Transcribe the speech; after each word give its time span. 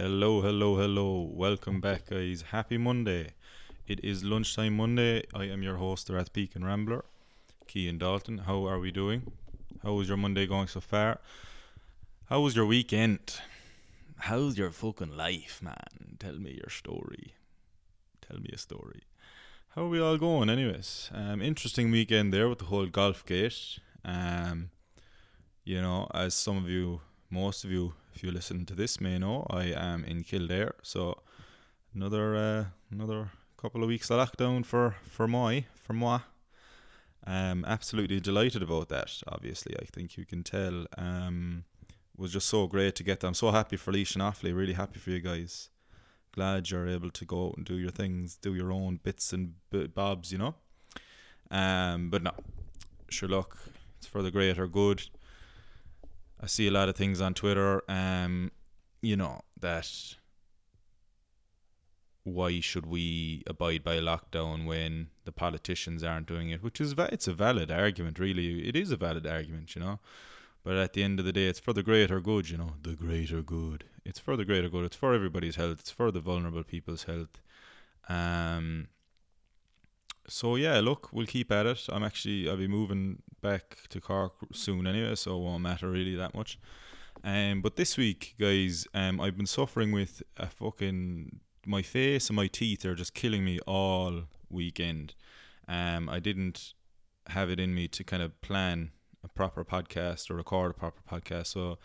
Hello, 0.00 0.42
hello, 0.42 0.76
hello. 0.76 1.28
Welcome 1.28 1.80
back, 1.80 2.10
guys. 2.10 2.44
Happy 2.52 2.78
Monday. 2.78 3.30
It 3.88 3.98
is 4.04 4.22
lunchtime 4.22 4.76
Monday. 4.76 5.24
I 5.34 5.46
am 5.46 5.64
your 5.64 5.74
host, 5.74 6.06
the 6.06 6.12
Rathpeacon 6.12 6.64
Rambler, 6.64 7.04
Keenan 7.66 7.98
Dalton. 7.98 8.38
How 8.38 8.64
are 8.68 8.78
we 8.78 8.92
doing? 8.92 9.32
How 9.82 9.94
was 9.94 10.06
your 10.06 10.16
Monday 10.16 10.46
going 10.46 10.68
so 10.68 10.78
far? 10.78 11.18
How 12.26 12.40
was 12.42 12.54
your 12.54 12.64
weekend? 12.64 13.40
How's 14.18 14.56
your 14.56 14.70
fucking 14.70 15.16
life, 15.16 15.58
man? 15.60 16.14
Tell 16.20 16.34
me 16.34 16.52
your 16.52 16.70
story. 16.70 17.34
Tell 18.20 18.38
me 18.38 18.50
a 18.52 18.58
story. 18.58 19.02
How 19.70 19.82
are 19.82 19.88
we 19.88 20.00
all 20.00 20.16
going, 20.16 20.48
anyways? 20.48 21.10
Um, 21.12 21.42
interesting 21.42 21.90
weekend 21.90 22.32
there 22.32 22.48
with 22.48 22.60
the 22.60 22.66
whole 22.66 22.86
golf 22.86 23.26
gate. 23.26 23.80
Um, 24.04 24.70
you 25.64 25.82
know, 25.82 26.06
as 26.14 26.34
some 26.34 26.56
of 26.56 26.70
you, 26.70 27.00
most 27.30 27.64
of 27.64 27.70
you, 27.70 27.94
if 28.14 28.22
you 28.22 28.30
listen 28.30 28.66
to 28.66 28.74
this, 28.74 29.00
may 29.00 29.18
know, 29.18 29.46
I 29.50 29.64
am 29.64 30.04
in 30.04 30.24
Kildare. 30.24 30.74
So 30.82 31.22
another 31.94 32.36
uh, 32.36 32.64
another 32.90 33.30
couple 33.56 33.82
of 33.82 33.88
weeks 33.88 34.10
of 34.10 34.18
lockdown 34.18 34.64
for 34.64 34.96
for 35.02 35.28
my 35.28 35.66
for 35.74 35.92
moi. 35.92 36.20
Um, 37.26 37.64
absolutely 37.66 38.20
delighted 38.20 38.62
about 38.62 38.88
that. 38.88 39.22
Obviously, 39.26 39.76
I 39.80 39.84
think 39.84 40.16
you 40.16 40.24
can 40.24 40.42
tell. 40.42 40.86
Um, 40.96 41.64
was 42.16 42.32
just 42.32 42.48
so 42.48 42.66
great 42.66 42.96
to 42.96 43.04
get. 43.04 43.22
I'm 43.22 43.34
so 43.34 43.50
happy 43.50 43.76
for 43.76 43.92
Laois 43.92 44.14
and 44.14 44.22
Offaly. 44.22 44.54
Really 44.54 44.72
happy 44.72 44.98
for 44.98 45.10
you 45.10 45.20
guys. 45.20 45.70
Glad 46.32 46.70
you're 46.70 46.88
able 46.88 47.10
to 47.10 47.24
go 47.24 47.48
out 47.48 47.56
and 47.56 47.64
do 47.64 47.78
your 47.78 47.90
things, 47.90 48.36
do 48.36 48.54
your 48.54 48.72
own 48.72 48.98
bits 49.02 49.32
and 49.32 49.54
bobs, 49.94 50.32
you 50.32 50.38
know. 50.38 50.54
Um, 51.50 52.10
but 52.10 52.22
no, 52.22 52.32
sure. 53.08 53.28
Look, 53.28 53.56
it's 53.98 54.06
for 54.06 54.22
the 54.22 54.30
greater 54.30 54.66
good. 54.66 55.02
I 56.40 56.46
see 56.46 56.68
a 56.68 56.70
lot 56.70 56.88
of 56.88 56.96
things 56.96 57.20
on 57.20 57.34
Twitter, 57.34 57.82
um, 57.88 58.52
you 59.02 59.16
know, 59.16 59.40
that 59.60 60.16
why 62.24 62.60
should 62.60 62.86
we 62.86 63.42
abide 63.46 63.82
by 63.82 63.98
lockdown 63.98 64.66
when 64.66 65.08
the 65.24 65.32
politicians 65.32 66.04
aren't 66.04 66.28
doing 66.28 66.50
it? 66.50 66.62
Which 66.62 66.80
is 66.80 66.94
it's 66.98 67.28
a 67.28 67.32
valid 67.32 67.70
argument, 67.70 68.18
really. 68.18 68.68
It 68.68 68.76
is 68.76 68.92
a 68.92 68.96
valid 68.96 69.26
argument, 69.26 69.74
you 69.74 69.82
know. 69.82 69.98
But 70.62 70.76
at 70.76 70.92
the 70.92 71.02
end 71.02 71.18
of 71.18 71.24
the 71.24 71.32
day, 71.32 71.46
it's 71.46 71.58
for 71.58 71.72
the 71.72 71.82
greater 71.82 72.20
good, 72.20 72.50
you 72.50 72.58
know, 72.58 72.74
the 72.82 72.94
greater 72.94 73.42
good. 73.42 73.84
It's 74.04 74.18
for 74.18 74.36
the 74.36 74.44
greater 74.44 74.68
good. 74.68 74.84
It's 74.84 74.96
for 74.96 75.14
everybody's 75.14 75.56
health. 75.56 75.80
It's 75.80 75.90
for 75.90 76.10
the 76.10 76.20
vulnerable 76.20 76.64
people's 76.64 77.04
health. 77.04 77.40
Um. 78.08 78.88
So 80.28 80.56
yeah, 80.56 80.80
look, 80.80 81.08
we'll 81.12 81.26
keep 81.26 81.50
at 81.50 81.66
it. 81.66 81.86
I'm 81.88 82.04
actually 82.04 82.48
I'll 82.48 82.56
be 82.56 82.68
moving 82.68 83.22
back 83.40 83.78
to 83.88 84.00
Cork 84.00 84.34
soon 84.52 84.86
anyway, 84.86 85.14
so 85.14 85.36
it 85.36 85.42
won't 85.42 85.62
matter 85.62 85.90
really 85.90 86.14
that 86.16 86.34
much. 86.34 86.58
Um, 87.24 87.62
but 87.62 87.76
this 87.76 87.96
week, 87.96 88.34
guys, 88.38 88.86
um, 88.94 89.20
I've 89.20 89.36
been 89.36 89.46
suffering 89.46 89.90
with 89.90 90.22
a 90.36 90.46
fucking 90.46 91.40
my 91.66 91.82
face 91.82 92.28
and 92.28 92.36
my 92.36 92.46
teeth 92.46 92.84
are 92.84 92.94
just 92.94 93.14
killing 93.14 93.44
me 93.44 93.58
all 93.66 94.24
weekend. 94.48 95.14
Um, 95.66 96.08
I 96.08 96.18
didn't 96.18 96.74
have 97.28 97.50
it 97.50 97.60
in 97.60 97.74
me 97.74 97.88
to 97.88 98.04
kind 98.04 98.22
of 98.22 98.40
plan 98.40 98.92
a 99.24 99.28
proper 99.28 99.64
podcast 99.64 100.30
or 100.30 100.36
record 100.36 100.70
a 100.70 100.74
proper 100.74 101.00
podcast, 101.10 101.48
so 101.48 101.78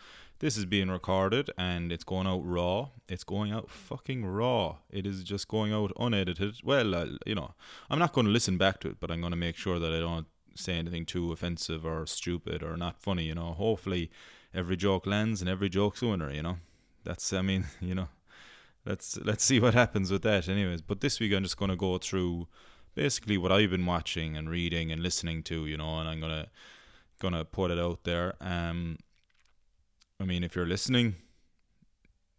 this 0.44 0.58
is 0.58 0.66
being 0.66 0.90
recorded 0.90 1.50
and 1.56 1.90
it's 1.90 2.04
going 2.04 2.26
out 2.26 2.42
raw. 2.44 2.90
It's 3.08 3.24
going 3.24 3.50
out 3.50 3.70
fucking 3.70 4.26
raw. 4.26 4.76
It 4.90 5.06
is 5.06 5.24
just 5.24 5.48
going 5.48 5.72
out 5.72 5.90
unedited. 5.98 6.56
Well, 6.62 6.94
uh, 6.94 7.06
you 7.24 7.34
know, 7.34 7.54
I'm 7.88 7.98
not 7.98 8.12
going 8.12 8.26
to 8.26 8.30
listen 8.30 8.58
back 8.58 8.78
to 8.80 8.88
it, 8.88 9.00
but 9.00 9.10
I'm 9.10 9.22
going 9.22 9.30
to 9.30 9.38
make 9.38 9.56
sure 9.56 9.78
that 9.78 9.90
I 9.90 10.00
don't 10.00 10.26
say 10.54 10.74
anything 10.74 11.06
too 11.06 11.32
offensive 11.32 11.86
or 11.86 12.04
stupid 12.04 12.62
or 12.62 12.76
not 12.76 13.00
funny. 13.00 13.24
You 13.24 13.34
know, 13.36 13.52
hopefully 13.54 14.10
every 14.52 14.76
joke 14.76 15.06
lands 15.06 15.40
and 15.40 15.48
every 15.48 15.70
joke's 15.70 16.02
a 16.02 16.08
winner. 16.08 16.30
You 16.30 16.42
know, 16.42 16.56
that's 17.04 17.32
I 17.32 17.40
mean, 17.40 17.64
you 17.80 17.94
know, 17.94 18.08
let's 18.84 19.16
let's 19.24 19.44
see 19.44 19.60
what 19.60 19.72
happens 19.72 20.10
with 20.10 20.20
that. 20.24 20.46
Anyways, 20.46 20.82
but 20.82 21.00
this 21.00 21.20
week 21.20 21.32
I'm 21.32 21.44
just 21.44 21.56
going 21.56 21.70
to 21.70 21.76
go 21.76 21.96
through 21.96 22.48
basically 22.94 23.38
what 23.38 23.50
I've 23.50 23.70
been 23.70 23.86
watching 23.86 24.36
and 24.36 24.50
reading 24.50 24.92
and 24.92 25.02
listening 25.02 25.42
to. 25.44 25.64
You 25.64 25.78
know, 25.78 26.00
and 26.00 26.06
I'm 26.06 26.20
gonna 26.20 26.48
gonna 27.18 27.46
put 27.46 27.70
it 27.70 27.78
out 27.78 28.04
there. 28.04 28.34
Um, 28.42 28.98
I 30.20 30.24
mean, 30.24 30.44
if 30.44 30.54
you're 30.54 30.66
listening, 30.66 31.16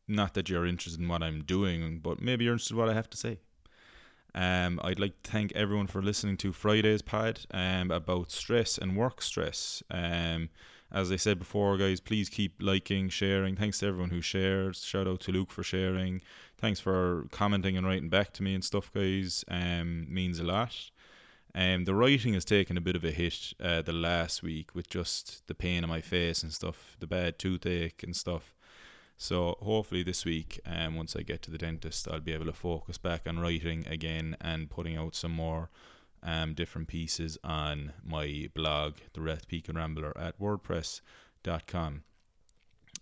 not 0.08 0.34
that 0.34 0.50
you're 0.50 0.66
interested 0.66 1.02
in 1.02 1.08
what 1.08 1.24
I'm 1.24 1.44
doing, 1.44 2.00
but 2.00 2.22
maybe 2.22 2.46
you're 2.46 2.53
interested 2.53 2.74
in 2.74 2.80
what 2.80 2.90
I 2.90 2.94
have 2.94 3.09
to 3.09 3.18
say. 3.18 3.40
Um, 4.34 4.81
I'd 4.84 5.00
like 5.00 5.22
to 5.24 5.31
thank 5.31 5.53
everyone 5.53 5.88
for 5.88 6.02
listening 6.02 6.38
to 6.38 6.52
Friday's 6.52 7.02
pod 7.02 7.41
um, 7.52 7.90
about 7.91 8.31
stress 8.31 8.78
and 8.78 8.97
work 8.97 9.22
stress. 9.22 9.81
Um, 9.90 10.50
as 10.91 11.12
I 11.12 11.16
said 11.16 11.40
before, 11.40 11.78
guys, 11.78 12.00
please 12.00 12.30
keep 12.30 12.62
liking, 12.62 13.09
sharing. 13.09 13.56
Thanks 13.56 13.80
to 13.80 13.88
everyone 13.88 14.12
who 14.12 14.22
shares. 14.22 14.84
Shout 14.84 15.08
out 15.08 15.22
to 15.22 15.31
Luke 15.31 15.52
for 15.52 15.64
sharing. 15.64 16.22
Thanks 16.58 16.80
for 16.80 17.28
commenting 17.31 17.78
and 17.78 17.88
writing 17.88 18.09
back 18.09 18.34
to 18.34 18.44
me 18.44 18.53
and 18.53 18.64
stuff, 18.64 18.91
guys. 18.94 19.44
Um, 19.47 20.06
means 20.14 20.40
a 20.40 20.44
lot. 20.44 20.91
Um, 21.57 21.85
the 21.85 21.95
writing 21.95 22.33
has 22.33 22.43
taken 22.43 22.75
a 22.75 22.81
bit 22.81 22.97
of 22.97 23.05
a 23.05 23.11
hit 23.11 23.53
uh, 23.63 23.81
the 23.81 23.93
last 23.93 24.43
week 24.43 24.75
with 24.75 24.89
just 24.89 25.47
the 25.47 25.55
pain 25.55 25.85
in 25.85 25.89
my 25.89 26.01
face 26.01 26.43
and 26.43 26.51
stuff, 26.51 26.97
the 26.99 27.07
bad 27.07 27.39
toothache 27.39 28.03
and 28.03 28.13
stuff. 28.13 28.53
So 29.17 29.57
hopefully 29.61 30.03
this 30.03 30.25
week, 30.25 30.59
um, 30.66 30.95
once 30.95 31.16
I 31.16 31.21
get 31.21 31.41
to 31.43 31.51
the 31.51 31.57
dentist, 31.57 32.09
I'll 32.11 32.19
be 32.19 32.33
able 32.33 32.47
to 32.47 32.53
focus 32.53 32.97
back 32.97 33.21
on 33.25 33.39
writing 33.39 33.88
again 33.88 34.35
and 34.41 34.69
putting 34.69 34.97
out 34.97 35.16
some 35.16 35.31
more 35.31 35.69
um, 36.21 36.55
different 36.55 36.89
pieces 36.89 37.38
on 37.41 37.93
my 38.03 38.49
blog, 38.53 38.95
the 39.13 39.22
Rathpeacon 39.22 39.77
Rambler 39.77 40.11
at 40.17 40.37
WordPress.com. 40.37 42.03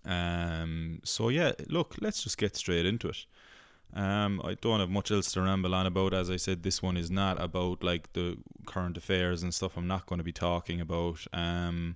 Um, 0.05 0.99
so 1.03 1.29
yeah, 1.29 1.53
look, 1.69 1.95
let's 2.01 2.23
just 2.23 2.37
get 2.37 2.55
straight 2.55 2.85
into 2.85 3.09
it. 3.09 3.25
Um, 3.95 4.41
I 4.43 4.55
don't 4.55 4.79
have 4.79 4.89
much 4.89 5.11
else 5.11 5.31
to 5.33 5.41
ramble 5.41 5.75
on 5.75 5.85
about. 5.85 6.13
As 6.13 6.29
I 6.29 6.37
said, 6.37 6.63
this 6.63 6.81
one 6.81 6.97
is 6.97 7.11
not 7.11 7.41
about 7.41 7.83
like 7.83 8.11
the 8.13 8.37
current 8.65 8.97
affairs 8.97 9.43
and 9.43 9.53
stuff. 9.53 9.77
I'm 9.77 9.87
not 9.87 10.07
going 10.07 10.17
to 10.17 10.23
be 10.23 10.31
talking 10.31 10.81
about. 10.81 11.25
Um, 11.31 11.95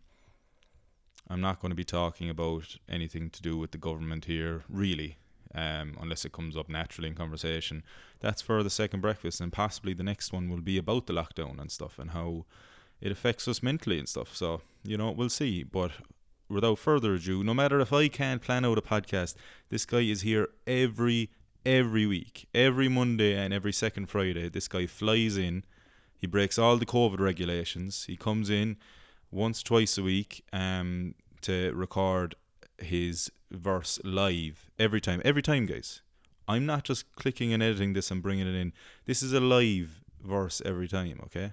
I'm 1.30 1.42
not 1.42 1.60
going 1.60 1.72
to 1.72 1.76
be 1.76 1.84
talking 1.84 2.30
about 2.30 2.78
anything 2.88 3.30
to 3.32 3.42
do 3.42 3.58
with 3.58 3.72
the 3.72 3.78
government 3.78 4.26
here, 4.26 4.64
really, 4.70 5.18
um, 5.54 5.98
unless 6.00 6.24
it 6.24 6.32
comes 6.32 6.56
up 6.56 6.70
naturally 6.70 7.10
in 7.10 7.16
conversation. 7.16 7.84
That's 8.20 8.42
for 8.42 8.64
the 8.64 8.70
second 8.70 9.02
breakfast, 9.02 9.42
and 9.42 9.52
possibly 9.52 9.94
the 9.94 10.04
next 10.04 10.32
one 10.32 10.50
will 10.50 10.62
be 10.62 10.78
about 10.78 11.08
the 11.08 11.14
lockdown 11.14 11.60
and 11.60 11.72
stuff 11.72 12.00
and 12.00 12.12
how 12.12 12.46
it 13.02 13.12
affects 13.12 13.48
us 13.48 13.62
mentally 13.62 14.00
and 14.00 14.08
stuff. 14.08 14.36
So, 14.36 14.62
you 14.84 14.98
know, 14.98 15.12
we'll 15.12 15.30
see. 15.30 15.64
But 15.64 15.92
without 16.48 16.80
further 16.80 17.16
ado, 17.16 17.44
no 17.44 17.54
matter 17.54 17.80
if 17.80 17.92
I 17.92 18.08
can't 18.08 18.42
plan 18.42 18.64
out 18.64 18.78
a 18.78 18.82
podcast, 18.82 19.36
this 19.70 19.86
guy 19.86 20.02
is 20.02 20.22
here 20.22 20.50
every 20.66 21.30
every 21.68 22.06
week, 22.06 22.48
every 22.56 22.88
Monday 22.88 23.36
and 23.36 23.54
every 23.54 23.74
second 23.74 24.06
Friday. 24.06 24.48
This 24.48 24.70
guy 24.70 24.86
flies 24.88 25.36
in. 25.36 25.66
He 26.18 26.26
breaks 26.26 26.58
all 26.58 26.78
the 26.78 26.86
COVID 26.86 27.20
regulations. 27.20 28.06
He 28.06 28.16
comes 28.16 28.50
in 28.50 28.78
once, 29.32 29.62
twice 29.62 29.98
a 29.98 30.04
week 30.04 30.46
um, 30.54 31.14
to 31.42 31.74
record 31.74 32.36
his 32.78 33.30
verse 33.52 34.00
live 34.06 34.72
every 34.80 35.02
time. 35.02 35.22
Every 35.26 35.42
time, 35.42 35.66
guys. 35.66 36.02
I'm 36.48 36.66
not 36.66 36.86
just 36.86 37.14
clicking 37.18 37.52
and 37.52 37.62
editing 37.62 37.92
this 37.92 38.10
and 38.10 38.24
bringing 38.24 38.48
it 38.48 38.56
in. 38.56 38.72
This 39.06 39.22
is 39.22 39.34
a 39.34 39.42
live 39.42 40.02
verse 40.24 40.62
every 40.64 40.88
time, 40.88 41.20
okay? 41.26 41.52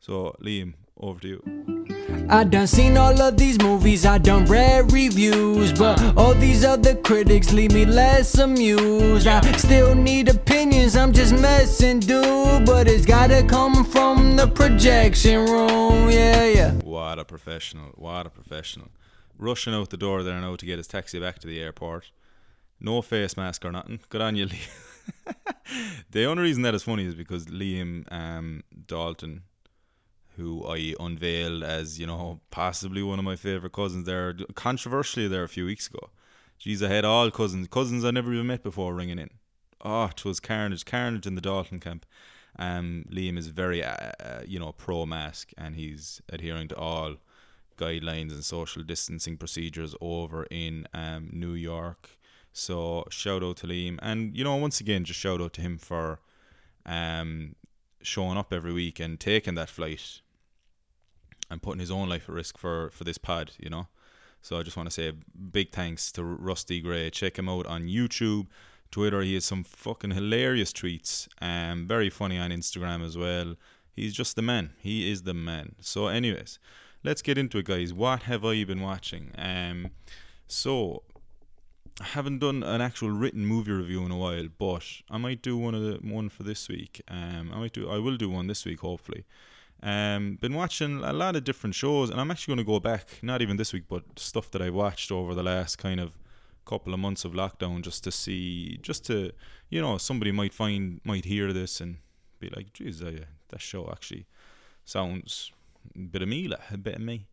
So, 0.00 0.34
Liam, 0.40 0.72
over 1.00 1.20
to 1.20 1.28
you. 1.28 1.68
I 2.30 2.44
done 2.44 2.66
seen 2.66 2.98
all 2.98 3.18
of 3.22 3.38
these 3.38 3.58
movies, 3.58 4.04
I 4.04 4.18
done 4.18 4.44
read 4.44 4.92
reviews, 4.92 5.72
but 5.72 5.98
all 6.16 6.34
these 6.34 6.64
other 6.64 6.94
critics 6.94 7.52
leave 7.54 7.72
me 7.72 7.86
less 7.86 8.36
amused. 8.36 9.26
I 9.26 9.40
still 9.52 9.94
need 9.94 10.28
opinions, 10.28 10.94
I'm 10.94 11.12
just 11.12 11.32
messing, 11.32 12.00
dude, 12.00 12.66
but 12.66 12.86
it's 12.86 13.06
gotta 13.06 13.42
come 13.44 13.84
from 13.84 14.36
the 14.36 14.46
projection 14.46 15.46
room, 15.46 16.10
yeah, 16.10 16.44
yeah. 16.44 16.72
What 16.72 17.18
a 17.18 17.24
professional, 17.24 17.92
what 17.94 18.26
a 18.26 18.30
professional. 18.30 18.88
Rushing 19.38 19.72
out 19.72 19.88
the 19.88 19.96
door 19.96 20.22
there 20.22 20.40
now 20.40 20.56
to 20.56 20.66
get 20.66 20.78
his 20.78 20.86
taxi 20.88 21.18
back 21.18 21.38
to 21.38 21.46
the 21.46 21.60
airport. 21.60 22.10
No 22.80 23.02
face 23.02 23.36
mask 23.36 23.64
or 23.64 23.72
nothing. 23.72 24.00
Good 24.08 24.20
on 24.20 24.36
you, 24.36 24.46
Liam. 24.46 24.68
the 26.10 26.24
only 26.26 26.42
reason 26.42 26.62
that 26.62 26.74
is 26.74 26.82
funny 26.82 27.06
is 27.06 27.14
because 27.14 27.46
Liam 27.46 28.04
um, 28.12 28.62
Dalton 28.86 29.42
who 30.38 30.64
I 30.66 30.94
unveiled 30.98 31.62
as, 31.62 31.98
you 31.98 32.06
know, 32.06 32.40
possibly 32.50 33.02
one 33.02 33.18
of 33.18 33.24
my 33.24 33.36
favourite 33.36 33.72
cousins 33.72 34.06
there, 34.06 34.34
controversially 34.54 35.28
there 35.28 35.42
a 35.42 35.48
few 35.48 35.66
weeks 35.66 35.88
ago. 35.88 36.10
Jeez, 36.60 36.82
I 36.82 36.88
had 36.88 37.04
all 37.04 37.30
cousins, 37.30 37.68
cousins 37.68 38.04
I 38.04 38.10
never 38.10 38.32
even 38.32 38.46
met 38.46 38.62
before 38.62 38.94
ringing 38.94 39.18
in. 39.18 39.30
Oh, 39.84 40.06
it 40.06 40.24
was 40.24 40.40
carnage, 40.40 40.84
carnage 40.84 41.26
in 41.26 41.34
the 41.34 41.40
Dalton 41.40 41.80
camp. 41.80 42.06
Um, 42.58 43.04
Liam 43.10 43.36
is 43.36 43.48
very, 43.48 43.84
uh, 43.84 44.12
uh, 44.20 44.42
you 44.46 44.58
know, 44.58 44.72
pro 44.72 45.04
mask 45.06 45.50
and 45.58 45.76
he's 45.76 46.22
adhering 46.28 46.68
to 46.68 46.76
all 46.76 47.16
guidelines 47.76 48.32
and 48.32 48.44
social 48.44 48.82
distancing 48.82 49.36
procedures 49.36 49.94
over 50.00 50.46
in 50.50 50.86
um, 50.94 51.30
New 51.32 51.52
York. 51.52 52.18
So 52.52 53.04
shout 53.10 53.44
out 53.44 53.58
to 53.58 53.66
Liam, 53.66 53.98
and 54.02 54.36
you 54.36 54.42
know, 54.42 54.56
once 54.56 54.80
again, 54.80 55.04
just 55.04 55.20
shout 55.20 55.40
out 55.40 55.52
to 55.54 55.60
him 55.60 55.78
for 55.78 56.20
um, 56.84 57.54
showing 58.02 58.36
up 58.36 58.52
every 58.52 58.72
week 58.72 58.98
and 58.98 59.20
taking 59.20 59.54
that 59.54 59.68
flight 59.68 60.20
and 61.50 61.62
putting 61.62 61.80
his 61.80 61.90
own 61.90 62.08
life 62.08 62.28
at 62.28 62.34
risk 62.34 62.58
for 62.58 62.90
for 62.90 63.04
this 63.04 63.18
pad, 63.18 63.52
you 63.58 63.70
know. 63.70 63.88
So 64.40 64.58
I 64.58 64.62
just 64.62 64.76
want 64.76 64.88
to 64.88 64.94
say 64.94 65.08
a 65.08 65.12
big 65.12 65.72
thanks 65.72 66.12
to 66.12 66.24
Rusty 66.24 66.80
Gray. 66.80 67.10
Check 67.10 67.38
him 67.38 67.48
out 67.48 67.66
on 67.66 67.82
YouTube, 67.82 68.46
Twitter. 68.90 69.20
He 69.22 69.34
has 69.34 69.44
some 69.44 69.64
fucking 69.64 70.12
hilarious 70.12 70.72
tweets. 70.72 71.28
Um, 71.40 71.86
very 71.86 72.10
funny 72.10 72.38
on 72.38 72.50
Instagram 72.50 73.04
as 73.04 73.18
well. 73.18 73.56
He's 73.94 74.14
just 74.14 74.36
the 74.36 74.42
man. 74.42 74.70
He 74.80 75.10
is 75.10 75.22
the 75.22 75.34
man. 75.34 75.74
So, 75.80 76.06
anyways, 76.06 76.60
let's 77.02 77.20
get 77.20 77.36
into 77.36 77.58
it, 77.58 77.66
guys. 77.66 77.92
What 77.92 78.22
have 78.24 78.44
I 78.44 78.62
been 78.62 78.80
watching? 78.80 79.32
Um, 79.36 79.90
so 80.46 81.02
I 82.00 82.04
haven't 82.04 82.38
done 82.38 82.62
an 82.62 82.80
actual 82.80 83.10
written 83.10 83.44
movie 83.44 83.72
review 83.72 84.04
in 84.04 84.12
a 84.12 84.16
while, 84.16 84.46
but 84.56 84.84
I 85.10 85.18
might 85.18 85.42
do 85.42 85.56
one 85.56 85.74
of 85.74 85.82
the 85.82 85.94
one 86.00 86.28
for 86.28 86.44
this 86.44 86.68
week. 86.68 87.02
Um, 87.08 87.50
I 87.52 87.58
might 87.58 87.72
do. 87.72 87.90
I 87.90 87.98
will 87.98 88.16
do 88.16 88.30
one 88.30 88.46
this 88.46 88.64
week, 88.64 88.80
hopefully. 88.80 89.24
Um, 89.82 90.38
been 90.40 90.54
watching 90.54 91.04
a 91.04 91.12
lot 91.12 91.36
of 91.36 91.44
different 91.44 91.74
shows, 91.74 92.10
and 92.10 92.20
I'm 92.20 92.30
actually 92.30 92.56
going 92.56 92.66
to 92.66 92.72
go 92.72 92.80
back, 92.80 93.18
not 93.22 93.42
even 93.42 93.56
this 93.56 93.72
week, 93.72 93.84
but 93.88 94.02
stuff 94.16 94.50
that 94.50 94.62
I 94.62 94.70
watched 94.70 95.12
over 95.12 95.34
the 95.34 95.42
last 95.42 95.76
kind 95.76 96.00
of 96.00 96.18
couple 96.64 96.92
of 96.92 97.00
months 97.00 97.24
of 97.24 97.32
lockdown, 97.32 97.82
just 97.82 98.04
to 98.04 98.10
see, 98.10 98.78
just 98.82 99.06
to, 99.06 99.32
you 99.70 99.80
know, 99.80 99.96
somebody 99.96 100.32
might 100.32 100.52
find, 100.52 101.00
might 101.04 101.24
hear 101.24 101.52
this 101.52 101.80
and 101.80 101.98
be 102.40 102.50
like, 102.50 102.72
"Geez, 102.72 103.02
uh, 103.02 103.24
that 103.48 103.60
show 103.60 103.88
actually 103.90 104.26
sounds 104.84 105.52
a 105.94 106.00
bit 106.00 106.22
of 106.22 106.28
me, 106.28 106.50
a 106.70 106.76
bit 106.76 106.96
of 106.96 107.00
me." 107.00 107.26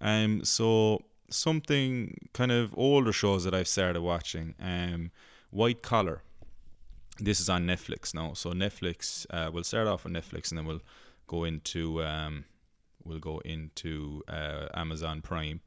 Um, 0.00 0.44
so 0.44 1.02
something 1.30 2.28
kind 2.32 2.52
of 2.52 2.74
older 2.76 3.12
shows 3.12 3.44
that 3.44 3.54
I've 3.54 3.68
started 3.68 4.00
watching. 4.00 4.54
Um, 4.60 5.10
White 5.50 5.82
Collar. 5.82 6.22
This 7.18 7.40
is 7.40 7.48
on 7.48 7.66
Netflix 7.66 8.14
now. 8.14 8.34
So 8.34 8.52
Netflix. 8.52 9.26
Uh, 9.30 9.50
we'll 9.52 9.64
start 9.64 9.86
off 9.86 10.04
with 10.04 10.12
Netflix, 10.12 10.50
and 10.50 10.58
then 10.58 10.66
we'll 10.66 10.82
go 11.26 11.44
into 11.44 12.02
um, 12.02 12.44
we'll 13.04 13.18
go 13.18 13.38
into 13.44 14.22
uh, 14.28 14.66
Amazon 14.74 15.22
Prime. 15.22 15.60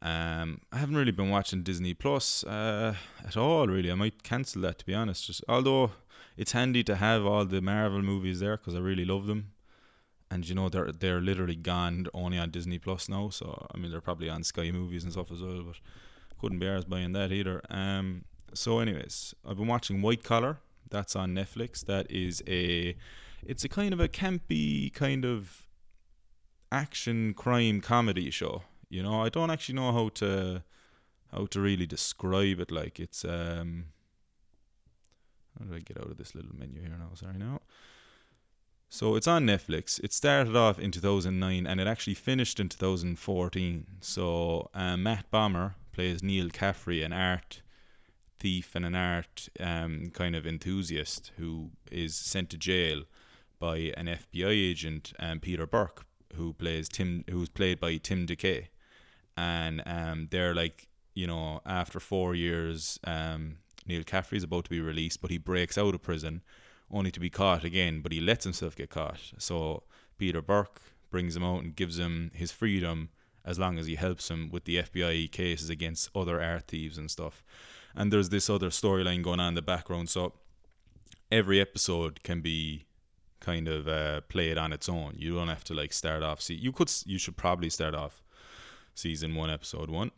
Um, 0.00 0.62
I 0.72 0.78
haven't 0.78 0.96
really 0.96 1.12
been 1.12 1.30
watching 1.30 1.62
Disney 1.62 1.94
Plus 1.94 2.42
uh, 2.44 2.94
at 3.24 3.36
all. 3.36 3.66
Really, 3.68 3.90
I 3.90 3.94
might 3.94 4.22
cancel 4.22 4.62
that 4.62 4.78
to 4.78 4.86
be 4.86 4.94
honest. 4.94 5.26
Just 5.26 5.44
although 5.48 5.92
it's 6.36 6.52
handy 6.52 6.82
to 6.84 6.96
have 6.96 7.24
all 7.24 7.44
the 7.44 7.60
Marvel 7.60 8.02
movies 8.02 8.40
there 8.40 8.56
because 8.56 8.74
I 8.74 8.78
really 8.78 9.04
love 9.04 9.26
them 9.26 9.52
and 10.30 10.48
you 10.48 10.54
know 10.54 10.68
they're 10.68 10.90
they're 10.92 11.20
literally 11.20 11.54
gone 11.54 12.06
only 12.14 12.38
on 12.38 12.50
Disney 12.50 12.78
Plus 12.78 13.08
now. 13.08 13.28
So 13.28 13.66
I 13.72 13.78
mean 13.78 13.90
they're 13.90 14.00
probably 14.00 14.30
on 14.30 14.42
Sky 14.42 14.70
Movies 14.70 15.04
and 15.04 15.12
stuff 15.12 15.30
as 15.30 15.42
well, 15.42 15.62
but 15.62 15.76
couldn't 16.40 16.58
be 16.58 16.68
ours 16.68 16.84
buying 16.84 17.12
that 17.12 17.32
either. 17.32 17.62
Um. 17.70 18.24
So, 18.54 18.80
anyways, 18.80 19.34
I've 19.48 19.56
been 19.56 19.66
watching 19.66 20.02
White 20.02 20.24
Collar. 20.24 20.58
That's 20.90 21.16
on 21.16 21.34
Netflix. 21.34 21.84
That 21.86 22.10
is 22.10 22.42
a, 22.46 22.94
it's 23.46 23.64
a 23.64 23.68
kind 23.68 23.92
of 23.92 24.00
a 24.00 24.08
campy 24.08 24.92
kind 24.92 25.24
of 25.24 25.66
action 26.70 27.34
crime 27.34 27.80
comedy 27.80 28.30
show. 28.30 28.62
You 28.88 29.02
know, 29.02 29.22
I 29.22 29.28
don't 29.28 29.50
actually 29.50 29.76
know 29.76 29.92
how 29.92 30.08
to 30.10 30.62
how 31.32 31.46
to 31.46 31.60
really 31.60 31.86
describe 31.86 32.60
it. 32.60 32.70
Like 32.70 33.00
it's 33.00 33.24
um. 33.24 33.86
How 35.58 35.66
do 35.66 35.74
I 35.74 35.80
get 35.80 35.98
out 35.98 36.10
of 36.10 36.16
this 36.16 36.34
little 36.34 36.56
menu 36.56 36.80
here 36.80 36.96
now? 36.98 37.10
Sorry 37.14 37.36
now. 37.36 37.60
So 38.88 39.16
it's 39.16 39.26
on 39.26 39.46
Netflix. 39.46 39.98
It 40.02 40.12
started 40.12 40.56
off 40.56 40.78
in 40.78 40.90
2009 40.90 41.66
and 41.66 41.80
it 41.80 41.86
actually 41.86 42.14
finished 42.14 42.58
in 42.58 42.68
2014. 42.68 43.86
So 44.00 44.70
uh, 44.74 44.96
Matt 44.96 45.30
Bomer 45.30 45.74
plays 45.92 46.22
Neil 46.22 46.48
Caffrey, 46.48 47.02
an 47.02 47.12
art 47.12 47.62
thief 48.38 48.74
and 48.74 48.84
an 48.84 48.94
art 48.94 49.48
um, 49.60 50.10
kind 50.12 50.34
of 50.34 50.46
enthusiast 50.46 51.32
who 51.36 51.70
is 51.90 52.14
sent 52.14 52.50
to 52.50 52.56
jail 52.56 53.04
by 53.62 53.92
an 53.96 54.06
FBI 54.06 54.50
agent, 54.50 55.12
um, 55.20 55.38
Peter 55.38 55.68
Burke, 55.68 56.04
who 56.34 56.52
plays 56.52 56.88
Tim, 56.88 57.24
who's 57.30 57.48
played 57.48 57.78
by 57.78 57.96
Tim 57.96 58.26
DeKay, 58.26 58.66
and 59.36 59.80
um, 59.86 60.26
they're 60.32 60.52
like, 60.52 60.88
you 61.14 61.28
know, 61.28 61.60
after 61.64 62.00
four 62.00 62.34
years, 62.34 62.98
um, 63.04 63.58
Neil 63.86 64.02
is 64.32 64.42
about 64.42 64.64
to 64.64 64.70
be 64.70 64.80
released, 64.80 65.22
but 65.22 65.30
he 65.30 65.38
breaks 65.38 65.78
out 65.78 65.94
of 65.94 66.02
prison 66.02 66.42
only 66.90 67.12
to 67.12 67.20
be 67.20 67.30
caught 67.30 67.62
again, 67.62 68.00
but 68.00 68.10
he 68.10 68.20
lets 68.20 68.42
himself 68.42 68.74
get 68.74 68.90
caught. 68.90 69.20
So 69.38 69.84
Peter 70.18 70.42
Burke 70.42 70.80
brings 71.12 71.36
him 71.36 71.44
out 71.44 71.62
and 71.62 71.76
gives 71.76 72.00
him 72.00 72.32
his 72.34 72.50
freedom 72.50 73.10
as 73.44 73.60
long 73.60 73.78
as 73.78 73.86
he 73.86 73.94
helps 73.94 74.28
him 74.28 74.50
with 74.50 74.64
the 74.64 74.78
FBI 74.78 75.30
cases 75.30 75.70
against 75.70 76.10
other 76.16 76.42
art 76.42 76.66
thieves 76.66 76.98
and 76.98 77.08
stuff. 77.08 77.44
And 77.94 78.12
there's 78.12 78.30
this 78.30 78.50
other 78.50 78.70
storyline 78.70 79.22
going 79.22 79.38
on 79.38 79.50
in 79.50 79.54
the 79.54 79.62
background. 79.62 80.10
So 80.10 80.32
every 81.30 81.60
episode 81.60 82.24
can 82.24 82.40
be 82.40 82.86
kind 83.42 83.68
of 83.68 83.86
uh, 83.86 84.22
it 84.34 84.56
on 84.56 84.72
its 84.72 84.88
own. 84.88 85.14
You 85.18 85.34
don't 85.34 85.48
have 85.48 85.64
to 85.64 85.74
like 85.74 85.92
start 85.92 86.22
off. 86.22 86.40
See, 86.40 86.54
you 86.54 86.72
could, 86.72 86.90
you 87.04 87.18
should 87.18 87.36
probably 87.36 87.68
start 87.68 87.94
off 87.94 88.22
season 88.94 89.34
one, 89.34 89.50
episode 89.50 89.90
one, 89.90 90.12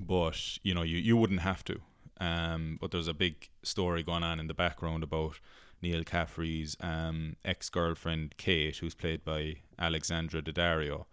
but 0.00 0.58
you 0.62 0.72
know, 0.74 0.82
you 0.82 0.96
you 0.96 1.16
wouldn't 1.16 1.40
have 1.40 1.62
to. 1.64 1.80
Um, 2.18 2.78
but 2.80 2.92
there's 2.92 3.08
a 3.08 3.14
big 3.14 3.50
story 3.62 4.02
going 4.02 4.22
on 4.22 4.40
in 4.40 4.46
the 4.46 4.54
background 4.54 5.02
about 5.02 5.38
Neil 5.82 6.02
Caffrey's 6.04 6.76
um, 6.80 7.36
ex 7.44 7.68
girlfriend 7.68 8.36
Kate, 8.38 8.76
who's 8.78 8.94
played 8.94 9.24
by 9.24 9.56
Alexandra 9.78 10.40
Daddario, 10.40 11.04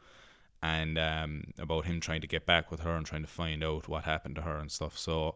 and 0.62 0.98
um, 0.98 1.54
about 1.60 1.86
him 1.86 2.00
trying 2.00 2.22
to 2.22 2.28
get 2.28 2.46
back 2.46 2.72
with 2.72 2.81
her 2.81 2.96
and 2.96 3.06
trying 3.06 3.24
to 3.24 3.28
find 3.28 3.63
out 3.63 3.89
what 3.89 4.06
happened 4.06 4.36
to 4.36 4.44
her 4.44 4.57
and 4.57 4.72
stuff. 4.72 4.98
So 4.98 5.36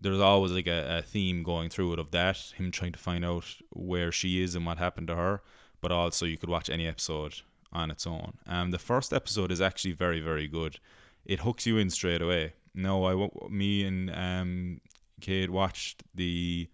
there's 0.00 0.20
always 0.20 0.52
like 0.52 0.66
a, 0.66 0.98
a 0.98 1.02
theme 1.02 1.42
going 1.42 1.70
through 1.70 1.94
it 1.94 1.98
of 1.98 2.10
that, 2.10 2.36
him 2.56 2.70
trying 2.70 2.92
to 2.92 2.98
find 2.98 3.24
out 3.24 3.46
where 3.70 4.12
she 4.12 4.42
is 4.42 4.54
and 4.54 4.66
what 4.66 4.78
happened 4.78 5.08
to 5.08 5.16
her. 5.16 5.42
But 5.80 5.92
also, 5.92 6.26
you 6.26 6.38
could 6.38 6.48
watch 6.48 6.70
any 6.70 6.86
episode 6.86 7.34
on 7.72 7.90
its 7.90 8.06
own. 8.06 8.38
Um, 8.46 8.70
the 8.70 8.78
first 8.78 9.12
episode 9.12 9.52
is 9.52 9.60
actually 9.60 9.92
very, 9.92 10.20
very 10.20 10.48
good. 10.48 10.78
It 11.24 11.40
hooks 11.40 11.66
you 11.66 11.78
in 11.78 11.90
straight 11.90 12.22
away 12.22 12.54
no, 12.76 13.06
I 13.06 13.48
me 13.48 13.84
and 13.84 14.10
um 14.14 14.80
Kate 15.20 15.50
watched 15.50 16.04
the 16.14 16.68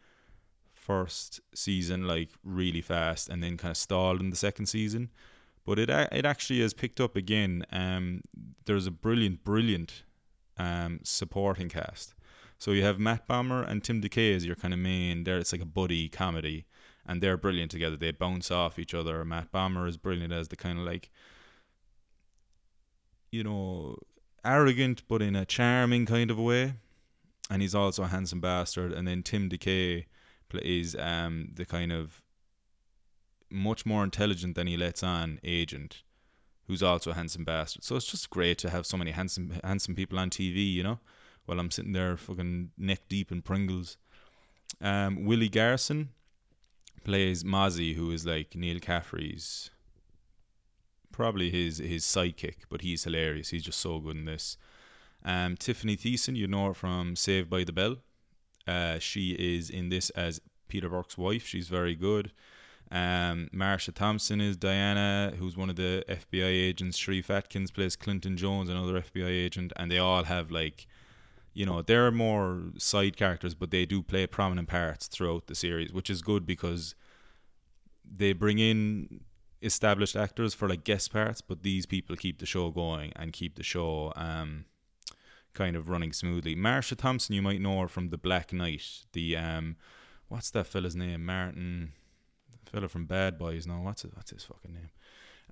first 0.74 1.40
season 1.54 2.08
like 2.08 2.30
really 2.42 2.80
fast 2.80 3.28
and 3.28 3.42
then 3.42 3.56
kind 3.56 3.70
of 3.70 3.76
stalled 3.76 4.20
in 4.20 4.30
the 4.30 4.36
second 4.36 4.66
season. 4.66 5.10
But 5.64 5.78
it 5.78 5.88
it 5.88 6.26
actually 6.26 6.60
has 6.60 6.74
picked 6.74 7.00
up 7.00 7.14
again. 7.14 7.64
Um, 7.70 8.22
there's 8.66 8.88
a 8.88 8.90
brilliant, 8.90 9.44
brilliant 9.44 10.02
um 10.58 11.00
supporting 11.04 11.69
cast. 11.69 12.14
So 12.62 12.70
you 12.70 12.84
have 12.84 13.00
Matt 13.00 13.26
Bomer 13.26 13.68
and 13.68 13.82
Tim 13.82 14.00
DeKay 14.00 14.36
as 14.36 14.46
your 14.46 14.54
kind 14.54 14.72
of 14.72 14.78
main. 14.78 15.24
There, 15.24 15.36
it's 15.36 15.50
like 15.50 15.60
a 15.60 15.64
buddy 15.66 16.08
comedy, 16.08 16.64
and 17.04 17.20
they're 17.20 17.36
brilliant 17.36 17.72
together. 17.72 17.96
They 17.96 18.12
bounce 18.12 18.52
off 18.52 18.78
each 18.78 18.94
other. 18.94 19.24
Matt 19.24 19.50
Bomer 19.50 19.88
is 19.88 19.96
brilliant 19.96 20.32
as 20.32 20.46
the 20.46 20.54
kind 20.54 20.78
of 20.78 20.84
like, 20.84 21.10
you 23.32 23.42
know, 23.42 23.96
arrogant 24.44 25.02
but 25.08 25.22
in 25.22 25.34
a 25.34 25.44
charming 25.44 26.06
kind 26.06 26.30
of 26.30 26.38
way. 26.38 26.74
And 27.50 27.62
he's 27.62 27.74
also 27.74 28.04
a 28.04 28.06
handsome 28.06 28.40
bastard. 28.40 28.92
And 28.92 29.08
then 29.08 29.24
Tim 29.24 29.48
DeKay 29.48 30.04
plays 30.48 30.94
um, 30.94 31.48
the 31.52 31.64
kind 31.64 31.90
of 31.90 32.22
much 33.50 33.84
more 33.84 34.04
intelligent 34.04 34.54
than 34.54 34.69
he 34.69 34.76
lets 34.76 35.02
on 35.02 35.40
agent, 35.42 36.04
who's 36.69 36.81
also 36.81 37.10
a 37.10 37.14
handsome 37.14 37.44
bastard. 37.44 37.82
So 37.82 37.96
it's 37.96 38.06
just 38.06 38.31
great 38.31 38.58
to 38.58 38.70
have 38.70 38.86
so 38.86 38.96
many 38.96 39.10
handsome 39.10 39.58
handsome 39.64 39.96
people 39.96 40.20
on 40.20 40.31
TV, 40.31 40.72
you 40.72 40.84
know, 40.84 41.00
while 41.46 41.58
I'm 41.58 41.70
sitting 41.70 41.93
there 41.93 42.17
fucking 42.17 42.70
neck 42.79 43.01
deep 43.08 43.32
in 43.32 43.43
Pringles. 43.43 43.96
Um, 44.81 45.25
Willie 45.25 45.49
Garson 45.49 46.11
plays 47.05 47.44
Mozzie, 47.44 47.94
who 47.94 48.11
is 48.11 48.25
like 48.27 48.55
Neil 48.55 48.81
Caffrey's 48.81 49.70
probably 51.13 51.51
his 51.51 51.79
his 51.79 52.05
sidekick, 52.05 52.65
but 52.69 52.81
he's 52.81 53.05
hilarious. 53.05 53.51
He's 53.51 53.63
just 53.63 53.81
so 53.81 54.01
good 54.01 54.17
in 54.17 54.25
this. 54.25 54.56
Um, 55.25 55.56
Tiffani 55.56 55.99
Thiessen, 55.99 56.34
you 56.34 56.49
know 56.49 56.69
her 56.69 56.75
from 56.75 57.15
Saved 57.15 57.49
by 57.49 57.63
the 57.65 57.72
Bell. 57.72 57.96
Uh, 58.67 58.99
she 58.99 59.32
is 59.32 59.70
in 59.70 59.89
this 59.89 60.11
as 60.11 60.41
Peter 60.69 60.89
Burke's 60.89 61.19
wife. 61.19 61.46
She's 61.46 61.69
very 61.69 61.94
good. 61.94 62.32
Um, 62.91 63.49
Marsha 63.55 63.94
Thompson 63.94 64.41
is 64.41 64.56
Diana, 64.56 65.32
who's 65.39 65.56
one 65.56 65.70
of 65.70 65.77
the 65.77 66.05
FBI 66.08 66.44
agents. 66.44 66.99
Sharif 66.99 67.31
Atkins 67.31 67.70
plays 67.70 67.96
Clinton 67.96 68.37
Jones, 68.37 68.69
another 68.69 69.01
FBI 69.01 69.29
agent, 69.29 69.72
and 69.77 69.91
they 69.91 69.99
all 69.99 70.25
have 70.25 70.51
like, 70.51 70.87
you 71.54 71.66
know, 71.66 71.82
they're 71.82 72.10
more 72.10 72.62
side 72.78 73.16
characters, 73.16 73.54
but 73.54 73.70
they 73.70 73.84
do 73.84 74.02
play 74.02 74.26
prominent 74.26 74.68
parts 74.68 75.06
throughout 75.06 75.46
the 75.46 75.54
series, 75.54 75.92
which 75.92 76.08
is 76.08 76.22
good 76.22 76.46
because 76.46 76.94
they 78.04 78.32
bring 78.32 78.58
in 78.58 79.20
established 79.62 80.16
actors 80.16 80.54
for 80.54 80.68
like 80.68 80.84
guest 80.84 81.12
parts, 81.12 81.40
but 81.40 81.62
these 81.62 81.86
people 81.86 82.16
keep 82.16 82.38
the 82.38 82.46
show 82.46 82.70
going 82.70 83.12
and 83.16 83.32
keep 83.32 83.54
the 83.54 83.62
show 83.62 84.12
um 84.16 84.64
kind 85.54 85.76
of 85.76 85.88
running 85.88 86.12
smoothly. 86.12 86.56
Marsha 86.56 86.96
Thompson, 86.96 87.34
you 87.34 87.42
might 87.42 87.60
know 87.60 87.80
her 87.80 87.88
from 87.88 88.08
The 88.08 88.18
Black 88.18 88.52
Knight. 88.52 89.04
The 89.12 89.36
um, 89.36 89.76
what's 90.28 90.50
that 90.50 90.66
fella's 90.66 90.96
name? 90.96 91.24
Martin, 91.24 91.92
fella 92.70 92.88
from 92.88 93.06
Bad 93.06 93.38
Boys. 93.38 93.66
No, 93.66 93.74
what's 93.74 94.04
it? 94.04 94.12
What's 94.14 94.30
his 94.30 94.44
fucking 94.44 94.74
name? 94.74 94.90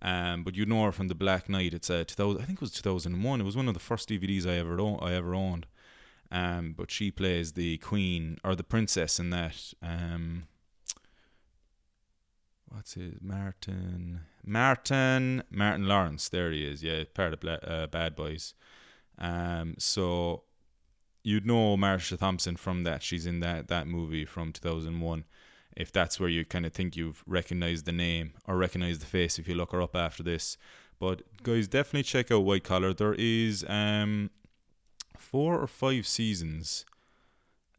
Um, 0.02 0.44
but 0.44 0.56
you 0.56 0.64
know 0.64 0.84
her 0.84 0.92
from 0.92 1.08
The 1.08 1.14
Black 1.14 1.48
Knight. 1.48 1.74
It's 1.74 1.90
a 1.90 2.04
2000, 2.04 2.40
I 2.40 2.44
think 2.44 2.58
it 2.58 2.62
was 2.62 2.72
2001. 2.72 3.40
It 3.40 3.44
was 3.44 3.56
one 3.56 3.68
of 3.68 3.74
the 3.74 3.80
first 3.80 4.08
DVDs 4.08 4.46
I 4.46 4.56
ever 4.56 4.80
owned, 4.80 5.00
I 5.02 5.12
ever 5.12 5.34
owned. 5.34 5.66
Um, 6.32 6.74
but 6.76 6.90
she 6.90 7.10
plays 7.10 7.52
the 7.52 7.78
queen 7.78 8.38
or 8.44 8.54
the 8.54 8.62
princess 8.62 9.18
in 9.18 9.30
that. 9.30 9.74
Um, 9.82 10.44
what's 12.68 12.94
his 12.94 13.14
Martin 13.20 14.20
Martin 14.44 15.42
Martin 15.50 15.86
Lawrence. 15.86 16.28
There 16.28 16.50
he 16.50 16.64
is. 16.64 16.82
Yeah, 16.82 17.04
part 17.14 17.34
of 17.34 17.44
uh, 17.44 17.86
Bad 17.88 18.14
Boys. 18.14 18.54
Um, 19.18 19.74
so 19.78 20.44
you'd 21.22 21.46
know 21.46 21.76
Marsha 21.76 22.18
Thompson 22.18 22.56
from 22.56 22.84
that. 22.84 23.02
She's 23.02 23.26
in 23.26 23.40
that 23.40 23.68
that 23.68 23.86
movie 23.86 24.24
from 24.24 24.52
2001. 24.52 25.24
If 25.76 25.92
that's 25.92 26.18
where 26.18 26.28
you 26.28 26.44
kind 26.44 26.66
of 26.66 26.72
think 26.72 26.96
you've 26.96 27.22
recognized 27.26 27.86
the 27.86 27.92
name 27.92 28.32
or 28.46 28.56
recognized 28.56 29.02
the 29.02 29.06
face, 29.06 29.38
if 29.38 29.46
you 29.48 29.54
look 29.54 29.72
her 29.72 29.82
up 29.82 29.94
after 29.94 30.22
this. 30.22 30.56
But 30.98 31.22
guys, 31.42 31.68
definitely 31.68 32.02
check 32.02 32.30
out 32.30 32.44
White 32.44 32.64
Collar. 32.64 32.92
There 32.92 33.14
is 33.14 33.64
um 33.68 34.30
four 35.30 35.58
or 35.58 35.66
five 35.66 36.06
seasons, 36.06 36.84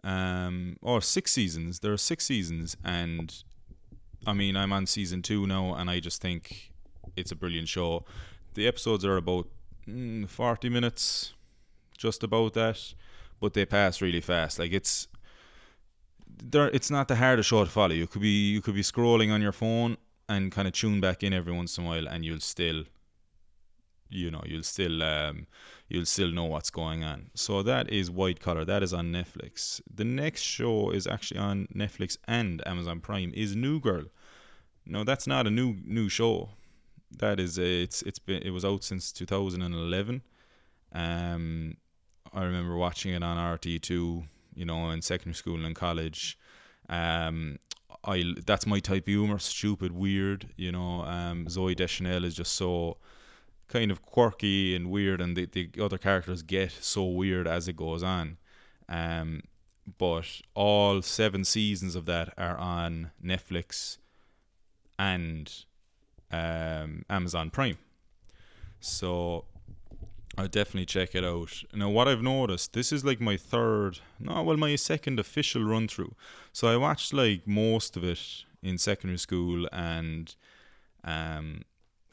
um 0.04 0.78
or 0.82 1.02
six 1.02 1.32
seasons. 1.32 1.80
There 1.80 1.94
are 1.94 1.98
six 2.12 2.26
seasons, 2.26 2.78
and 2.84 3.28
I 4.26 4.34
mean 4.34 4.56
I'm 4.56 4.74
on 4.74 4.86
season 4.86 5.22
two 5.22 5.46
now, 5.48 5.76
and 5.76 5.90
I 5.90 6.00
just 6.00 6.22
think 6.22 6.72
it's 7.16 7.32
a 7.32 7.36
brilliant 7.36 7.68
show. 7.68 8.06
The 8.54 8.68
episodes 8.68 9.06
are 9.06 9.18
about 9.18 9.48
mm, 9.88 10.28
40 10.28 10.70
minutes, 10.70 11.34
just 11.98 12.24
about 12.24 12.54
that 12.54 12.94
but 13.42 13.54
they 13.54 13.66
pass 13.66 14.02
really 14.02 14.22
fast. 14.22 14.60
Like 14.60 14.72
it's 14.72 15.10
there 16.42 16.70
it's 16.70 16.90
not 16.90 17.10
the 17.10 17.18
hardest 17.18 17.50
show 17.50 17.66
to 17.66 17.70
follow. 17.70 17.94
You 17.94 18.08
could 18.08 18.22
be 18.22 18.52
you 18.52 18.62
could 18.62 18.76
be 18.76 18.84
scrolling 18.84 19.34
on 19.34 19.42
your 19.42 19.52
phone 19.52 19.98
and 20.30 20.52
kind 20.52 20.68
of 20.68 20.74
tune 20.74 21.02
back 21.02 21.24
in 21.24 21.34
every 21.34 21.52
once 21.52 21.78
in 21.78 21.84
a 21.84 21.88
while 21.88 22.08
and 22.08 22.24
you'll 22.24 22.40
still 22.40 22.84
you 24.12 24.32
know, 24.32 24.42
you'll 24.46 24.64
still 24.64 25.02
um 25.04 25.48
you'll 25.90 26.06
still 26.06 26.32
know 26.32 26.46
what's 26.46 26.70
going 26.70 27.04
on. 27.04 27.32
So 27.34 27.64
that 27.64 27.90
is 27.92 28.12
White 28.12 28.40
Collar. 28.40 28.66
That 28.66 28.84
is 28.84 28.94
on 28.94 29.12
Netflix. 29.12 29.82
The 29.94 30.06
next 30.06 30.42
show 30.42 30.92
is 30.92 31.08
actually 31.08 31.40
on 31.40 31.68
Netflix 31.76 32.18
and 32.28 32.66
Amazon 32.68 33.00
Prime 33.00 33.32
is 33.36 33.56
New 33.56 33.80
Girl. 33.80 34.06
No, 34.86 35.04
that's 35.04 35.28
not 35.28 35.48
a 35.48 35.52
new 35.52 35.78
new 35.86 36.10
show. 36.10 36.50
That 37.18 37.40
is 37.40 37.58
a, 37.58 37.84
it's 37.84 38.02
it's 38.04 38.20
been 38.20 38.42
it 38.44 38.52
was 38.52 38.66
out 38.66 38.84
since 38.84 39.12
2011. 39.12 40.22
Um 40.94 41.78
I 42.34 42.44
remember 42.44 42.76
watching 42.76 43.14
it 43.14 43.24
on 43.24 43.38
RTÉ2 43.38 44.24
you 44.56 44.66
know, 44.66 44.90
in 44.90 45.02
secondary 45.02 45.36
school 45.36 45.66
and 45.66 45.76
college. 45.76 46.38
Um, 46.90 47.60
I 48.04 48.34
that's 48.46 48.66
my 48.66 48.80
type 48.80 49.04
of 49.04 49.08
humor, 49.08 49.40
stupid, 49.40 49.92
weird. 49.92 50.50
You 50.58 50.72
know, 50.72 51.02
um, 51.02 51.46
Zooey 51.48 51.76
Deschanel 51.76 52.26
is 52.26 52.36
just 52.36 52.54
so 52.54 52.98
kind 53.72 53.92
of 53.92 54.02
quirky 54.02 54.76
and 54.76 54.90
weird, 54.90 55.22
and 55.22 55.36
the, 55.36 55.46
the 55.46 55.70
other 55.82 55.98
characters 55.98 56.42
get 56.44 56.72
so 56.72 57.06
weird 57.06 57.48
as 57.48 57.68
it 57.68 57.76
goes 57.76 58.04
on. 58.04 58.38
Um, 58.90 59.44
but 59.98 60.42
all 60.54 61.02
seven 61.02 61.44
seasons 61.44 61.96
of 61.96 62.06
that 62.06 62.34
are 62.38 62.58
on 62.58 63.12
Netflix 63.24 63.98
and 65.00 65.52
um, 66.32 67.04
Amazon 67.10 67.50
Prime. 67.50 67.78
So 68.80 69.46
I'll 70.38 70.48
definitely 70.48 70.86
check 70.86 71.16
it 71.16 71.24
out. 71.24 71.64
Now, 71.74 71.90
what 71.90 72.08
I've 72.08 72.22
noticed, 72.22 72.74
this 72.74 72.92
is 72.92 73.04
like 73.04 73.20
my 73.20 73.38
third, 73.38 74.00
no, 74.20 74.42
well, 74.44 74.58
my 74.58 74.76
second 74.76 75.20
official 75.20 75.64
run 75.64 75.88
through. 75.88 76.16
So 76.54 76.68
I 76.68 76.78
watched 76.78 77.14
like 77.14 77.48
most 77.48 77.98
of 77.98 78.04
it 78.04 78.46
in 78.62 78.78
secondary 78.78 79.18
school 79.18 79.68
and 79.72 80.34
um, 81.04 81.64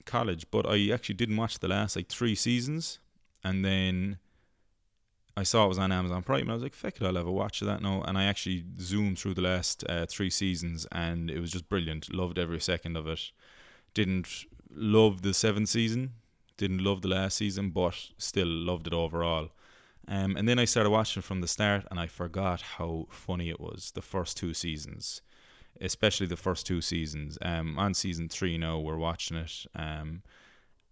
college, 0.09 0.47
but 0.51 0.67
I 0.67 0.91
actually 0.91 1.15
didn't 1.15 1.37
watch 1.37 1.59
the 1.61 1.69
last 1.69 1.95
like 1.95 2.09
three 2.09 2.35
seasons. 2.35 2.99
And 3.45 3.65
then 3.65 4.19
I 5.37 5.45
saw 5.45 5.65
it 5.67 5.69
was 5.69 5.79
on 5.79 5.93
Amazon 5.93 6.25
Prime, 6.25 6.43
and 6.43 6.51
I 6.51 6.55
was 6.55 6.63
like, 6.65 6.75
"Feck 6.75 6.97
it, 6.97 7.05
I'll 7.05 7.15
have 7.15 7.27
a 7.27 7.33
watch 7.33 7.63
of 7.63 7.69
that 7.69 7.83
now." 7.83 8.03
And 8.03 8.19
I 8.19 8.25
actually 8.25 8.65
zoomed 8.81 9.19
through 9.19 9.35
the 9.35 9.43
last 9.43 9.85
uh, 9.89 10.07
three 10.07 10.31
seasons, 10.31 10.87
and 10.91 11.31
it 11.31 11.39
was 11.39 11.53
just 11.53 11.69
brilliant. 11.69 12.13
Loved 12.13 12.39
every 12.39 12.61
second 12.61 12.97
of 12.97 13.07
it. 13.07 13.31
Didn't 13.95 14.45
love 14.75 15.23
the 15.23 15.33
seventh 15.33 15.69
season 15.69 16.15
didn't 16.59 16.85
love 16.85 17.01
the 17.01 17.09
last 17.09 17.39
season, 17.39 17.71
but 17.71 17.95
still 18.19 18.49
loved 18.49 18.87
it 18.87 18.93
overall. 18.93 19.49
Um, 20.07 20.37
and 20.37 20.47
then 20.47 20.59
I 20.59 20.67
started 20.67 20.91
watching 20.91 21.23
from 21.23 21.41
the 21.41 21.49
start, 21.49 21.87
and 21.91 21.99
I 21.99 22.07
forgot 22.07 22.61
how 22.61 23.07
funny 23.11 23.49
it 23.49 23.61
was 23.61 23.93
the 23.95 24.03
first 24.03 24.37
two 24.37 24.53
seasons, 24.53 25.23
especially 25.81 26.27
the 26.27 26.37
first 26.37 26.67
two 26.67 26.81
seasons. 26.81 27.39
Um, 27.43 27.79
on 27.79 27.95
season 27.95 28.29
three 28.29 28.59
now, 28.59 28.79
we're 28.79 28.97
watching 28.97 29.37
it, 29.37 29.67
um, 29.75 30.23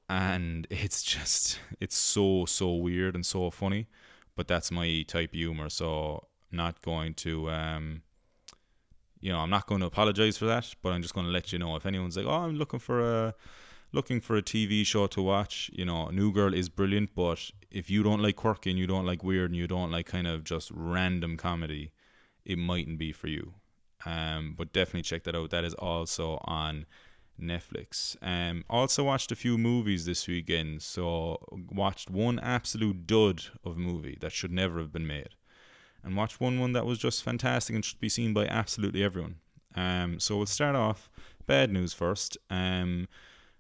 and 0.09 0.67
it's 0.71 1.03
just 1.03 1.59
it's 1.81 1.97
so 1.97 2.45
so 2.45 2.75
weird 2.75 3.15
and 3.15 3.25
so 3.25 3.51
funny, 3.51 3.87
but 4.35 4.49
that's 4.49 4.71
my 4.71 5.05
type 5.07 5.31
of 5.31 5.35
humor. 5.35 5.69
So 5.69 6.27
not 6.51 6.81
going 6.83 7.15
to 7.15 7.51
um, 7.51 8.03
you 9.21 9.33
know, 9.33 9.39
I'm 9.39 9.51
not 9.51 9.67
going 9.67 9.81
to 9.81 9.87
apologize 9.87 10.37
for 10.39 10.47
that, 10.47 10.75
but 10.83 10.93
I'm 10.93 11.03
just 11.03 11.15
going 11.15 11.27
to 11.27 11.33
let 11.33 11.53
you 11.53 11.59
know 11.59 11.77
if 11.77 11.87
anyone's 11.87 12.17
like, 12.17 12.27
oh, 12.27 12.45
I'm 12.45 12.57
looking 12.57 12.79
for 12.79 13.01
a 13.01 13.35
looking 13.93 14.21
for 14.21 14.37
a 14.37 14.43
TV 14.43 14.85
show 14.85 15.07
to 15.07 15.23
watch, 15.23 15.71
you 15.73 15.85
know, 15.85 16.09
New 16.11 16.33
Girl 16.33 16.53
is 16.53 16.69
brilliant, 16.69 17.15
but 17.15 17.51
if 17.71 17.89
you 17.89 18.03
don't 18.03 18.21
like 18.21 18.37
quirky 18.37 18.71
and 18.71 18.79
you 18.79 18.87
don't 18.87 19.07
like 19.07 19.25
weird 19.25 19.51
and 19.51 19.57
you 19.57 19.67
don't 19.67 19.91
like 19.91 20.07
kind 20.07 20.27
of 20.27 20.45
just 20.45 20.71
random 20.75 21.37
comedy, 21.37 21.93
it 22.45 22.59
mightn't 22.59 22.99
be 22.99 23.13
for 23.13 23.29
you. 23.29 23.55
Um, 24.07 24.55
but 24.57 24.73
definitely 24.73 25.03
check 25.03 25.25
that 25.25 25.35
out. 25.35 25.51
That 25.51 25.65
is 25.65 25.75
also 25.75 26.39
on 26.45 26.87
Netflix. 27.41 28.17
Um, 28.23 28.65
also 28.71 29.05
watched 29.05 29.33
a 29.33 29.37
few 29.37 29.59
movies 29.59 30.07
this 30.07 30.27
weekend. 30.29 30.83
So 30.83 31.39
watched 31.71 32.09
one 32.09 32.39
absolute 32.39 33.07
dud 33.07 33.43
of 33.65 33.77
a 33.77 33.81
movie 33.81 34.17
that 34.21 34.33
should 34.33 34.53
never 34.53 34.79
have 34.79 34.93
been 34.93 35.07
made, 35.07 35.31
and 36.03 36.17
watched 36.17 36.41
one 36.41 36.61
one 36.61 36.73
that 36.73 36.87
was 36.87 36.99
just 36.99 37.23
fantastic 37.23 37.75
and 37.75 37.85
should 37.85 38.01
be 38.01 38.09
seen 38.09 38.33
by 38.33 38.47
absolutely 38.47 39.03
everyone. 39.03 39.37
Um, 39.75 40.21
so 40.21 40.37
we'll 40.37 40.47
start 40.47 40.77
off 40.77 41.11
bad 41.47 41.71
news 41.73 41.93
first. 41.93 42.39
Um, 42.49 43.09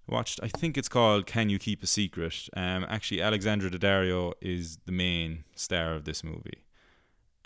watched. 0.08 0.40
I 0.42 0.48
think 0.48 0.78
it's 0.78 0.88
called 0.88 1.26
"Can 1.26 1.50
You 1.50 1.58
Keep 1.58 1.82
a 1.82 1.86
Secret." 1.86 2.48
Um, 2.56 2.86
actually, 2.88 3.20
Alexandra 3.20 3.68
Daddario 3.68 4.32
is 4.40 4.78
the 4.86 4.92
main 4.92 5.44
star 5.56 5.94
of 5.94 6.04
this 6.04 6.22
movie, 6.24 6.62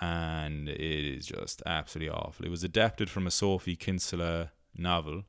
and 0.00 0.68
it 0.68 0.80
is 0.80 1.26
just 1.26 1.62
absolutely 1.66 2.10
awful. 2.10 2.46
It 2.46 2.50
was 2.50 2.64
adapted 2.64 3.10
from 3.10 3.26
a 3.26 3.30
Sophie 3.30 3.76
Kinsella 3.76 4.50
novel 4.74 5.24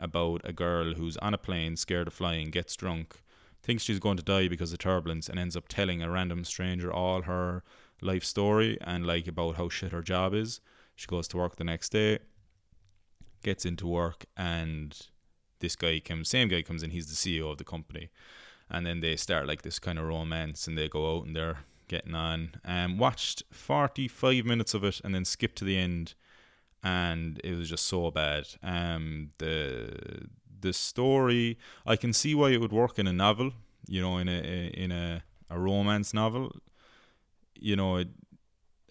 about 0.00 0.40
a 0.44 0.52
girl 0.52 0.94
who's 0.94 1.16
on 1.18 1.32
a 1.32 1.38
plane, 1.38 1.76
scared 1.76 2.08
of 2.08 2.12
flying, 2.12 2.50
gets 2.50 2.74
drunk, 2.74 3.20
thinks 3.62 3.84
she's 3.84 4.00
going 4.00 4.16
to 4.16 4.22
die 4.22 4.48
because 4.48 4.72
of 4.72 4.80
turbulence, 4.80 5.28
and 5.28 5.38
ends 5.38 5.56
up 5.56 5.68
telling 5.68 6.02
a 6.02 6.10
random 6.10 6.44
stranger 6.44 6.92
all 6.92 7.22
her 7.22 7.62
life 8.02 8.24
story 8.24 8.78
and 8.80 9.06
like 9.06 9.28
about 9.28 9.56
how 9.56 9.68
shit 9.68 9.92
her 9.92 10.02
job 10.02 10.34
is. 10.34 10.60
She 10.96 11.06
goes 11.06 11.28
to 11.28 11.36
work 11.36 11.56
the 11.56 11.64
next 11.64 11.90
day, 11.90 12.18
gets 13.44 13.64
into 13.64 13.86
work, 13.86 14.24
and 14.36 14.98
this 15.60 15.76
guy 15.76 16.00
comes, 16.00 16.28
same 16.28 16.48
guy 16.48 16.62
comes 16.62 16.82
in, 16.82 16.90
he's 16.90 17.06
the 17.06 17.14
CEO 17.14 17.52
of 17.52 17.58
the 17.58 17.64
company, 17.64 18.10
and 18.68 18.84
then 18.84 19.00
they 19.00 19.14
start 19.16 19.46
like 19.46 19.62
this 19.62 19.78
kind 19.78 19.98
of 19.98 20.06
romance, 20.06 20.66
and 20.66 20.76
they 20.76 20.88
go 20.88 21.16
out 21.16 21.26
and 21.26 21.36
they're 21.36 21.58
getting 21.90 22.14
on. 22.14 22.54
Um, 22.64 22.96
watched 22.98 23.42
forty 23.50 24.08
five 24.08 24.44
minutes 24.44 24.74
of 24.74 24.84
it, 24.84 25.00
and 25.04 25.14
then 25.14 25.24
skipped 25.24 25.58
to 25.58 25.64
the 25.64 25.76
end, 25.76 26.14
and 26.82 27.40
it 27.42 27.54
was 27.56 27.68
just 27.68 27.86
so 27.86 28.10
bad. 28.10 28.44
Um, 28.62 29.30
the 29.38 30.28
the 30.60 30.72
story, 30.72 31.58
I 31.84 31.96
can 31.96 32.12
see 32.12 32.34
why 32.34 32.50
it 32.50 32.60
would 32.60 32.72
work 32.72 32.98
in 32.98 33.06
a 33.06 33.12
novel, 33.12 33.52
you 33.88 34.00
know, 34.00 34.18
in 34.18 34.28
a 34.28 34.40
in 34.84 34.92
a 34.92 35.22
a 35.50 35.58
romance 35.58 36.14
novel, 36.14 36.52
you 37.54 37.76
know. 37.76 37.96
It, 37.96 38.08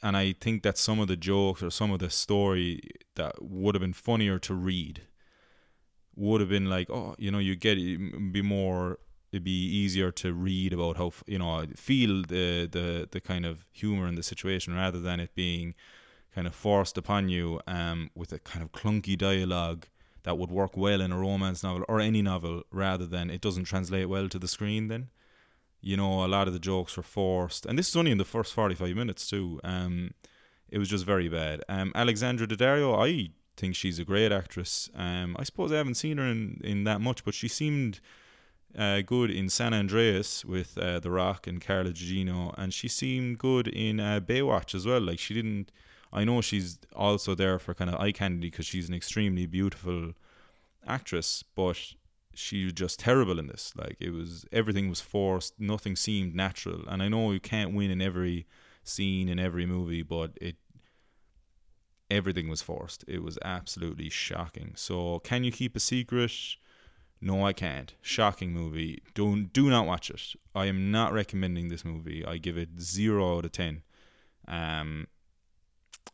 and 0.02 0.16
I 0.16 0.34
think 0.34 0.64
that 0.64 0.78
some 0.78 1.02
of 1.02 1.08
the 1.08 1.18
jokes 1.18 1.62
or 1.64 1.72
some 1.72 1.92
of 1.92 2.00
the 2.00 2.10
story 2.10 2.82
that 3.16 3.34
would 3.42 3.76
have 3.76 3.82
been 3.82 3.94
funnier 4.10 4.40
to 4.40 4.54
read 4.54 5.02
would 6.16 6.42
have 6.42 6.50
been 6.50 6.70
like, 6.70 6.90
oh, 6.90 7.16
you 7.18 7.32
know, 7.32 7.40
you 7.40 7.56
get 7.56 7.78
it 7.78 8.32
be 8.32 8.42
more 8.42 9.00
it'd 9.32 9.44
be 9.44 9.52
easier 9.52 10.12
to 10.12 10.34
read 10.34 10.74
about 10.74 10.98
how 10.98 11.12
you 11.28 11.40
know 11.40 11.66
feel 11.76 12.24
the 12.24 12.68
the 12.72 13.08
the 13.12 13.22
kind 13.22 13.46
of 13.46 13.66
humor 13.72 14.08
in 14.08 14.16
the 14.16 14.24
situation 14.24 14.76
rather 14.76 15.00
than 15.00 15.20
it 15.20 15.34
being 15.36 15.74
kind 16.34 16.48
of 16.48 16.56
forced 16.56 16.98
upon 16.98 17.30
you 17.30 17.60
um 17.68 18.10
with 18.16 18.32
a 18.32 18.40
kind 18.40 18.64
of 18.64 18.72
clunky 18.72 19.18
dialogue 19.18 19.86
that 20.24 20.38
would 20.38 20.52
work 20.52 20.76
well 20.76 21.02
in 21.02 21.12
a 21.12 21.18
romance 21.18 21.64
novel 21.64 21.84
or 21.88 22.00
any 22.00 22.22
novel 22.22 22.64
rather 22.72 23.06
than 23.06 23.30
it 23.30 23.42
doesn't 23.42 23.66
translate 23.66 24.10
well 24.10 24.28
to 24.28 24.40
the 24.40 24.48
screen 24.48 24.88
then 24.88 25.10
you 25.82 25.96
know 25.96 26.26
a 26.26 26.28
lot 26.28 26.48
of 26.48 26.54
the 26.54 26.60
jokes 26.60 26.98
were 26.98 27.04
forced 27.04 27.66
and 27.66 27.80
this 27.80 27.90
is 27.90 27.96
only 27.96 28.12
in 28.12 28.18
the 28.18 28.26
first 28.26 28.54
45 28.54 28.96
minutes 28.96 29.30
too 29.30 29.60
um 29.64 30.12
it 30.70 30.78
was 30.78 30.90
just 30.90 31.06
very 31.06 31.30
bad 31.30 31.64
um 31.70 31.92
alexandra 31.96 32.46
daddario 32.46 32.96
i 33.00 33.32
think 33.60 33.76
she's 33.76 34.00
a 34.00 34.06
great 34.06 34.32
actress. 34.32 34.90
Um, 34.96 35.36
I 35.38 35.44
suppose 35.44 35.72
I 35.72 35.78
haven't 35.78 35.96
seen 35.96 36.18
her 36.18 36.26
in, 36.26 36.62
in 36.64 36.86
that 36.86 37.02
much, 37.02 37.24
but 37.24 37.34
she 37.34 37.48
seemed 37.48 38.00
uh, 38.78 39.02
good 39.02 39.32
in 39.32 39.50
San 39.50 39.74
Andreas 39.74 40.46
with 40.46 40.78
uh, 40.78 41.00
The 41.00 41.12
Rock 41.12 41.48
and 41.48 41.62
Carla 41.62 41.92
Gugino, 41.92 42.54
and 42.58 42.74
she 42.74 42.88
seemed 42.88 43.40
good 43.40 43.68
in 43.68 44.00
uh, 44.00 44.20
Baywatch 44.20 44.76
as 44.76 44.86
well. 44.86 45.02
Like 45.02 45.20
she 45.20 45.34
didn't. 45.34 45.72
I 46.12 46.24
know 46.24 46.42
she's 46.42 46.80
also 46.96 47.36
there 47.36 47.60
for 47.60 47.74
kind 47.74 47.90
of 47.90 48.00
eye 48.00 48.12
candy 48.12 48.50
because 48.50 48.66
she's 48.66 48.90
an 48.90 48.96
extremely 48.96 49.46
beautiful 49.46 50.14
actress, 50.88 51.44
but 51.56 51.78
she 52.34 52.64
was 52.64 52.74
just 52.74 53.00
terrible 53.00 53.38
in 53.38 53.48
this. 53.48 53.74
Like 53.76 53.98
it 54.00 54.12
was 54.12 54.46
everything 54.52 54.90
was 54.90 55.02
forced, 55.02 55.60
nothing 55.60 55.96
seemed 55.96 56.36
natural. 56.36 56.84
And 56.88 57.04
I 57.04 57.10
know 57.10 57.32
you 57.32 57.40
can't 57.40 57.74
win 57.74 57.92
in 57.92 58.02
every 58.02 58.48
scene 58.84 59.30
in 59.30 59.40
every 59.40 59.66
movie, 59.66 60.04
but 60.04 60.32
it 60.42 60.56
everything 62.10 62.50
was 62.50 62.62
forced. 62.62 63.06
It 63.08 63.22
was 63.22 63.38
absolutely 63.44 64.10
shocking. 64.10 64.74
So, 64.76 65.20
can 65.20 65.44
you 65.44 65.52
keep 65.52 65.76
a 65.76 65.80
secret? 65.80 66.32
No, 67.22 67.46
I 67.46 67.54
can't. 67.54 67.94
Shocking 68.02 68.54
movie. 68.54 69.02
Don't 69.14 69.52
do 69.52 69.70
not 69.70 69.86
watch 69.86 70.10
it. 70.10 70.22
I 70.56 70.68
am 70.68 70.92
not 70.92 71.12
recommending 71.12 71.68
this 71.68 71.84
movie. 71.84 72.26
I 72.26 72.38
give 72.38 72.58
it 72.58 72.80
zero 72.80 73.38
out 73.38 73.46
of 73.46 73.52
ten. 73.52 73.84
Um, 74.48 75.08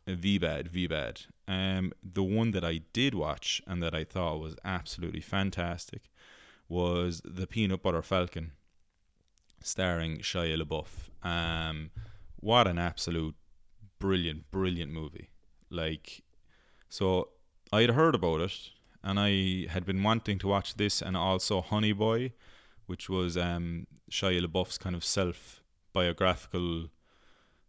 V 0.08 0.38
bad, 0.38 0.68
V 0.68 0.88
bad. 0.88 1.22
Um, 1.48 1.94
the 2.04 2.24
one 2.24 2.52
that 2.52 2.66
I 2.66 2.82
did 2.92 3.14
watch 3.14 3.62
and 3.68 3.82
that 3.84 3.94
I 3.94 4.04
thought 4.04 4.40
was 4.40 4.56
absolutely 4.66 5.22
fantastic 5.22 6.10
was 6.68 7.22
the 7.24 7.46
Peanut 7.46 7.84
Butter 7.84 8.02
Falcon, 8.02 8.52
starring 9.62 10.18
Shia 10.20 10.60
LaBeouf. 10.60 11.10
Um, 11.28 11.92
what 12.38 12.68
an 12.68 12.80
absolute 12.80 13.36
brilliant, 14.00 14.50
brilliant 14.50 14.92
movie! 14.92 15.30
Like, 15.70 16.24
so 16.90 17.30
I 17.72 17.82
had 17.82 17.92
heard 17.92 18.16
about 18.16 18.42
it, 18.42 18.72
and 19.06 19.20
I 19.20 19.68
had 19.72 19.86
been 19.86 20.02
wanting 20.02 20.40
to 20.40 20.48
watch 20.48 20.76
this 20.76 21.02
and 21.02 21.16
also 21.16 21.62
Honey 21.62 21.94
Boy, 21.94 22.34
which 22.88 23.08
was 23.08 23.38
um, 23.38 23.86
Shia 24.10 24.44
LaBeouf's 24.44 24.80
kind 24.80 24.96
of 24.96 25.06
self 25.06 25.62
biographical 25.94 26.88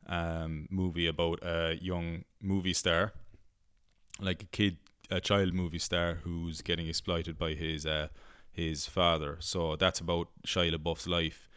um, 0.07 0.67
movie 0.71 1.07
about 1.07 1.41
a 1.43 1.79
young 1.81 2.25
movie 2.41 2.73
star, 2.73 3.13
like 4.19 4.43
a 4.43 4.47
kid, 4.47 4.79
a 5.11 5.21
child 5.21 5.53
movie 5.53 5.79
star 5.79 6.21
who's 6.25 6.63
getting 6.63 6.89
exploited 6.89 7.39
by 7.39 7.53
his 7.53 7.85
uh, 7.85 8.09
his 8.51 8.87
father. 8.87 9.37
So 9.41 9.77
that's 9.77 10.01
about 10.01 10.29
Shia 10.47 10.75
LaBeouf's 10.75 11.07
life. 11.07 11.49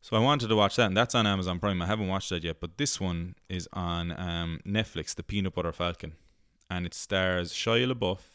So 0.00 0.16
I 0.16 0.20
wanted 0.20 0.48
to 0.48 0.56
watch 0.56 0.76
that, 0.76 0.86
and 0.86 0.96
that's 0.96 1.14
on 1.14 1.26
Amazon 1.26 1.60
Prime. 1.60 1.82
I 1.82 1.86
haven't 1.86 2.08
watched 2.08 2.30
that 2.30 2.42
yet, 2.42 2.60
but 2.60 2.78
this 2.78 2.98
one 2.98 3.36
is 3.50 3.68
on 3.74 4.10
um, 4.18 4.60
Netflix, 4.66 5.14
The 5.14 5.22
Peanut 5.22 5.54
Butter 5.54 5.70
Falcon, 5.70 6.14
and 6.70 6.86
it 6.86 6.94
stars 6.94 7.52
Shia 7.52 7.92
LaBeouf. 7.92 8.31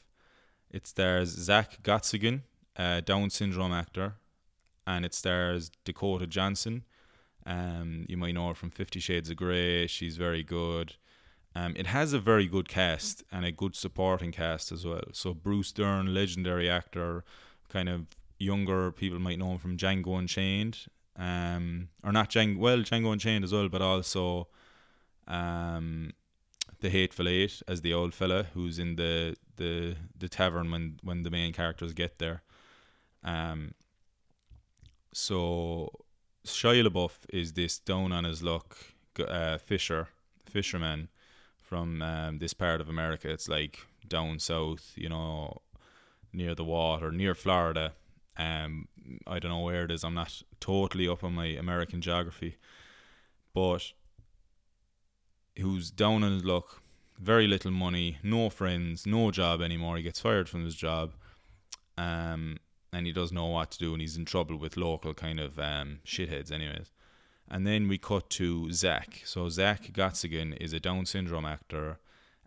It 0.71 0.87
stars 0.87 1.29
Zach 1.29 1.81
Gottsagen, 1.83 2.41
a 2.75 3.01
Down 3.01 3.29
syndrome 3.29 3.73
actor, 3.73 4.15
and 4.85 5.05
it 5.05 5.13
stars 5.13 5.71
Dakota 5.85 6.27
Johnson. 6.27 6.83
Um, 7.45 8.05
you 8.09 8.17
might 8.17 8.33
know 8.33 8.49
her 8.49 8.53
from 8.53 8.69
Fifty 8.69 8.99
Shades 8.99 9.29
of 9.29 9.37
Grey. 9.37 9.87
She's 9.87 10.17
very 10.17 10.43
good. 10.43 10.95
Um, 11.55 11.73
it 11.75 11.87
has 11.87 12.13
a 12.13 12.19
very 12.19 12.45
good 12.45 12.67
cast 12.67 13.23
and 13.31 13.45
a 13.45 13.51
good 13.51 13.75
supporting 13.75 14.31
cast 14.31 14.71
as 14.71 14.85
well. 14.85 15.05
So 15.13 15.33
Bruce 15.33 15.71
Dern, 15.71 16.13
legendary 16.13 16.69
actor, 16.69 17.23
kind 17.69 17.89
of 17.89 18.05
younger 18.37 18.91
people 18.91 19.17
might 19.17 19.39
know 19.39 19.53
him 19.53 19.57
from 19.57 19.77
Django 19.77 20.19
Unchained, 20.19 20.85
um, 21.15 21.89
or 22.03 22.11
not 22.11 22.29
Django, 22.29 22.57
well 22.59 22.77
Django 22.79 23.11
Unchained 23.13 23.43
as 23.43 23.53
well, 23.53 23.69
but 23.69 23.81
also 23.81 24.49
um, 25.27 26.11
the 26.79 26.89
Hateful 26.89 27.27
Eight 27.27 27.61
as 27.67 27.81
the 27.81 27.93
old 27.93 28.13
fella 28.13 28.47
who's 28.53 28.79
in 28.79 28.95
the 28.95 29.35
the 29.55 29.95
the 30.17 30.29
tavern 30.29 30.71
when 30.71 30.99
when 31.03 31.23
the 31.23 31.31
main 31.31 31.53
characters 31.53 31.93
get 31.93 32.19
there. 32.19 32.43
Um, 33.23 33.73
so 35.13 35.89
Shia 36.45 36.87
LaBeouf 36.87 37.17
is 37.29 37.53
this 37.53 37.79
down 37.79 38.11
on 38.11 38.23
his 38.23 38.43
luck 38.43 38.77
uh, 39.27 39.57
fisher 39.57 40.09
fisherman 40.45 41.09
from 41.59 42.01
um, 42.01 42.39
this 42.39 42.53
part 42.53 42.79
of 42.79 42.89
America. 42.89 43.29
It's 43.29 43.49
like 43.49 43.79
down 44.07 44.39
south, 44.39 44.93
you 44.95 45.09
know, 45.09 45.61
near 46.31 46.55
the 46.55 46.63
water, 46.63 47.11
near 47.11 47.35
Florida. 47.35 47.93
Um, 48.37 48.87
I 49.25 49.39
don't 49.39 49.51
know 49.51 49.59
where 49.59 49.85
it 49.85 49.91
is. 49.91 50.03
I'm 50.03 50.13
not 50.13 50.41
totally 50.59 51.07
up 51.07 51.23
on 51.23 51.33
my 51.33 51.47
American 51.47 52.01
geography, 52.01 52.57
but 53.53 53.91
who's 55.59 55.91
down 55.91 56.23
on 56.23 56.33
his 56.33 56.43
luck, 56.43 56.81
very 57.19 57.47
little 57.47 57.71
money, 57.71 58.17
no 58.23 58.49
friends, 58.49 59.05
no 59.05 59.31
job 59.31 59.61
anymore. 59.61 59.97
He 59.97 60.03
gets 60.03 60.19
fired 60.19 60.49
from 60.49 60.63
his 60.63 60.75
job, 60.75 61.13
um, 61.97 62.57
and 62.93 63.05
he 63.05 63.11
doesn't 63.11 63.35
know 63.35 63.47
what 63.47 63.71
to 63.71 63.79
do, 63.79 63.93
and 63.93 64.01
he's 64.01 64.17
in 64.17 64.25
trouble 64.25 64.57
with 64.57 64.77
local 64.77 65.13
kind 65.13 65.39
of 65.39 65.57
um, 65.59 65.99
shitheads, 66.05 66.51
anyways. 66.51 66.91
And 67.49 67.65
then 67.65 67.87
we 67.87 67.97
cut 67.97 68.29
to 68.31 68.71
Zach. 68.71 69.21
So 69.25 69.49
Zach 69.49 69.91
Gottsagen 69.93 70.55
is 70.59 70.73
a 70.73 70.79
Down 70.79 71.05
syndrome 71.05 71.45
actor 71.45 71.99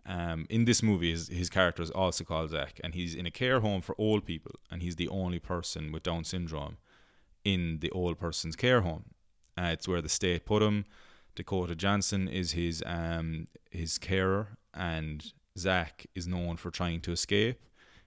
um, 0.05 0.47
in 0.49 0.65
this 0.65 0.81
movie, 0.81 1.11
his, 1.11 1.27
his 1.27 1.49
character 1.49 1.83
is 1.83 1.91
also 1.91 2.23
called 2.23 2.49
Zach, 2.49 2.79
and 2.83 2.95
he's 2.95 3.13
in 3.13 3.25
a 3.25 3.31
care 3.31 3.59
home 3.59 3.81
for 3.81 3.95
old 3.97 4.25
people, 4.25 4.55
and 4.71 4.81
he's 4.81 4.95
the 4.95 5.07
only 5.09 5.39
person 5.39 5.91
with 5.91 6.03
Down 6.03 6.23
syndrome 6.23 6.77
in 7.43 7.79
the 7.79 7.91
old 7.91 8.19
person's 8.19 8.55
care 8.55 8.81
home. 8.81 9.05
Uh, 9.57 9.69
it's 9.73 9.87
where 9.87 10.01
the 10.01 10.09
state 10.09 10.45
put 10.45 10.63
him. 10.63 10.85
Dakota 11.35 11.75
Johnson 11.75 12.27
is 12.27 12.51
his 12.53 12.83
um, 12.85 13.47
his 13.69 13.97
carer, 13.97 14.57
and 14.73 15.33
Zach 15.57 16.05
is 16.15 16.27
known 16.27 16.57
for 16.57 16.71
trying 16.71 17.01
to 17.01 17.11
escape. 17.11 17.61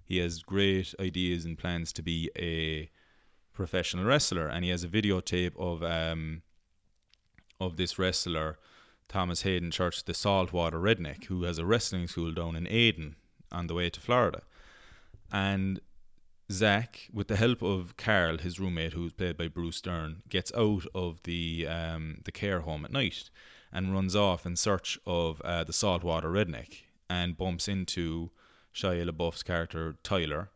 He 0.04 0.18
has 0.18 0.42
great 0.42 0.94
ideas 1.00 1.44
and 1.44 1.56
plans 1.56 1.92
to 1.94 2.02
be 2.02 2.30
a 2.38 2.90
professional 3.52 4.04
wrestler, 4.04 4.48
and 4.48 4.64
he 4.64 4.70
has 4.70 4.84
a 4.84 4.88
videotape 4.88 5.56
of 5.58 5.82
um, 5.82 6.42
of 7.60 7.76
this 7.76 7.98
wrestler 7.98 8.58
Thomas 9.08 9.42
Haden 9.42 9.70
Church, 9.70 10.04
the 10.04 10.14
saltwater 10.14 10.78
redneck, 10.78 11.24
who 11.24 11.44
has 11.44 11.58
a 11.58 11.64
wrestling 11.64 12.08
school 12.08 12.32
down 12.32 12.56
in 12.56 12.66
Ayden 12.66 13.14
on 13.52 13.66
the 13.66 13.74
way 13.74 13.88
to 13.90 14.00
Florida. 14.00 14.42
And 15.32 15.80
Zach, 16.50 17.08
with 17.12 17.28
the 17.28 17.36
help 17.36 17.62
of 17.62 17.96
Carl, 17.96 18.38
his 18.38 18.60
roommate, 18.60 18.92
who's 18.92 19.12
played 19.12 19.36
by 19.36 19.48
Bruce 19.48 19.80
Dern, 19.80 20.22
gets 20.28 20.52
out 20.54 20.86
of 20.94 21.22
the 21.22 21.66
um, 21.68 22.18
the 22.24 22.32
care 22.32 22.60
home 22.60 22.84
at 22.84 22.92
night 22.92 23.30
and 23.72 23.92
runs 23.92 24.14
off 24.14 24.46
in 24.46 24.56
search 24.56 24.98
of 25.06 25.40
uh, 25.40 25.64
the 25.64 25.72
saltwater 25.72 26.30
redneck 26.30 26.82
and 27.08 27.36
bumps 27.36 27.66
into 27.66 28.30
Shia 28.74 29.08
LaBeouf's 29.08 29.42
character 29.42 29.96
Tyler, 30.02 30.50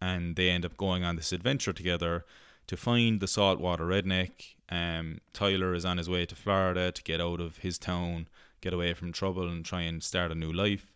and 0.00 0.36
they 0.36 0.50
end 0.50 0.64
up 0.64 0.76
going 0.76 1.04
on 1.04 1.16
this 1.16 1.32
adventure 1.32 1.72
together 1.72 2.24
to 2.66 2.76
find 2.76 3.20
the 3.20 3.26
saltwater 3.26 3.86
redneck 3.86 4.54
um, 4.70 5.18
Tyler 5.32 5.74
is 5.74 5.84
on 5.84 5.98
his 5.98 6.08
way 6.08 6.24
to 6.24 6.36
Florida 6.36 6.92
to 6.92 7.02
get 7.02 7.20
out 7.20 7.40
of 7.40 7.58
his 7.58 7.78
town, 7.78 8.28
get 8.60 8.72
away 8.72 8.94
from 8.94 9.12
trouble, 9.12 9.48
and 9.48 9.64
try 9.64 9.82
and 9.82 10.02
start 10.02 10.30
a 10.30 10.34
new 10.36 10.52
life. 10.52 10.92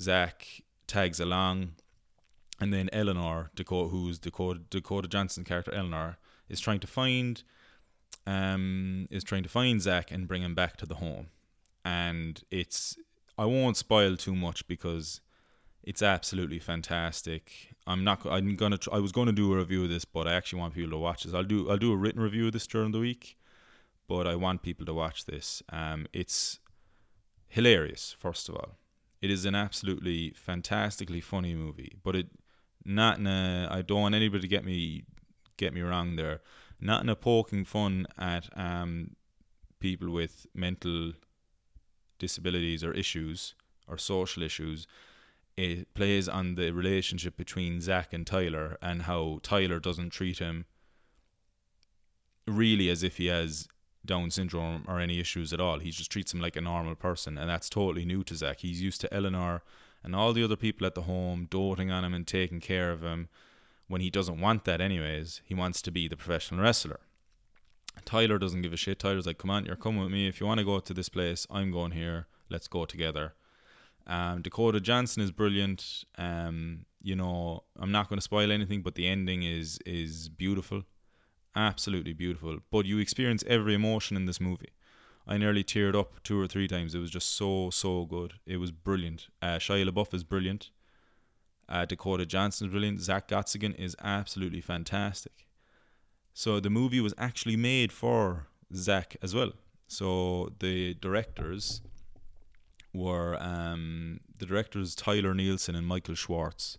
Zach 0.00 0.62
tags 0.86 1.20
along, 1.20 1.72
and 2.62 2.72
then 2.72 2.88
Eleanor, 2.92 3.50
Dakota, 3.56 3.88
who's 3.88 4.20
Dakota, 4.20 4.60
Dakota 4.70 5.08
Johnson 5.08 5.42
character 5.42 5.74
Eleanor, 5.74 6.16
is 6.48 6.60
trying 6.60 6.78
to 6.78 6.86
find, 6.86 7.42
um, 8.24 9.08
is 9.10 9.24
trying 9.24 9.42
to 9.42 9.48
find 9.48 9.82
Zach 9.82 10.12
and 10.12 10.28
bring 10.28 10.42
him 10.42 10.54
back 10.54 10.76
to 10.76 10.86
the 10.86 10.94
home. 10.94 11.26
And 11.84 12.40
it's, 12.52 12.96
I 13.36 13.46
won't 13.46 13.76
spoil 13.76 14.16
too 14.16 14.36
much 14.36 14.68
because 14.68 15.20
it's 15.82 16.02
absolutely 16.02 16.60
fantastic. 16.60 17.74
I'm 17.84 18.04
not. 18.04 18.24
I'm 18.26 18.54
gonna. 18.54 18.78
I 18.92 19.00
was 19.00 19.10
gonna 19.10 19.32
do 19.32 19.52
a 19.52 19.56
review 19.56 19.82
of 19.82 19.88
this, 19.88 20.04
but 20.04 20.28
I 20.28 20.34
actually 20.34 20.60
want 20.60 20.74
people 20.74 20.92
to 20.92 20.98
watch 20.98 21.24
this. 21.24 21.34
I'll 21.34 21.42
do. 21.42 21.68
I'll 21.68 21.76
do 21.76 21.90
a 21.90 21.96
written 21.96 22.22
review 22.22 22.46
of 22.46 22.52
this 22.52 22.68
during 22.68 22.92
the 22.92 23.00
week, 23.00 23.36
but 24.06 24.28
I 24.28 24.36
want 24.36 24.62
people 24.62 24.86
to 24.86 24.94
watch 24.94 25.24
this. 25.24 25.64
Um, 25.70 26.06
it's 26.12 26.60
hilarious. 27.48 28.14
First 28.16 28.48
of 28.48 28.54
all, 28.54 28.78
it 29.20 29.32
is 29.32 29.44
an 29.44 29.56
absolutely 29.56 30.30
fantastically 30.36 31.20
funny 31.20 31.56
movie, 31.56 31.96
but 32.04 32.14
it 32.14 32.28
not 32.84 33.18
in 33.18 33.26
a. 33.26 33.68
I 33.70 33.82
don't 33.82 34.00
want 34.00 34.14
anybody 34.14 34.42
to 34.42 34.48
get 34.48 34.64
me 34.64 35.04
get 35.56 35.74
me 35.74 35.80
wrong 35.82 36.16
there. 36.16 36.40
Not 36.80 37.02
in 37.02 37.08
a 37.08 37.16
poking 37.16 37.64
fun 37.64 38.06
at 38.18 38.48
um 38.56 39.16
people 39.80 40.10
with 40.10 40.46
mental 40.54 41.12
disabilities 42.18 42.84
or 42.84 42.92
issues 42.92 43.54
or 43.88 43.98
social 43.98 44.44
issues 44.44 44.86
it 45.56 45.92
plays 45.94 46.28
on 46.28 46.54
the 46.54 46.70
relationship 46.70 47.36
between 47.36 47.80
Zach 47.80 48.12
and 48.12 48.26
Tyler 48.26 48.78
and 48.80 49.02
how 49.02 49.40
Tyler 49.42 49.78
doesn't 49.80 50.10
treat 50.10 50.38
him 50.38 50.64
really 52.46 52.88
as 52.88 53.02
if 53.02 53.18
he 53.18 53.26
has 53.26 53.68
Down 54.04 54.30
syndrome 54.30 54.84
or 54.88 54.98
any 54.98 55.20
issues 55.20 55.52
at 55.52 55.60
all. 55.60 55.78
He 55.78 55.90
just 55.90 56.10
treats 56.10 56.32
him 56.32 56.40
like 56.40 56.56
a 56.56 56.60
normal 56.60 56.94
person, 56.94 57.38
and 57.38 57.48
that's 57.48 57.68
totally 57.70 58.04
new 58.04 58.24
to 58.24 58.34
Zach. 58.34 58.60
He's 58.60 58.82
used 58.82 59.00
to 59.02 59.14
Eleanor 59.14 59.62
and 60.02 60.14
all 60.14 60.32
the 60.32 60.44
other 60.44 60.56
people 60.56 60.86
at 60.86 60.94
the 60.94 61.02
home 61.02 61.46
doting 61.50 61.90
on 61.90 62.04
him 62.04 62.14
and 62.14 62.26
taking 62.26 62.60
care 62.60 62.90
of 62.90 63.02
him 63.02 63.28
when 63.88 64.00
he 64.00 64.10
doesn't 64.10 64.40
want 64.40 64.64
that, 64.64 64.80
anyways. 64.80 65.42
He 65.44 65.54
wants 65.54 65.82
to 65.82 65.90
be 65.90 66.08
the 66.08 66.16
professional 66.16 66.62
wrestler. 66.62 67.00
Tyler 68.04 68.38
doesn't 68.38 68.62
give 68.62 68.72
a 68.72 68.76
shit. 68.76 68.98
Tyler's 68.98 69.26
like, 69.26 69.38
come 69.38 69.50
on, 69.50 69.66
you're 69.66 69.76
coming 69.76 70.02
with 70.02 70.12
me. 70.12 70.26
If 70.26 70.40
you 70.40 70.46
want 70.46 70.58
to 70.58 70.64
go 70.64 70.80
to 70.80 70.94
this 70.94 71.08
place, 71.08 71.46
I'm 71.50 71.70
going 71.70 71.92
here. 71.92 72.26
Let's 72.48 72.68
go 72.68 72.84
together. 72.84 73.34
Um, 74.06 74.42
Dakota 74.42 74.80
Johnson 74.80 75.22
is 75.22 75.30
brilliant. 75.30 76.04
Um, 76.18 76.86
you 77.02 77.14
know, 77.14 77.64
I'm 77.78 77.92
not 77.92 78.08
going 78.08 78.18
to 78.18 78.22
spoil 78.22 78.50
anything, 78.50 78.82
but 78.82 78.94
the 78.94 79.06
ending 79.06 79.42
is 79.42 79.78
is 79.86 80.28
beautiful, 80.28 80.82
absolutely 81.54 82.12
beautiful. 82.12 82.58
But 82.70 82.86
you 82.86 82.98
experience 82.98 83.44
every 83.46 83.74
emotion 83.74 84.16
in 84.16 84.26
this 84.26 84.40
movie. 84.40 84.70
I 85.26 85.38
nearly 85.38 85.62
teared 85.62 85.94
up 85.94 86.22
two 86.22 86.40
or 86.40 86.46
three 86.46 86.68
times. 86.68 86.94
It 86.94 86.98
was 86.98 87.10
just 87.10 87.34
so 87.36 87.70
so 87.70 88.04
good. 88.04 88.34
It 88.46 88.56
was 88.56 88.72
brilliant. 88.72 89.28
Uh, 89.40 89.58
Shia 89.58 89.88
LaBeouf 89.88 90.12
is 90.14 90.24
brilliant. 90.24 90.70
Uh, 91.68 91.84
Dakota 91.84 92.26
Johnson 92.26 92.66
is 92.66 92.70
brilliant. 92.72 93.00
Zach 93.00 93.28
Gottsagen 93.28 93.74
is 93.78 93.96
absolutely 94.02 94.60
fantastic. 94.60 95.46
So 96.34 96.60
the 96.60 96.70
movie 96.70 97.00
was 97.00 97.14
actually 97.18 97.56
made 97.56 97.92
for 97.92 98.48
Zach 98.74 99.16
as 99.22 99.34
well. 99.34 99.52
So 99.86 100.52
the 100.58 100.94
directors 100.94 101.82
were 102.92 103.36
um, 103.40 104.20
the 104.38 104.46
directors 104.46 104.94
Tyler 104.94 105.34
Nilson 105.34 105.74
and 105.74 105.86
Michael 105.86 106.14
Schwartz 106.14 106.78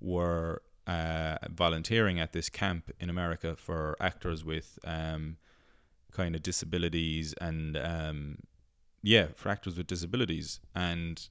were 0.00 0.62
uh, 0.86 1.36
volunteering 1.50 2.18
at 2.18 2.32
this 2.32 2.48
camp 2.48 2.90
in 2.98 3.10
America 3.10 3.56
for 3.56 3.96
actors 4.00 4.44
with 4.44 4.78
um, 4.84 5.36
kind 6.12 6.34
of 6.34 6.42
disabilities 6.42 7.34
and 7.40 7.76
um, 7.76 8.38
yeah, 9.02 9.28
for 9.34 9.48
actors 9.48 9.76
with 9.76 9.86
disabilities. 9.86 10.60
And 10.74 11.28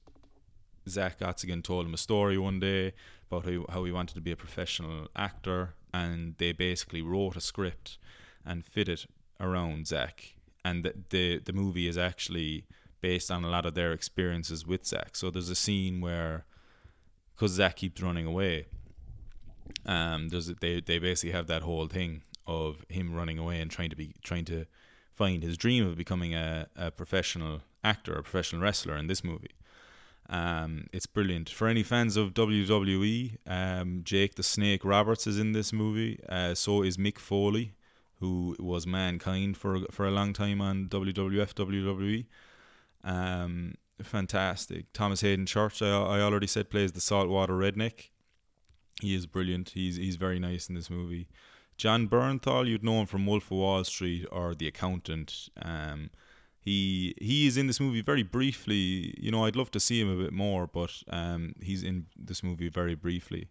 Zach 0.88 1.18
Gottsagen 1.18 1.62
told 1.62 1.86
him 1.86 1.94
a 1.94 1.98
story 1.98 2.38
one 2.38 2.60
day 2.60 2.94
about 3.30 3.44
how 3.44 3.50
he, 3.50 3.64
how 3.68 3.84
he 3.84 3.92
wanted 3.92 4.14
to 4.14 4.20
be 4.20 4.32
a 4.32 4.36
professional 4.36 5.08
actor, 5.14 5.74
and 5.92 6.34
they 6.38 6.52
basically 6.52 7.02
wrote 7.02 7.36
a 7.36 7.40
script 7.40 7.98
and 8.44 8.64
fit 8.64 8.88
it 8.88 9.06
around 9.38 9.86
Zach. 9.86 10.34
And 10.64 10.84
the 10.84 10.94
the, 11.10 11.38
the 11.38 11.52
movie 11.52 11.88
is 11.88 11.98
actually 11.98 12.64
based 13.00 13.30
on 13.30 13.44
a 13.44 13.48
lot 13.48 13.66
of 13.66 13.74
their 13.74 13.92
experiences 13.92 14.66
with 14.66 14.86
Zach. 14.86 15.14
So 15.14 15.30
there's 15.30 15.50
a 15.50 15.54
scene 15.54 16.00
where, 16.00 16.46
because 17.34 17.52
Zach 17.52 17.76
keeps 17.76 18.02
running 18.02 18.26
away, 18.26 18.66
um, 19.86 20.28
there's 20.28 20.46
they 20.46 20.80
they 20.80 20.98
basically 20.98 21.32
have 21.32 21.46
that 21.48 21.62
whole 21.62 21.86
thing 21.86 22.22
of 22.48 22.84
him 22.88 23.14
running 23.14 23.38
away 23.38 23.60
and 23.60 23.70
trying 23.70 23.90
to 23.90 23.96
be 23.96 24.14
trying 24.24 24.46
to 24.46 24.64
find 25.14 25.42
his 25.42 25.56
dream 25.56 25.86
of 25.86 25.96
becoming 25.96 26.34
a, 26.34 26.66
a 26.74 26.90
professional 26.90 27.60
actor, 27.84 28.14
a 28.14 28.22
professional 28.22 28.62
wrestler 28.62 28.96
in 28.96 29.06
this 29.06 29.22
movie. 29.22 29.54
Um, 30.30 30.86
it's 30.92 31.06
brilliant 31.06 31.48
for 31.48 31.68
any 31.68 31.82
fans 31.82 32.16
of 32.16 32.34
WWE. 32.34 33.36
Um, 33.46 34.00
Jake 34.02 34.34
the 34.34 34.42
Snake 34.42 34.84
Roberts 34.84 35.26
is 35.26 35.38
in 35.38 35.52
this 35.52 35.72
movie. 35.72 36.18
Uh, 36.28 36.54
so 36.54 36.82
is 36.82 36.96
Mick 36.96 37.18
Foley, 37.18 37.74
who 38.20 38.56
was 38.58 38.86
Mankind 38.86 39.56
for 39.56 39.80
for 39.90 40.06
a 40.06 40.10
long 40.10 40.32
time 40.32 40.60
on 40.60 40.88
WWF 40.88 41.54
WWE. 41.54 42.26
Um, 43.04 43.74
fantastic. 44.02 44.92
Thomas 44.92 45.20
Haden 45.20 45.46
Church, 45.46 45.82
I, 45.82 45.88
I 45.88 46.20
already 46.20 46.46
said, 46.46 46.70
plays 46.70 46.92
the 46.92 47.00
saltwater 47.00 47.54
redneck. 47.54 48.08
He 49.00 49.14
is 49.14 49.26
brilliant. 49.26 49.70
He's 49.70 49.96
he's 49.96 50.16
very 50.16 50.38
nice 50.38 50.68
in 50.68 50.74
this 50.74 50.90
movie. 50.90 51.28
Jon 51.78 52.08
Bernthal, 52.08 52.66
you'd 52.66 52.82
know 52.82 53.00
him 53.00 53.06
from 53.06 53.24
Wolf 53.24 53.44
of 53.44 53.52
Wall 53.52 53.84
Street 53.84 54.26
or 54.32 54.54
The 54.54 54.66
Accountant. 54.66 55.48
Um, 55.62 56.10
he 56.60 57.14
he 57.20 57.46
is 57.46 57.56
in 57.56 57.68
this 57.68 57.78
movie 57.78 58.02
very 58.02 58.24
briefly. 58.24 59.14
You 59.16 59.30
know, 59.30 59.44
I'd 59.44 59.56
love 59.56 59.70
to 59.70 59.80
see 59.80 60.00
him 60.00 60.10
a 60.10 60.22
bit 60.22 60.32
more, 60.32 60.66
but 60.66 60.92
um, 61.08 61.54
he's 61.62 61.84
in 61.84 62.06
this 62.16 62.42
movie 62.42 62.68
very 62.68 62.96
briefly. 62.96 63.48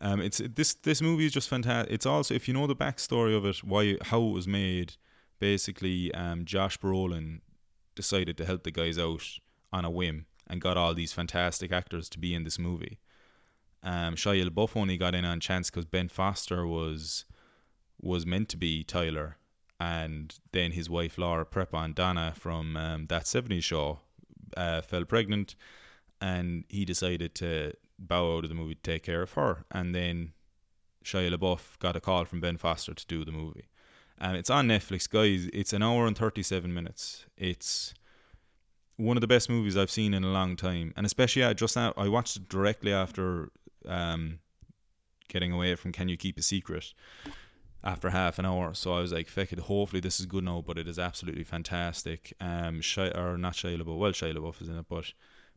Um, 0.00 0.20
it's 0.20 0.40
this 0.54 0.74
this 0.74 1.02
movie 1.02 1.26
is 1.26 1.32
just 1.32 1.48
fantastic. 1.48 1.92
It's 1.92 2.06
also 2.06 2.32
if 2.34 2.46
you 2.46 2.54
know 2.54 2.68
the 2.68 2.76
backstory 2.76 3.36
of 3.36 3.44
it, 3.44 3.62
why 3.64 3.96
how 4.02 4.22
it 4.22 4.32
was 4.32 4.46
made. 4.46 4.94
Basically, 5.40 6.14
um, 6.14 6.44
Josh 6.44 6.78
Brolin 6.78 7.40
decided 7.96 8.38
to 8.38 8.46
help 8.46 8.62
the 8.62 8.70
guys 8.70 8.98
out 8.98 9.24
on 9.72 9.84
a 9.84 9.90
whim 9.90 10.26
and 10.46 10.60
got 10.60 10.76
all 10.76 10.94
these 10.94 11.12
fantastic 11.12 11.72
actors 11.72 12.08
to 12.10 12.20
be 12.20 12.34
in 12.34 12.44
this 12.44 12.58
movie. 12.58 13.00
Um, 13.82 14.14
Shia 14.14 14.48
LaBeouf 14.48 14.76
only 14.76 14.96
got 14.96 15.14
in 15.14 15.24
on 15.24 15.40
chance 15.40 15.70
because 15.70 15.84
Ben 15.84 16.08
Foster 16.08 16.66
was 16.66 17.24
was 18.00 18.26
meant 18.26 18.48
to 18.50 18.56
be 18.56 18.84
Tyler, 18.84 19.36
and 19.80 20.38
then 20.52 20.72
his 20.72 20.88
wife 20.88 21.18
Laura 21.18 21.44
Prepon 21.44 21.94
Donna 21.94 22.32
from 22.36 22.76
um, 22.76 23.06
that 23.06 23.24
'70s 23.24 23.62
show 23.62 24.00
uh, 24.56 24.80
fell 24.82 25.04
pregnant, 25.04 25.54
and 26.20 26.64
he 26.68 26.84
decided 26.84 27.34
to 27.36 27.72
bow 27.98 28.36
out 28.36 28.44
of 28.44 28.50
the 28.50 28.56
movie 28.56 28.74
to 28.74 28.82
take 28.82 29.02
care 29.02 29.22
of 29.22 29.32
her, 29.32 29.64
and 29.70 29.94
then 29.94 30.32
Shia 31.04 31.34
LaBeouf 31.34 31.78
got 31.78 31.96
a 31.96 32.00
call 32.00 32.24
from 32.24 32.40
Ben 32.40 32.56
Foster 32.56 32.94
to 32.94 33.06
do 33.06 33.24
the 33.24 33.32
movie. 33.32 33.68
And 34.18 34.36
it's 34.36 34.50
on 34.50 34.68
Netflix, 34.68 35.08
guys. 35.08 35.48
It's 35.52 35.72
an 35.72 35.82
hour 35.82 36.06
and 36.06 36.16
37 36.16 36.72
minutes. 36.72 37.26
It's 37.36 37.94
one 38.96 39.16
of 39.16 39.20
the 39.20 39.26
best 39.26 39.50
movies 39.50 39.76
I've 39.76 39.90
seen 39.90 40.14
in 40.14 40.24
a 40.24 40.32
long 40.32 40.56
time. 40.56 40.92
And 40.96 41.04
especially, 41.04 41.44
I 41.44 41.52
just 41.52 41.76
now, 41.76 41.92
I 41.96 42.08
watched 42.08 42.36
it 42.36 42.48
directly 42.48 42.92
after 42.92 43.50
um, 43.86 44.38
getting 45.28 45.52
away 45.52 45.74
from 45.74 45.92
Can 45.92 46.08
You 46.08 46.16
Keep 46.16 46.38
a 46.38 46.42
Secret 46.42 46.94
after 47.84 48.10
half 48.10 48.38
an 48.38 48.46
hour. 48.46 48.72
So 48.72 48.94
I 48.94 49.00
was 49.00 49.12
like, 49.12 49.28
feck 49.28 49.52
it, 49.52 49.60
hopefully 49.60 50.00
this 50.00 50.18
is 50.18 50.26
good 50.26 50.44
now, 50.44 50.64
but 50.66 50.78
it 50.78 50.88
is 50.88 50.98
absolutely 50.98 51.44
fantastic. 51.44 52.32
Um, 52.40 52.80
Shia, 52.80 53.16
or 53.16 53.36
not 53.36 53.52
Shia 53.52 53.78
LaBeouf, 53.80 53.98
well, 53.98 54.12
Shia 54.12 54.34
LaBeouf 54.34 54.62
is 54.62 54.68
in 54.68 54.78
it, 54.78 54.86
but 54.88 55.12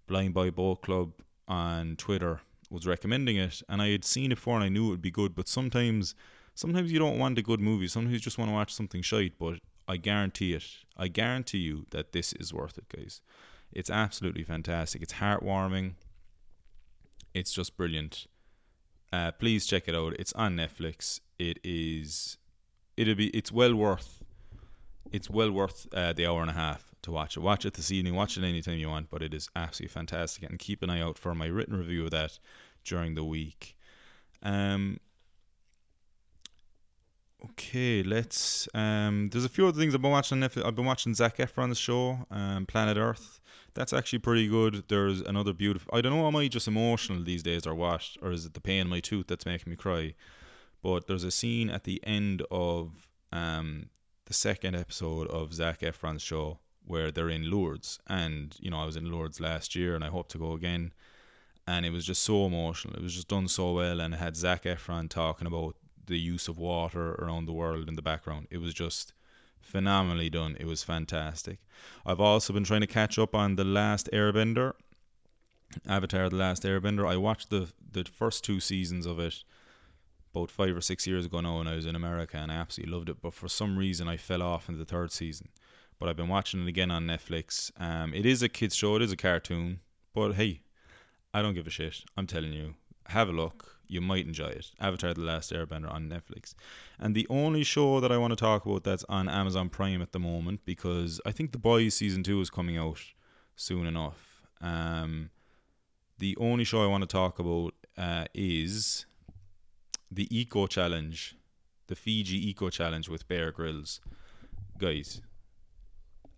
Blindboy 0.10 0.52
Boatclub 0.52 1.13
on 1.48 1.96
Twitter 1.96 2.42
was 2.70 2.86
recommending 2.86 3.38
it, 3.38 3.62
and 3.70 3.82
I 3.82 3.90
had 3.90 4.04
seen 4.04 4.34
it 4.34 4.36
before 4.36 4.56
and 4.56 4.63
I 4.66 4.70
knew 4.70 4.88
it 4.88 4.90
would 4.90 5.02
be 5.02 5.12
good, 5.12 5.34
but 5.34 5.48
sometimes 5.48 6.13
sometimes 6.54 6.92
you 6.92 7.00
don't 7.00 7.18
want 7.18 7.38
a 7.38 7.42
good 7.42 7.62
movie. 7.62 7.88
Sometimes 7.88 8.13
you 8.13 8.20
just 8.20 8.38
want 8.38 8.50
to 8.50 8.56
watch 8.56 8.74
something 8.74 9.02
shite, 9.02 9.40
but 9.40 9.60
I 9.88 9.96
guarantee 9.96 10.54
it. 10.54 10.66
I 10.98 11.08
guarantee 11.08 11.60
you 11.60 11.86
that 11.92 12.12
this 12.12 12.34
is 12.34 12.54
worth 12.54 12.78
it, 12.78 12.90
guys. 12.90 13.22
It's 13.72 13.90
absolutely 13.90 14.44
fantastic. 14.44 15.02
It's 15.02 15.13
heartwarming. 15.13 15.94
It's 17.34 17.54
just 17.54 17.78
brilliant. 17.78 18.28
Uh, 19.13 19.32
please 19.32 19.66
check 19.66 19.88
it 19.88 19.96
out. 19.96 20.13
It's 20.20 20.34
on 20.34 20.58
Netflix. 20.58 21.22
It 21.39 21.60
is. 21.63 22.38
It'll 22.95 23.15
be. 23.15 23.28
It's 23.30 23.52
well 23.52 23.76
worth. 23.76 24.23
It's 25.12 25.30
well 25.30 25.52
worth 25.52 25.88
uh, 25.93 26.13
the 26.13 26.26
hour 26.28 26.41
and 26.41 26.50
a 26.50 26.54
half 26.54 26.93
to 27.04 27.12
watch 27.12 27.38
it. 27.38 27.41
Watch 27.41 27.65
it 27.65 27.76
this 27.76 27.91
evening. 27.91 28.15
Watch 28.15 28.38
it 28.38 28.43
anytime 28.43 28.78
you 28.78 28.89
want. 28.89 29.10
But 29.10 29.21
it 29.21 29.34
is 29.34 29.50
absolutely 29.56 29.93
fantastic. 29.93 30.43
And 30.43 30.60
keep 30.60 30.82
an 30.84 30.89
eye 30.89 31.02
out 31.02 31.17
for 31.17 31.34
my 31.36 31.45
written 31.45 31.78
review 31.78 32.06
of 32.06 32.12
that 32.12 32.39
during 32.84 33.15
the 33.15 33.23
week. 33.23 33.78
Um. 34.41 35.00
Okay, 37.52 38.02
let's. 38.02 38.67
Um, 38.73 39.30
there's 39.32 39.45
a 39.45 39.50
few 39.50 39.67
other 39.67 39.80
things 39.80 39.93
I've 39.93 40.02
been 40.02 40.12
watching. 40.12 40.43
I've 40.43 40.76
been 40.76 40.86
watching 40.86 41.13
Zac 41.13 41.38
Efron's 41.38 41.78
show, 41.78 42.26
um, 42.32 42.65
Planet 42.65 42.97
Earth. 42.97 43.39
That's 43.76 43.93
actually 43.93 44.19
pretty 44.19 44.47
good. 44.47 44.86
There's 44.88 45.21
another 45.21 45.54
beautiful. 45.54 45.95
I 45.95 46.02
don't 46.02 46.12
know, 46.12 46.26
am 46.28 46.36
I 46.36 46.47
just 46.47 46.67
emotional 46.67 47.23
these 47.23 47.43
days 47.43 47.67
or 47.67 47.76
what? 47.76 48.17
Or 48.23 48.32
is 48.32 48.47
it 48.47 48.56
the 48.56 48.60
pain 48.60 48.82
in 48.82 48.89
my 48.89 49.00
tooth 49.00 49.28
that's 49.28 49.45
making 49.45 49.69
me 49.69 49.76
cry? 49.76 50.15
But 50.88 51.08
there's 51.08 51.26
a 51.26 51.32
scene 51.32 51.69
at 51.69 51.84
the 51.84 52.00
end 52.06 52.43
of 52.50 53.10
um, 53.34 53.89
the 54.23 54.34
second 54.34 54.73
episode 54.73 55.28
of 55.28 55.54
Zac 55.54 55.82
Efron's 55.82 56.21
show 56.21 56.60
where 56.86 57.12
they're 57.12 57.28
in 57.28 57.52
Lourdes. 57.52 58.00
And, 58.08 58.56
you 58.58 58.71
know, 58.71 58.80
I 58.80 58.86
was 58.86 58.95
in 58.95 59.12
Lourdes 59.12 59.41
last 59.41 59.76
year 59.76 59.95
and 59.95 60.04
I 60.06 60.08
hope 60.08 60.30
to 60.30 60.38
go 60.38 60.54
again. 60.54 60.93
And 61.67 61.86
it 61.86 61.89
was 61.89 62.06
just 62.06 62.23
so 62.23 62.45
emotional. 62.45 62.95
It 62.95 63.04
was 63.04 63.15
just 63.15 63.28
done 63.28 63.50
so 63.50 63.73
well. 63.73 64.00
And 64.00 64.13
it 64.13 64.17
had 64.17 64.38
Zac 64.38 64.63
Efron 64.63 65.10
talking 65.10 65.45
about 65.45 65.76
the 66.06 66.17
use 66.17 66.47
of 66.47 66.58
water 66.58 67.15
around 67.15 67.47
the 67.47 67.52
world 67.52 67.89
in 67.89 67.95
the 67.97 68.02
background. 68.02 68.47
It 68.50 68.60
was 68.60 68.73
just 68.73 69.12
phenomenally 69.60 70.30
done. 70.30 70.56
It 70.58 70.67
was 70.67 70.84
fantastic. 70.84 71.60
I've 72.06 72.21
also 72.21 72.54
been 72.54 72.63
trying 72.63 72.80
to 72.80 72.88
catch 72.88 73.19
up 73.19 73.36
on 73.36 73.58
the 73.58 73.65
last 73.65 74.10
Airbender, 74.13 74.71
Avatar: 75.86 76.30
The 76.30 76.38
Last 76.38 76.63
Airbender. 76.63 77.06
I 77.06 77.17
watched 77.17 77.50
the 77.50 77.73
the 77.91 78.06
first 78.06 78.45
two 78.45 78.62
seasons 78.62 79.06
of 79.06 79.19
it 79.19 79.43
about 80.38 80.52
five 80.52 80.76
or 80.76 80.82
six 80.82 81.08
years 81.08 81.26
ago 81.26 81.41
now 81.41 81.58
when 81.58 81.67
I 81.67 81.76
was 81.76 81.86
in 81.86 81.95
America, 81.95 82.38
and 82.38 82.52
I 82.52 82.56
absolutely 82.56 82.93
loved 82.93 83.10
it. 83.10 83.21
But 83.21 83.34
for 83.34 83.47
some 83.47 83.78
reason, 83.78 84.08
I 84.08 84.17
fell 84.17 84.41
off 84.41 84.69
in 84.69 84.78
the 84.78 84.86
third 84.86 85.12
season. 85.12 85.50
But 86.00 86.10
I've 86.10 86.17
been 86.17 86.28
watching 86.28 86.62
it 86.62 86.67
again 86.67 86.91
on 86.91 87.08
Netflix. 87.08 87.71
Um, 87.80 88.13
it 88.13 88.26
is 88.26 88.43
a 88.43 88.50
kids 88.50 88.76
show. 88.76 88.95
It 88.95 89.02
is 89.02 89.12
a 89.12 89.17
cartoon. 89.17 89.80
But 90.13 90.34
hey, 90.34 90.62
I 91.34 91.41
don't 91.41 91.56
give 91.56 91.67
a 91.67 91.71
shit. 91.71 92.04
I'm 92.15 92.28
telling 92.28 92.54
you, 92.54 92.76
have 93.08 93.30
a 93.30 93.34
look 93.34 93.78
you 93.88 94.02
might 94.02 94.26
enjoy 94.26 94.47
it. 94.47 94.71
Avatar: 94.80 95.13
The 95.13 95.21
Last 95.21 95.52
Airbender 95.52 95.91
on 95.91 96.10
Netflix, 96.10 96.54
and 97.00 97.15
the 97.15 97.28
only 97.30 97.63
show 97.63 98.00
that 98.00 98.12
I 98.12 98.17
want 98.17 98.32
to 98.32 98.36
talk 98.36 98.65
about 98.65 98.84
that's 98.84 99.06
on 99.06 99.30
Amazon 99.30 99.69
Prime 99.69 100.02
at 100.02 100.12
the 100.12 100.19
moment 100.19 100.62
because 100.65 101.21
I 101.26 101.32
think 101.32 101.52
The 101.52 101.58
Boys 101.58 101.95
season 101.95 102.23
two 102.23 102.39
is 102.41 102.50
coming 102.50 102.78
out 102.78 103.00
soon 103.56 103.88
enough. 103.88 104.41
Um, 104.62 105.30
the 106.19 106.36
only 106.39 106.63
show 106.63 106.84
I 106.84 106.88
want 106.88 107.04
to 107.04 107.08
talk 107.08 107.39
about 107.39 107.73
uh, 107.97 108.26
is 108.34 109.06
the 110.12 110.28
Eco 110.36 110.67
Challenge, 110.67 111.36
the 111.88 111.96
Fiji 111.96 112.50
Eco 112.50 112.70
Challenge 112.70 113.10
with 113.10 113.28
Bear 113.28 113.52
Grylls, 113.52 114.00
guys. 114.78 115.22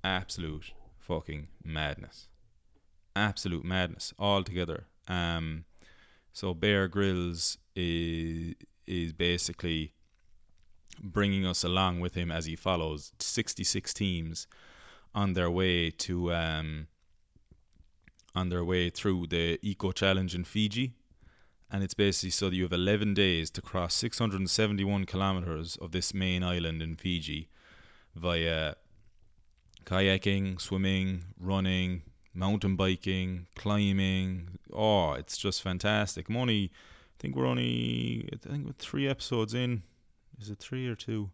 Absolute 0.04 0.72
fucking 0.98 1.50
madness, 1.64 2.28
absolute 3.16 3.66
madness 3.66 4.14
altogether. 4.18 4.86
Um, 5.08 5.66
so 6.32 6.54
Bear 6.54 6.88
Grylls 6.88 7.58
is 7.76 8.56
is 8.88 9.14
basically 9.14 9.94
bringing 11.02 11.46
us 11.46 11.64
along 11.64 12.00
with 12.00 12.16
him 12.16 12.32
as 12.32 12.46
he 12.46 12.56
follows 12.56 13.12
66 13.20 13.94
teams 13.94 14.48
on 15.14 15.34
their 15.34 15.50
way 15.50 15.92
to 15.92 16.34
um, 16.34 16.88
on 18.36 18.50
their 18.50 18.64
way 18.64 18.90
through 18.90 19.28
the 19.28 19.60
Eco 19.62 19.92
Challenge 19.92 20.36
in 20.36 20.44
Fiji. 20.44 20.94
And 21.72 21.84
it's 21.84 21.94
basically 21.94 22.32
so 22.32 22.50
that 22.50 22.56
you 22.56 22.64
have 22.64 22.74
11 22.74 23.14
days 23.14 23.52
to 23.52 23.62
cross 23.62 23.94
671 23.94 25.06
kilometers 25.06 25.78
of 25.78 25.92
this 25.92 26.14
main 26.14 26.44
island 26.44 26.82
in 26.82 26.96
Fiji 26.96 27.50
via 28.16 28.76
kayaking, 29.86 30.60
swimming, 30.60 31.26
running, 31.40 32.02
mountain 32.34 32.76
biking, 32.76 33.48
climbing. 33.56 34.58
Oh, 34.74 35.14
it's 35.14 35.38
just 35.38 35.62
fantastic. 35.62 36.30
I'm 36.30 36.38
only, 36.38 36.72
I 36.74 37.16
think 37.20 37.36
we're 37.36 37.46
only, 37.46 38.30
I 38.34 38.50
think 38.50 38.66
we're 38.66 38.74
three 38.74 39.08
episodes 39.08 39.54
in. 39.54 39.84
Is 40.40 40.50
it 40.50 40.60
three 40.60 40.88
or 40.88 40.96
two? 40.96 41.30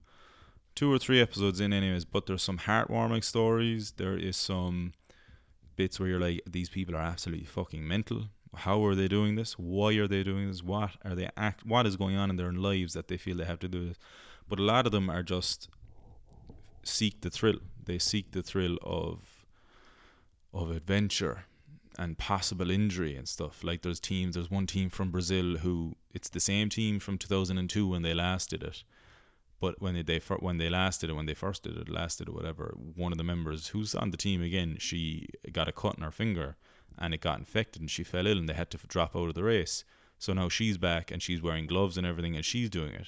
Two 0.74 0.92
or 0.92 1.00
three 1.00 1.22
episodes 1.22 1.62
in, 1.62 1.72
anyways. 1.72 2.04
But 2.04 2.26
there's 2.26 2.44
some 2.44 2.60
heartwarming 2.60 3.24
stories. 3.24 3.92
There 3.92 4.18
is 4.18 4.36
some 4.36 4.94
bits 5.76 6.00
where 6.00 6.10
you're 6.10 6.20
like, 6.20 6.42
these 6.46 6.70
people 6.70 6.96
are 6.96 7.02
absolutely 7.02 7.46
fucking 7.46 7.88
mental. 7.88 8.26
How 8.56 8.84
are 8.86 8.96
they 8.96 9.08
doing 9.08 9.36
this? 9.36 9.54
Why 9.54 9.94
are 9.96 10.08
they 10.08 10.24
doing 10.24 10.48
this? 10.48 10.64
What 10.64 10.92
are 11.04 11.16
they 11.16 11.30
act? 11.38 11.66
What 11.66 11.86
is 11.86 11.96
going 11.96 12.16
on 12.16 12.30
in 12.30 12.36
their 12.36 12.52
lives 12.52 12.94
that 12.94 13.08
they 13.08 13.18
feel 13.18 13.38
they 13.38 13.46
have 13.46 13.60
to 13.60 13.68
do 13.68 13.88
this? 13.88 13.98
But 14.48 14.60
a 14.60 14.64
lot 14.64 14.86
of 14.86 14.92
them 14.92 15.10
are 15.10 15.24
just 15.24 15.70
seek 16.84 17.22
the 17.22 17.30
thrill. 17.30 17.60
They 17.84 18.00
seek 18.00 18.32
the 18.32 18.44
thrill 18.44 18.78
of 18.84 19.46
of 20.54 20.72
adventure 20.72 21.46
and 21.98 22.18
possible 22.18 22.72
injury 22.72 23.16
and 23.16 23.28
stuff. 23.28 23.64
Like 23.64 23.82
there's 23.82 24.00
teams. 24.00 24.36
There's 24.36 24.52
one 24.52 24.68
team 24.68 24.90
from 24.90 25.12
Brazil 25.12 25.58
who 25.58 25.96
it's 26.14 26.30
the 26.30 26.40
same 26.40 26.70
team 26.70 27.00
from 27.00 27.18
2002 27.18 27.88
when 27.88 28.02
they 28.02 28.14
last 28.14 28.50
did 28.50 28.64
it. 28.64 28.84
But 29.60 29.82
when 29.82 29.96
they, 29.96 30.02
they 30.02 30.20
when 30.40 30.58
they 30.58 30.70
last 30.70 31.02
did 31.02 31.10
it, 31.10 31.14
when 31.14 31.26
they 31.26 31.34
first 31.34 31.64
did 31.64 31.78
it, 31.78 31.90
last 31.90 32.18
did 32.18 32.28
it, 32.28 32.34
whatever, 32.34 32.76
one 32.78 33.12
of 33.12 33.18
the 33.18 33.24
members 33.24 33.70
who's 33.70 33.96
on 33.96 34.12
the 34.12 34.18
team 34.18 34.42
again, 34.42 34.78
she 34.80 35.30
got 35.52 35.68
a 35.70 35.72
cut 35.72 35.98
in 35.98 36.04
her 36.04 36.12
finger 36.12 36.58
and 36.98 37.14
it 37.14 37.22
got 37.22 37.40
infected 37.40 37.82
and 37.82 37.92
she 37.92 38.04
fell 38.04 38.28
ill 38.28 38.38
and 38.38 38.48
they 38.48 38.54
had 38.54 38.70
to 38.72 38.78
drop 38.88 39.16
out 39.16 39.30
of 39.30 39.36
the 39.36 39.44
race. 39.44 39.84
So 40.18 40.34
now 40.34 40.50
she's 40.50 40.78
back 40.78 41.12
and 41.12 41.22
she's 41.22 41.42
wearing 41.42 41.68
gloves 41.68 41.98
and 41.98 42.08
everything 42.08 42.36
and 42.36 42.46
she's 42.46 42.70
doing 42.70 42.94
it. 42.94 43.08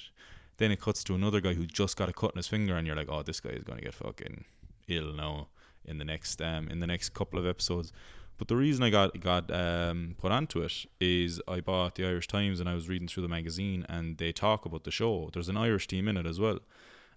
Then 0.58 0.72
it 0.72 0.80
cuts 0.80 1.04
to 1.04 1.14
another 1.14 1.40
guy 1.40 1.54
who 1.54 1.66
just 1.66 1.96
got 1.96 2.08
a 2.08 2.12
cut 2.12 2.32
in 2.32 2.36
his 2.36 2.48
finger 2.48 2.76
and 2.76 2.86
you're 2.86 2.96
like, 2.96 3.08
oh, 3.08 3.22
this 3.22 3.40
guy 3.40 3.50
is 3.50 3.62
going 3.62 3.78
to 3.78 3.84
get 3.84 3.94
fucking 3.94 4.44
ill 4.88 5.12
now 5.12 5.48
in 5.84 5.98
the 5.98 6.04
next 6.04 6.40
um 6.42 6.68
in 6.68 6.80
the 6.80 6.86
next 6.86 7.10
couple 7.14 7.38
of 7.38 7.46
episodes. 7.46 7.92
But 8.38 8.46
the 8.46 8.56
reason 8.56 8.84
I 8.84 8.90
got 8.90 9.18
got 9.18 9.50
um, 9.50 10.14
put 10.18 10.30
onto 10.30 10.62
it 10.62 10.86
is 11.00 11.40
I 11.48 11.60
bought 11.60 11.96
the 11.96 12.06
Irish 12.06 12.28
Times 12.28 12.60
and 12.60 12.68
I 12.68 12.74
was 12.74 12.88
reading 12.88 13.08
through 13.08 13.24
the 13.24 13.28
magazine 13.28 13.84
and 13.88 14.16
they 14.16 14.32
talk 14.32 14.64
about 14.64 14.84
the 14.84 14.92
show. 14.92 15.28
There's 15.32 15.48
an 15.48 15.56
Irish 15.56 15.88
team 15.88 16.06
in 16.06 16.16
it 16.16 16.26
as 16.26 16.38
well, 16.38 16.60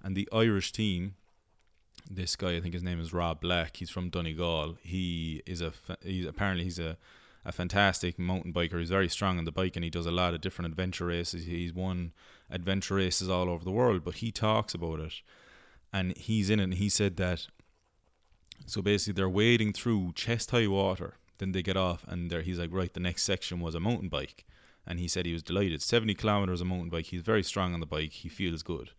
and 0.03 0.15
the 0.15 0.27
Irish 0.31 0.71
team. 0.71 1.15
This 2.09 2.35
guy, 2.35 2.55
I 2.55 2.61
think 2.61 2.73
his 2.73 2.83
name 2.83 2.99
is 2.99 3.13
Rob 3.13 3.41
Black. 3.41 3.77
He's 3.77 3.89
from 3.89 4.09
Donegal. 4.09 4.77
He 4.81 5.41
is 5.45 5.61
a 5.61 5.73
he's 6.03 6.25
apparently 6.25 6.65
he's 6.65 6.79
a 6.79 6.97
a 7.43 7.51
fantastic 7.51 8.19
mountain 8.19 8.53
biker. 8.53 8.79
He's 8.79 8.89
very 8.89 9.09
strong 9.09 9.37
on 9.37 9.45
the 9.45 9.51
bike 9.51 9.75
and 9.75 9.83
he 9.83 9.89
does 9.89 10.05
a 10.05 10.11
lot 10.11 10.33
of 10.33 10.41
different 10.41 10.69
adventure 10.69 11.07
races. 11.07 11.45
He's 11.45 11.73
won 11.73 12.11
adventure 12.51 12.95
races 12.95 13.29
all 13.29 13.49
over 13.49 13.63
the 13.63 13.71
world, 13.71 14.03
but 14.03 14.15
he 14.15 14.31
talks 14.31 14.75
about 14.75 14.99
it 14.99 15.21
and 15.91 16.15
he's 16.15 16.49
in 16.49 16.59
it 16.59 16.65
and 16.65 16.73
he 16.75 16.87
said 16.87 17.17
that 17.17 17.47
so 18.65 18.81
basically, 18.81 19.13
they're 19.13 19.29
wading 19.29 19.73
through 19.73 20.13
chest 20.13 20.51
high 20.51 20.67
water. 20.67 21.15
Then 21.37 21.51
they 21.51 21.63
get 21.63 21.77
off, 21.77 22.05
and 22.07 22.29
there 22.29 22.41
he's 22.41 22.59
like, 22.59 22.71
right, 22.71 22.93
the 22.93 22.99
next 22.99 23.23
section 23.23 23.59
was 23.59 23.73
a 23.73 23.79
mountain 23.79 24.09
bike, 24.09 24.45
and 24.85 24.99
he 24.99 25.07
said 25.07 25.25
he 25.25 25.33
was 25.33 25.43
delighted. 25.43 25.81
Seventy 25.81 26.13
kilometers 26.13 26.61
a 26.61 26.65
mountain 26.65 26.89
bike. 26.89 27.07
He's 27.07 27.23
very 27.23 27.43
strong 27.43 27.73
on 27.73 27.79
the 27.79 27.85
bike. 27.85 28.11
He 28.11 28.29
feels 28.29 28.61
good. 28.61 28.91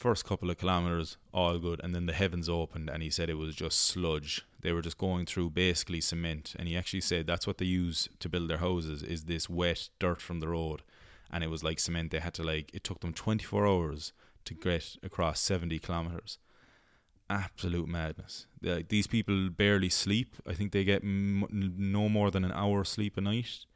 First 0.00 0.24
couple 0.24 0.48
of 0.48 0.56
kilometers, 0.56 1.18
all 1.30 1.58
good, 1.58 1.78
and 1.84 1.94
then 1.94 2.06
the 2.06 2.14
heavens 2.14 2.48
opened, 2.48 2.88
and 2.88 3.02
he 3.02 3.10
said 3.10 3.28
it 3.28 3.34
was 3.34 3.54
just 3.54 3.78
sludge. 3.78 4.46
They 4.62 4.72
were 4.72 4.80
just 4.80 4.96
going 4.96 5.26
through 5.26 5.50
basically 5.50 6.00
cement, 6.00 6.54
and 6.58 6.66
he 6.66 6.74
actually 6.74 7.02
said 7.02 7.26
that's 7.26 7.46
what 7.46 7.58
they 7.58 7.66
use 7.66 8.08
to 8.20 8.30
build 8.30 8.48
their 8.48 8.64
houses 8.68 9.02
is 9.02 9.24
this 9.24 9.50
wet 9.50 9.90
dirt 9.98 10.22
from 10.22 10.40
the 10.40 10.48
road, 10.48 10.80
and 11.30 11.44
it 11.44 11.50
was 11.50 11.62
like 11.62 11.78
cement. 11.78 12.12
They 12.12 12.20
had 12.20 12.32
to 12.34 12.42
like 12.42 12.70
it 12.72 12.82
took 12.82 13.00
them 13.00 13.12
twenty 13.12 13.44
four 13.44 13.66
hours 13.66 14.14
to 14.46 14.54
get 14.54 14.96
across 15.02 15.38
seventy 15.38 15.78
kilometers 15.78 16.38
absolute 17.28 17.86
madness. 17.86 18.46
Like 18.62 18.88
these 18.88 19.06
people 19.06 19.50
barely 19.50 19.90
sleep. 19.90 20.34
I 20.46 20.54
think 20.54 20.72
they 20.72 20.82
get 20.82 21.04
m- 21.04 21.46
no 21.50 22.08
more 22.08 22.30
than 22.30 22.44
an 22.44 22.52
hour 22.52 22.84
sleep 22.84 23.18
a 23.18 23.20
night. 23.20 23.66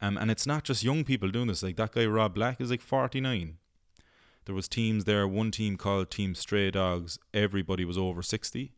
Um, 0.00 0.16
and 0.16 0.30
it's 0.30 0.46
not 0.46 0.64
just 0.64 0.82
young 0.82 1.04
people 1.04 1.28
doing 1.28 1.48
this. 1.48 1.62
Like 1.62 1.76
that 1.76 1.92
guy 1.92 2.06
Rob 2.06 2.34
Black 2.34 2.62
is 2.62 2.70
like 2.70 2.80
49. 2.80 3.58
There 4.50 4.56
was 4.56 4.66
teams 4.66 5.04
there. 5.04 5.28
One 5.28 5.52
team 5.52 5.76
called 5.76 6.10
Team 6.10 6.34
Stray 6.34 6.72
Dogs. 6.72 7.20
Everybody 7.32 7.84
was 7.84 7.96
over 7.96 8.20
60. 8.20 8.72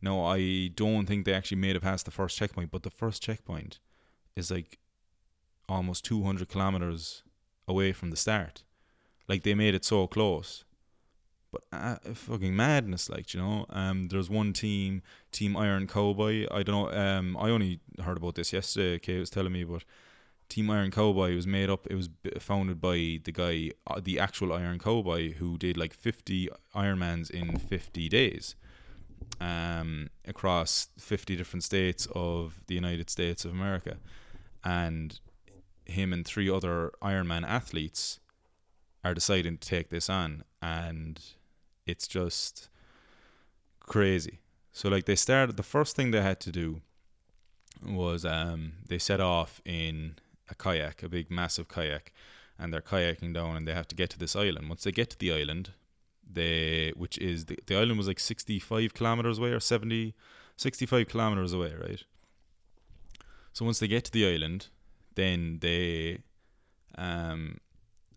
No, 0.00 0.26
I 0.26 0.66
don't 0.74 1.06
think 1.06 1.24
they 1.24 1.32
actually 1.32 1.58
made 1.58 1.76
it 1.76 1.82
past 1.82 2.06
the 2.06 2.10
first 2.10 2.36
checkpoint. 2.36 2.72
But 2.72 2.82
the 2.82 2.90
first 2.90 3.22
checkpoint 3.22 3.78
is 4.34 4.50
like 4.50 4.80
almost 5.68 6.04
200 6.06 6.48
kilometers 6.48 7.22
away 7.68 7.92
from 7.92 8.10
the 8.10 8.16
start. 8.16 8.64
Like 9.28 9.44
they 9.44 9.54
made 9.54 9.76
it 9.76 9.84
so 9.84 10.08
close 10.08 10.64
but 11.52 11.62
uh, 11.70 11.96
fucking 12.14 12.56
madness, 12.56 13.08
like 13.08 13.32
you 13.32 13.40
know. 13.40 13.66
Um, 13.70 14.08
there's 14.08 14.28
one 14.28 14.52
team, 14.52 15.02
Team 15.30 15.56
Iron 15.56 15.86
Cowboy. 15.86 16.46
I 16.50 16.64
don't 16.64 16.92
know. 16.92 16.98
Um, 16.98 17.36
I 17.36 17.50
only 17.50 17.78
heard 18.02 18.16
about 18.16 18.34
this 18.34 18.52
yesterday. 18.52 18.98
Kay 18.98 19.20
was 19.20 19.30
telling 19.30 19.52
me, 19.52 19.62
but 19.62 19.84
Team 20.52 20.68
Iron 20.68 20.90
Cowboy 20.90 21.34
was 21.34 21.46
made 21.46 21.70
up. 21.70 21.86
It 21.88 21.94
was 21.94 22.10
founded 22.38 22.78
by 22.78 23.20
the 23.24 23.32
guy, 23.32 23.70
uh, 23.86 24.02
the 24.04 24.18
actual 24.18 24.52
Iron 24.52 24.78
Cowboy, 24.78 25.32
who 25.32 25.56
did 25.56 25.78
like 25.78 25.94
50 25.94 26.50
Ironmans 26.74 27.30
in 27.30 27.56
50 27.56 28.08
days, 28.10 28.54
um, 29.40 30.10
across 30.26 30.88
50 30.98 31.36
different 31.36 31.64
states 31.64 32.06
of 32.14 32.60
the 32.66 32.74
United 32.74 33.08
States 33.08 33.46
of 33.46 33.52
America, 33.52 33.96
and 34.62 35.20
him 35.86 36.12
and 36.12 36.26
three 36.26 36.50
other 36.50 36.92
Ironman 37.00 37.48
athletes 37.48 38.20
are 39.02 39.14
deciding 39.14 39.56
to 39.56 39.66
take 39.66 39.88
this 39.88 40.10
on 40.10 40.44
and 40.60 41.18
it's 41.86 42.06
just 42.06 42.68
crazy. 43.80 44.40
So 44.70 44.90
like 44.90 45.06
they 45.06 45.16
started 45.16 45.56
the 45.56 45.62
first 45.62 45.96
thing 45.96 46.10
they 46.10 46.20
had 46.20 46.40
to 46.40 46.52
do 46.52 46.82
was 47.84 48.24
um 48.24 48.74
they 48.88 48.98
set 48.98 49.20
off 49.20 49.60
in 49.64 50.16
a 50.52 50.54
kayak, 50.54 51.02
a 51.02 51.08
big 51.08 51.30
massive 51.30 51.68
kayak, 51.68 52.12
and 52.58 52.72
they're 52.72 52.80
kayaking 52.80 53.34
down 53.34 53.56
and 53.56 53.66
they 53.66 53.74
have 53.74 53.88
to 53.88 53.96
get 53.96 54.10
to 54.10 54.18
this 54.18 54.36
island. 54.36 54.68
Once 54.68 54.84
they 54.84 54.92
get 54.92 55.10
to 55.10 55.18
the 55.18 55.32
island, 55.32 55.70
they 56.30 56.92
which 56.96 57.18
is 57.18 57.46
the, 57.46 57.58
the 57.66 57.76
island 57.76 57.98
was 57.98 58.08
like 58.08 58.20
65 58.20 58.94
kilometers 58.94 59.38
away 59.38 59.50
or 59.50 59.60
70 59.60 60.14
65 60.56 61.08
kilometers 61.08 61.52
away, 61.52 61.72
right? 61.80 62.04
So 63.52 63.64
once 63.64 63.78
they 63.80 63.88
get 63.88 64.04
to 64.04 64.12
the 64.12 64.26
island, 64.26 64.68
then 65.14 65.58
they 65.60 66.22
um 66.96 67.58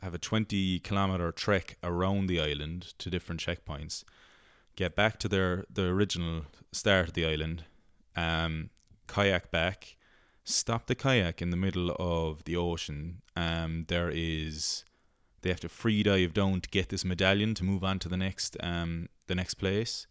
have 0.01 0.13
a 0.13 0.19
20 0.19 0.79
kilometer 0.79 1.31
trek 1.31 1.77
around 1.81 2.27
the 2.27 2.39
island 2.39 2.93
to 2.99 3.09
different 3.09 3.41
checkpoints, 3.41 4.03
get 4.75 4.95
back 4.95 5.17
to 5.19 5.27
their 5.27 5.65
the 5.73 5.85
original 5.85 6.43
start 6.71 7.07
of 7.07 7.13
the 7.13 7.25
island, 7.25 7.63
um, 8.15 8.69
kayak 9.07 9.51
back, 9.51 9.95
stop 10.45 10.85
the 10.85 10.95
kayak 10.95 11.41
in 11.41 11.49
the 11.49 11.57
middle 11.57 11.93
of 11.99 12.43
the 12.45 12.55
ocean. 12.55 13.21
Um, 13.35 13.85
there 13.89 14.09
is 14.13 14.85
they 15.41 15.49
have 15.49 15.59
to 15.59 15.69
free 15.69 16.03
dive 16.03 16.33
down 16.33 16.61
to 16.61 16.69
get 16.69 16.89
this 16.89 17.03
medallion 17.03 17.53
to 17.55 17.63
move 17.63 17.83
on 17.83 17.99
to 17.99 18.09
the 18.09 18.17
next 18.17 18.55
um 18.61 19.09
the 19.27 19.35
next 19.35 19.55
place. 19.55 20.07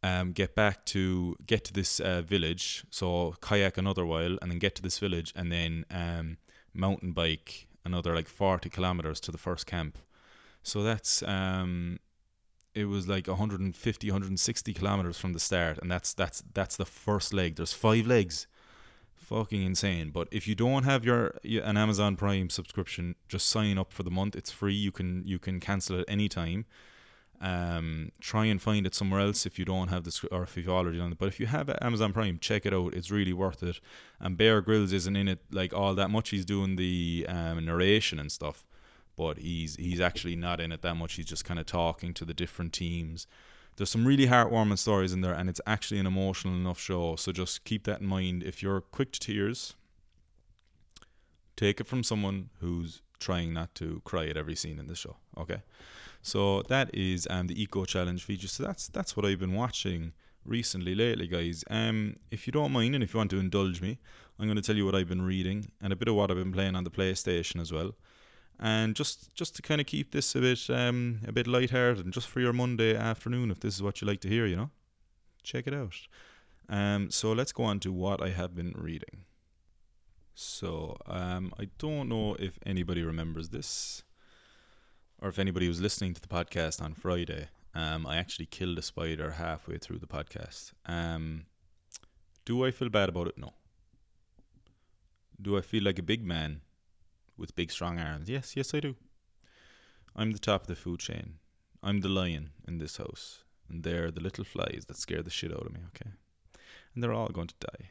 Um, 0.00 0.30
get 0.32 0.54
back 0.54 0.84
to 0.86 1.36
get 1.44 1.64
to 1.64 1.72
this 1.72 1.98
uh, 1.98 2.22
village, 2.22 2.84
so 2.88 3.34
kayak 3.40 3.78
another 3.78 4.06
while, 4.06 4.38
and 4.40 4.50
then 4.50 4.60
get 4.60 4.76
to 4.76 4.82
this 4.82 4.98
village, 5.00 5.32
and 5.34 5.50
then 5.50 5.84
um, 5.90 6.36
mountain 6.72 7.10
bike 7.10 7.66
another 7.84 8.14
like 8.14 8.28
40 8.28 8.70
kilometers 8.70 9.18
to 9.20 9.32
the 9.32 9.38
first 9.38 9.66
camp. 9.66 9.98
So 10.62 10.82
that's 10.82 11.22
um 11.22 11.98
it 12.78 12.84
was 12.84 13.08
like 13.08 13.26
150 13.26 14.10
160 14.10 14.74
kilometers 14.74 15.18
from 15.18 15.32
the 15.32 15.40
start 15.40 15.78
and 15.78 15.90
that's 15.90 16.14
that's 16.14 16.42
that's 16.54 16.76
the 16.76 16.86
first 16.86 17.32
leg. 17.32 17.56
There's 17.56 17.72
five 17.72 18.06
legs. 18.06 18.46
Fucking 19.16 19.62
insane. 19.62 20.10
But 20.10 20.28
if 20.30 20.48
you 20.48 20.54
don't 20.54 20.84
have 20.84 21.04
your 21.04 21.34
an 21.44 21.76
Amazon 21.76 22.16
Prime 22.16 22.48
subscription, 22.48 23.16
just 23.28 23.48
sign 23.48 23.76
up 23.76 23.92
for 23.92 24.02
the 24.02 24.10
month. 24.10 24.36
It's 24.36 24.50
free. 24.50 24.74
You 24.74 24.92
can 24.92 25.22
you 25.26 25.38
can 25.38 25.60
cancel 25.60 25.98
it 26.00 26.04
anytime. 26.08 26.64
Um, 27.40 28.10
try 28.20 28.46
and 28.46 28.60
find 28.60 28.86
it 28.86 28.94
somewhere 28.94 29.20
else 29.20 29.46
if 29.46 29.58
you 29.58 29.64
don't 29.64 29.88
have 29.88 30.02
this 30.04 30.24
or 30.32 30.42
if 30.42 30.56
you've 30.56 30.68
already 30.68 30.98
done 30.98 31.12
it. 31.12 31.18
But 31.18 31.28
if 31.28 31.38
you 31.38 31.46
have 31.46 31.70
Amazon 31.80 32.12
Prime, 32.12 32.38
check 32.38 32.64
it 32.64 32.72
out. 32.72 32.94
It's 32.94 33.10
really 33.10 33.32
worth 33.32 33.62
it. 33.62 33.80
And 34.18 34.36
Bear 34.36 34.60
Grylls 34.60 34.92
isn't 34.92 35.16
in 35.16 35.28
it 35.28 35.40
like 35.50 35.72
all 35.72 35.94
that 35.94 36.10
much. 36.10 36.30
He's 36.30 36.44
doing 36.44 36.76
the 36.76 37.26
um, 37.28 37.64
narration 37.64 38.18
and 38.18 38.32
stuff, 38.32 38.64
but 39.18 39.38
he's 39.38 39.74
he's 39.76 40.00
actually 40.00 40.36
not 40.36 40.60
in 40.60 40.70
it 40.70 40.80
that 40.82 40.94
much. 40.94 41.14
He's 41.14 41.26
just 41.26 41.44
kind 41.44 41.58
of 41.58 41.66
talking 41.66 42.14
to 42.14 42.24
the 42.24 42.32
different 42.32 42.72
teams. 42.72 43.26
There's 43.76 43.90
some 43.90 44.06
really 44.06 44.26
heartwarming 44.26 44.78
stories 44.78 45.12
in 45.12 45.20
there, 45.20 45.34
and 45.34 45.50
it's 45.50 45.60
actually 45.66 46.00
an 46.00 46.06
emotional 46.06 46.54
enough 46.54 46.80
show. 46.80 47.16
So 47.16 47.32
just 47.32 47.64
keep 47.64 47.84
that 47.84 48.00
in 48.00 48.06
mind. 48.06 48.44
If 48.44 48.62
you're 48.62 48.80
quick 48.80 49.12
to 49.12 49.20
tears, 49.20 49.74
take 51.56 51.80
it 51.80 51.88
from 51.88 52.02
someone 52.02 52.50
who's 52.60 53.02
trying 53.18 53.52
not 53.52 53.74
to 53.74 54.00
cry 54.04 54.26
at 54.28 54.36
every 54.36 54.54
scene 54.54 54.78
in 54.78 54.86
the 54.86 54.94
show. 54.94 55.16
Okay. 55.36 55.62
So 56.22 56.62
that 56.62 56.94
is 56.94 57.26
um, 57.28 57.48
the 57.48 57.60
Eco 57.60 57.84
Challenge 57.84 58.22
Fiji. 58.22 58.46
So 58.46 58.62
that's 58.62 58.88
that's 58.88 59.16
what 59.16 59.26
I've 59.26 59.40
been 59.40 59.54
watching 59.54 60.12
recently, 60.44 60.94
lately, 60.94 61.26
guys. 61.26 61.64
Um, 61.68 62.16
if 62.30 62.46
you 62.46 62.52
don't 62.52 62.72
mind 62.72 62.94
and 62.94 63.02
if 63.02 63.14
you 63.14 63.18
want 63.18 63.30
to 63.30 63.40
indulge 63.40 63.80
me, 63.80 63.98
I'm 64.38 64.46
going 64.46 64.56
to 64.56 64.62
tell 64.62 64.76
you 64.76 64.86
what 64.86 64.94
I've 64.94 65.08
been 65.08 65.22
reading 65.22 65.72
and 65.82 65.92
a 65.92 65.96
bit 65.96 66.08
of 66.08 66.14
what 66.14 66.30
I've 66.30 66.36
been 66.36 66.52
playing 66.52 66.76
on 66.76 66.84
the 66.84 66.90
PlayStation 66.90 67.60
as 67.60 67.72
well. 67.72 67.94
And 68.60 68.96
just 68.96 69.34
just 69.34 69.54
to 69.56 69.62
kind 69.62 69.80
of 69.80 69.86
keep 69.86 70.10
this 70.10 70.34
a 70.34 70.40
bit 70.40 70.68
um 70.70 71.20
a 71.26 71.32
bit 71.32 71.46
lighthearted 71.46 72.04
and 72.04 72.12
just 72.12 72.28
for 72.28 72.40
your 72.40 72.52
Monday 72.52 72.96
afternoon, 72.96 73.50
if 73.50 73.60
this 73.60 73.74
is 73.74 73.82
what 73.82 74.00
you 74.00 74.06
like 74.06 74.20
to 74.22 74.28
hear, 74.28 74.46
you 74.46 74.56
know, 74.56 74.70
check 75.42 75.66
it 75.66 75.74
out. 75.74 75.94
Um, 76.68 77.10
so 77.10 77.32
let's 77.32 77.52
go 77.52 77.62
on 77.64 77.80
to 77.80 77.92
what 77.92 78.22
I 78.22 78.30
have 78.30 78.54
been 78.54 78.74
reading. 78.76 79.24
So 80.34 80.96
um, 81.06 81.52
I 81.58 81.68
don't 81.78 82.08
know 82.08 82.36
if 82.38 82.58
anybody 82.66 83.02
remembers 83.02 83.48
this 83.48 84.02
or 85.20 85.28
if 85.28 85.38
anybody 85.38 85.68
was 85.68 85.80
listening 85.80 86.14
to 86.14 86.20
the 86.20 86.28
podcast 86.28 86.80
on 86.80 86.94
Friday, 86.94 87.48
um, 87.74 88.06
I 88.06 88.16
actually 88.18 88.46
killed 88.46 88.78
a 88.78 88.82
spider 88.82 89.32
halfway 89.32 89.78
through 89.78 89.98
the 89.98 90.06
podcast. 90.06 90.72
Um, 90.86 91.46
do 92.44 92.64
I 92.64 92.70
feel 92.70 92.88
bad 92.88 93.08
about 93.08 93.28
it? 93.28 93.38
No. 93.38 93.52
Do 95.40 95.56
I 95.56 95.60
feel 95.60 95.84
like 95.84 95.98
a 95.98 96.02
big 96.02 96.24
man 96.24 96.60
with 97.38 97.56
big 97.56 97.70
strong 97.70 97.98
arms? 97.98 98.28
Yes, 98.28 98.56
yes, 98.56 98.74
I 98.74 98.80
do. 98.80 98.96
I'm 100.16 100.32
the 100.32 100.38
top 100.38 100.62
of 100.62 100.66
the 100.68 100.74
food 100.74 101.00
chain. 101.00 101.34
I'm 101.82 102.00
the 102.00 102.08
lion 102.08 102.50
in 102.66 102.78
this 102.78 102.96
house, 102.96 103.44
and 103.68 103.84
they're 103.84 104.10
the 104.10 104.20
little 104.20 104.44
flies 104.44 104.84
that 104.88 104.96
scare 104.96 105.22
the 105.22 105.30
shit 105.30 105.52
out 105.52 105.66
of 105.66 105.72
me, 105.72 105.80
okay? 105.94 106.10
And 106.94 107.02
they're 107.02 107.12
all 107.12 107.28
going 107.28 107.48
to 107.48 107.54
die. 107.60 107.90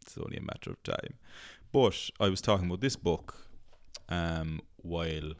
It's 0.00 0.16
only 0.16 0.38
a 0.38 0.42
matter 0.42 0.70
of 0.70 0.82
time. 0.82 1.18
But 1.70 2.10
I 2.18 2.30
was 2.30 2.40
talking 2.40 2.66
about 2.66 2.80
this 2.80 2.96
book 2.96 3.34
um, 4.08 4.60
while 4.76 5.34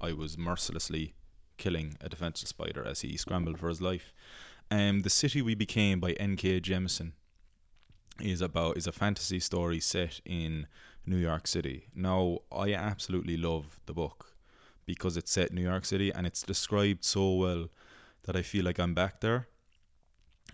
I 0.00 0.12
was 0.12 0.38
mercilessly 0.38 1.14
killing 1.58 1.96
a 2.00 2.08
defenseless 2.08 2.50
spider 2.50 2.86
as 2.86 3.02
he 3.02 3.16
scrambled 3.16 3.58
for 3.58 3.68
his 3.68 3.82
life. 3.82 4.14
Um, 4.70 5.00
the 5.00 5.10
City 5.10 5.42
We 5.42 5.54
Became 5.54 6.00
by 6.00 6.12
N.K. 6.12 6.60
Jemisin 6.60 7.12
is 8.20 8.40
about 8.40 8.76
is 8.76 8.86
a 8.86 8.92
fantasy 8.92 9.40
story 9.40 9.80
set 9.80 10.20
in 10.24 10.66
New 11.08 11.16
York 11.16 11.46
City. 11.46 11.86
Now, 11.94 12.38
I 12.52 12.74
absolutely 12.74 13.36
love 13.36 13.80
the 13.86 13.94
book 13.94 14.34
because 14.86 15.16
it's 15.16 15.32
set 15.32 15.50
in 15.50 15.56
New 15.56 15.62
York 15.62 15.84
City 15.84 16.10
and 16.10 16.26
it's 16.26 16.42
described 16.42 17.04
so 17.04 17.34
well 17.34 17.68
that 18.24 18.36
I 18.36 18.42
feel 18.42 18.64
like 18.64 18.78
I'm 18.78 18.94
back 18.94 19.20
there. 19.20 19.48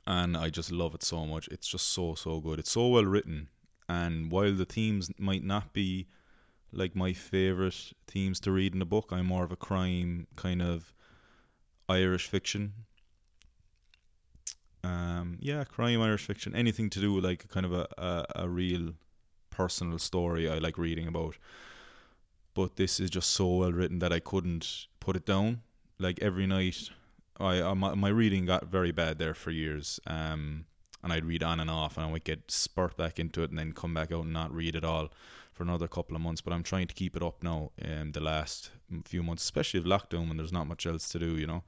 And 0.06 0.36
I 0.36 0.50
just 0.50 0.70
love 0.70 0.94
it 0.94 1.02
so 1.02 1.24
much. 1.24 1.48
It's 1.48 1.68
just 1.68 1.88
so 1.88 2.14
so 2.14 2.40
good. 2.40 2.58
It's 2.58 2.72
so 2.72 2.88
well 2.88 3.04
written 3.04 3.48
and 3.88 4.30
while 4.30 4.54
the 4.54 4.64
themes 4.64 5.10
might 5.18 5.44
not 5.44 5.72
be 5.72 6.06
like 6.72 6.96
my 6.96 7.12
favorite 7.12 7.92
themes 8.06 8.40
to 8.40 8.50
read 8.50 8.74
in 8.74 8.82
a 8.82 8.86
book, 8.86 9.10
I'm 9.10 9.26
more 9.26 9.44
of 9.44 9.52
a 9.52 9.56
crime 9.56 10.26
kind 10.36 10.62
of 10.62 10.92
Irish 11.88 12.26
fiction. 12.28 12.72
Um, 14.82 15.38
yeah, 15.40 15.64
crime 15.64 16.00
Irish 16.02 16.26
fiction, 16.26 16.54
anything 16.54 16.90
to 16.90 17.00
do 17.00 17.12
with 17.12 17.24
like 17.24 17.48
kind 17.48 17.64
of 17.64 17.72
a, 17.72 17.86
a, 17.96 18.26
a 18.36 18.48
real 18.48 18.94
personal 19.54 19.98
story 19.98 20.48
I 20.48 20.58
like 20.58 20.76
reading 20.78 21.06
about. 21.06 21.36
But 22.54 22.76
this 22.76 23.00
is 23.00 23.10
just 23.10 23.30
so 23.30 23.46
well 23.46 23.72
written 23.72 23.98
that 24.00 24.12
I 24.12 24.20
couldn't 24.20 24.86
put 25.00 25.16
it 25.16 25.26
down. 25.26 25.62
Like 25.98 26.20
every 26.20 26.46
night, 26.46 26.90
I, 27.38 27.62
I 27.62 27.74
my, 27.74 27.94
my 27.94 28.08
reading 28.08 28.46
got 28.46 28.66
very 28.66 28.92
bad 28.92 29.18
there 29.18 29.34
for 29.34 29.50
years. 29.50 30.00
Um, 30.06 30.66
and 31.02 31.12
I'd 31.12 31.26
read 31.26 31.42
on 31.42 31.60
and 31.60 31.70
off, 31.70 31.96
and 31.96 32.06
I 32.06 32.10
would 32.10 32.24
get 32.24 32.50
spurt 32.50 32.96
back 32.96 33.18
into 33.18 33.42
it, 33.42 33.50
and 33.50 33.58
then 33.58 33.72
come 33.72 33.92
back 33.92 34.10
out 34.10 34.24
and 34.24 34.32
not 34.32 34.54
read 34.54 34.74
at 34.74 34.84
all 34.84 35.10
for 35.52 35.62
another 35.62 35.86
couple 35.86 36.16
of 36.16 36.22
months. 36.22 36.40
But 36.40 36.54
I'm 36.54 36.62
trying 36.62 36.86
to 36.86 36.94
keep 36.94 37.14
it 37.14 37.22
up 37.22 37.42
now. 37.42 37.72
Um, 37.84 38.12
the 38.12 38.20
last 38.20 38.70
few 39.04 39.22
months, 39.22 39.42
especially 39.42 39.80
of 39.80 39.86
lockdown, 39.86 40.28
when 40.28 40.38
there's 40.38 40.52
not 40.52 40.66
much 40.66 40.86
else 40.86 41.08
to 41.10 41.18
do, 41.18 41.36
you 41.36 41.46
know. 41.46 41.62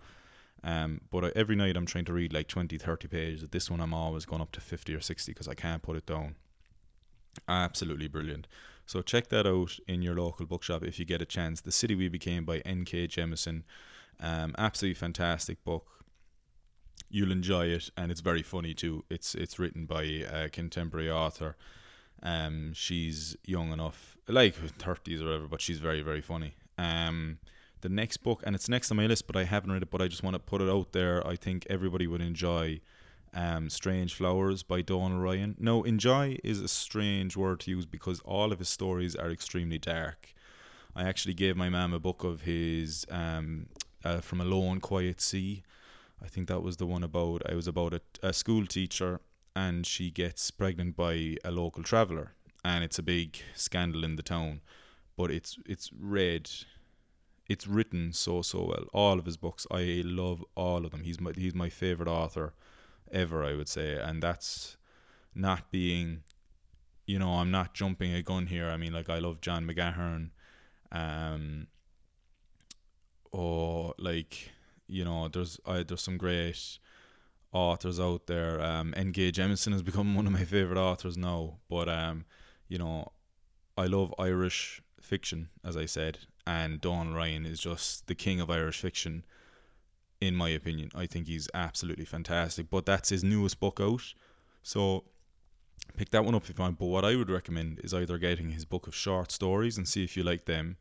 Um, 0.65 1.03
but 1.11 1.25
I, 1.27 1.33
every 1.37 1.55
night 1.55 1.77
I'm 1.77 1.87
trying 1.87 2.07
to 2.07 2.13
read 2.13 2.33
like 2.33 2.49
20, 2.49 2.79
30 2.79 3.09
pages. 3.09 3.49
This 3.51 3.71
one 3.71 3.81
I'm 3.81 3.95
always 3.95 4.25
going 4.25 4.41
up 4.41 4.53
to 4.53 4.61
50 4.61 4.95
or 4.95 5.01
60 5.01 5.33
because 5.33 5.49
I 5.49 5.55
can't 5.55 5.83
put 5.83 5.97
it 5.97 6.07
down. 6.07 6.37
Absolutely 7.49 8.09
brilliant. 8.09 8.47
So 8.87 9.03
check 9.03 9.29
that 9.29 9.47
out 9.47 9.79
in 9.89 10.03
your 10.03 10.15
local 10.15 10.47
bookshop 10.47 10.85
if 10.85 10.99
you 10.99 11.05
get 11.05 11.21
a 11.21 11.27
chance. 11.27 11.61
The 11.61 11.73
City 11.73 11.95
We 11.95 12.09
Became 12.09 12.45
by 12.45 12.59
N.K. 12.59 13.09
Jemisin. 13.09 13.65
Um, 14.21 14.55
absolutely 14.57 14.95
fantastic 14.95 15.63
book 15.65 15.97
you'll 17.11 17.33
enjoy 17.33 17.67
it, 17.67 17.91
and 17.97 18.11
it's 18.11 18.21
very 18.21 18.43
funny 18.43 18.75
too. 18.75 19.05
It's 19.11 19.35
it's 19.35 19.59
written 19.59 19.87
by 19.87 20.03
a 20.03 20.49
contemporary 20.49 21.11
author. 21.11 21.57
Um, 22.23 22.73
she's 22.75 23.37
young 23.45 23.73
enough, 23.73 24.17
like 24.29 24.55
thirties 24.55 25.23
or 25.23 25.27
whatever, 25.27 25.47
but 25.47 25.61
she's 25.61 25.79
very 25.79 26.03
very 26.03 26.21
funny. 26.21 26.55
Um, 26.79 27.39
the 27.81 27.89
next 27.89 28.19
book, 28.19 28.43
and 28.45 28.55
it's 28.55 28.69
next 28.69 28.91
on 28.91 28.97
my 28.97 29.07
list, 29.07 29.27
but 29.27 29.37
I 29.37 29.45
haven't 29.45 29.73
read 29.73 29.83
it, 29.83 29.91
but 29.91 30.03
I 30.03 30.09
just 30.09 30.23
want 30.23 30.35
to 30.35 30.41
put 30.41 30.61
it 30.61 30.69
out 30.69 30.93
there. 30.93 31.27
I 31.27 31.37
think 31.37 31.67
everybody 31.69 32.07
would 32.07 32.21
enjoy. 32.23 32.81
Um, 33.37 33.69
Strange 33.69 34.15
Flowers 34.15 34.63
by 34.63 34.81
Donal 34.81 35.19
Ryan. 35.19 35.57
No, 35.59 35.85
enjoy 35.85 36.39
is 36.43 36.61
a 36.61 36.69
strange 36.69 37.37
word 37.37 37.61
to 37.61 37.71
use 37.71 37.85
because 37.85 38.19
all 38.21 38.51
of 38.51 38.59
his 38.59 38.71
stories 38.71 39.15
are 39.15 39.31
extremely 39.31 39.79
dark. 39.79 40.35
I 40.95 41.05
actually 41.05 41.35
gave 41.35 41.57
my 41.57 41.69
mum 41.69 41.93
a 41.93 42.01
book 42.01 42.25
of 42.25 42.41
his 42.41 43.05
um, 43.11 43.67
uh, 44.03 44.21
From 44.21 44.41
a 44.41 44.45
Low 44.45 44.73
and 44.73 44.81
Quiet 44.81 45.21
Sea, 45.21 45.63
I 46.23 46.29
think 46.29 46.49
that 46.49 46.63
was 46.63 46.77
the 46.77 46.87
one 46.87 47.03
about 47.03 47.43
I 47.49 47.55
was 47.55 47.67
about 47.67 47.93
a, 47.93 48.01
a 48.23 48.33
school 48.33 48.67
teacher 48.67 49.21
and 49.55 49.87
she 49.87 50.11
gets 50.11 50.51
pregnant 50.51 50.97
by 50.97 51.37
a 51.45 51.51
local 51.51 51.83
traveller 51.83 52.33
and 52.65 52.83
it's 52.83 52.99
a 52.99 53.03
big 53.03 53.39
scandal 53.55 54.05
in 54.05 54.17
the 54.17 54.23
town 54.23 54.61
but 55.17 55.31
it's 55.31 55.59
it's 55.67 55.91
read 55.99 56.51
it's 57.49 57.67
written 57.67 58.13
so 58.13 58.43
so 58.43 58.65
well 58.65 58.87
all 58.93 59.19
of 59.19 59.27
his 59.27 59.37
books 59.37 59.67
I 59.71 60.03
love 60.05 60.45
all 60.55 60.85
of 60.85 60.91
them 60.91 61.03
he's 61.03 61.21
my 61.21 61.33
he's 61.37 61.55
my 61.55 61.69
favorite 61.69 62.09
author 62.09 62.55
ever 63.13 63.45
I 63.45 63.55
would 63.55 63.69
say 63.69 63.95
and 63.95 64.23
that's 64.23 64.77
not 65.35 65.71
being 65.71 66.23
you 67.07 67.19
know 67.19 67.35
I'm 67.35 67.51
not 67.51 67.75
jumping 67.75 68.15
a 68.15 68.23
gun 68.23 68.47
here 68.47 68.69
I 68.69 68.77
mean 68.77 68.93
like 68.93 69.09
I 69.09 69.19
love 69.19 69.41
John 69.41 69.67
McGahern 69.67 70.31
um 70.93 71.67
or 73.33 73.95
like 73.99 74.51
you 74.89 75.05
know, 75.05 75.29
there's 75.29 75.59
uh, 75.67 75.83
there's 75.87 76.03
some 76.03 76.17
great 76.17 76.79
authors 77.53 77.99
out 77.99 78.27
there. 78.27 78.61
Um, 78.61 78.95
N.K. 78.97 79.33
Jemisin 79.33 79.73
has 79.73 79.83
become 79.83 80.15
one 80.17 80.27
of 80.27 80.33
my 80.33 80.45
favorite 80.45 80.79
authors 80.79 81.17
now. 81.17 81.59
But 81.69 81.89
um, 81.89 82.25
you 82.69 82.79
know, 82.79 83.13
I 83.77 83.87
love 83.87 84.15
Irish 84.19 84.83
fiction, 85.01 85.49
as 85.65 85.77
I 85.77 85.87
said, 85.87 86.19
and 86.47 86.81
Donal 86.81 87.15
Ryan 87.15 87.47
is 87.47 87.61
just 87.61 88.07
the 88.07 88.15
king 88.15 88.41
of 88.41 88.51
Irish 88.51 88.81
fiction, 88.81 89.25
in 90.21 90.35
my 90.35 90.49
opinion. 90.49 90.91
I 90.95 91.07
think 91.07 91.27
he's 91.27 91.49
absolutely 91.55 92.05
fantastic. 92.05 92.71
But 92.71 92.87
that's 92.87 93.11
his 93.11 93.25
newest 93.25 93.61
book 93.61 93.79
out, 93.81 94.03
so 94.63 95.05
pick 95.97 96.11
that 96.11 96.25
one 96.25 96.35
up 96.35 96.43
if 96.43 96.51
you 96.51 96.63
want. 96.63 96.79
But 96.79 96.87
what 96.87 97.05
I 97.05 97.17
would 97.17 97.31
recommend 97.31 97.81
is 97.85 97.95
either 97.95 98.19
getting 98.19 98.51
his 98.51 98.65
book 98.65 98.87
of 98.87 98.95
short 98.95 99.31
stories 99.33 99.77
and 99.77 99.87
see 99.87 100.05
if 100.05 100.17
you 100.17 100.23
like 100.23 100.47
them, 100.47 100.77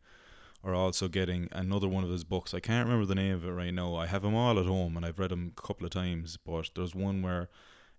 or 0.64 0.74
also 0.74 1.08
getting 1.08 1.48
another 1.52 1.88
one 1.88 2.04
of 2.04 2.10
his 2.10 2.24
books. 2.24 2.54
I 2.54 2.60
can't 2.60 2.88
remember 2.88 3.06
the 3.06 3.16
name 3.16 3.36
of 3.36 3.46
it 3.46 3.52
right 3.52 3.74
now. 3.74 3.96
I 3.96 4.08
have 4.08 4.24
them 4.24 4.36
all 4.36 4.60
at 4.60 4.66
home 4.66 4.98
and 4.98 5.06
I've 5.06 5.20
read 5.20 5.30
them 5.32 5.54
a 5.56 5.62
couple 5.62 5.86
of 5.86 5.92
times. 5.92 6.38
But 6.44 6.72
there's 6.76 6.96
one 6.96 7.22
where 7.22 7.50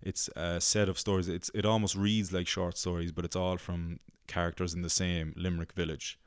it's 0.01 0.29
a 0.35 0.59
set 0.59 0.89
of 0.89 0.99
stories. 0.99 1.29
It's 1.29 1.49
it 1.53 1.65
almost 1.65 1.95
reads 1.95 2.33
like 2.33 2.47
short 2.47 2.77
stories, 2.77 3.11
but 3.11 3.25
it's 3.25 3.35
all 3.35 3.57
from 3.57 3.99
characters 4.27 4.73
in 4.73 4.81
the 4.81 4.89
same 4.89 5.33
Limerick 5.37 5.71
village. 5.73 6.19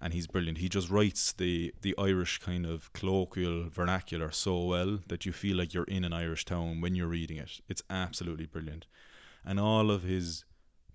And 0.00 0.12
he's 0.12 0.26
brilliant. 0.26 0.58
He 0.58 0.68
just 0.68 0.90
writes 0.90 1.32
the 1.32 1.72
the 1.80 1.94
Irish 1.96 2.38
kind 2.38 2.66
of 2.66 2.92
colloquial 2.92 3.68
vernacular 3.70 4.30
so 4.30 4.64
well 4.64 4.98
that 5.06 5.24
you 5.24 5.32
feel 5.32 5.56
like 5.56 5.72
you're 5.72 5.84
in 5.84 6.04
an 6.04 6.12
Irish 6.12 6.44
town 6.44 6.80
when 6.80 6.94
you're 6.94 7.06
reading 7.06 7.38
it. 7.38 7.60
It's 7.68 7.82
absolutely 7.88 8.46
brilliant. 8.46 8.86
And 9.44 9.58
all 9.58 9.90
of 9.90 10.02
his 10.02 10.44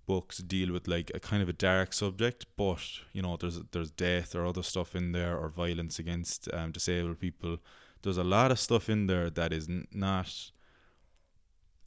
books 0.06 0.40
deal 0.40 0.74
with 0.74 0.88
like 0.88 1.12
a 1.14 1.20
kind 1.20 1.44
of 1.44 1.50
a 1.50 1.54
dark 1.54 1.94
subject, 1.94 2.46
but 2.58 2.82
you 3.14 3.22
know, 3.22 3.38
there's 3.38 3.60
there's 3.72 3.92
death 3.92 4.36
or 4.36 4.46
other 4.46 4.64
stuff 4.64 4.96
in 4.96 5.12
there 5.12 5.38
or 5.38 5.50
violence 5.50 6.00
against 6.00 6.52
um, 6.54 6.72
disabled 6.72 7.20
people. 7.20 7.58
There's 8.02 8.18
a 8.18 8.24
lot 8.24 8.52
of 8.52 8.60
stuff 8.60 8.90
in 8.90 9.08
there 9.08 9.30
that 9.30 9.54
is 9.54 9.68
n- 9.70 9.88
not. 9.92 10.52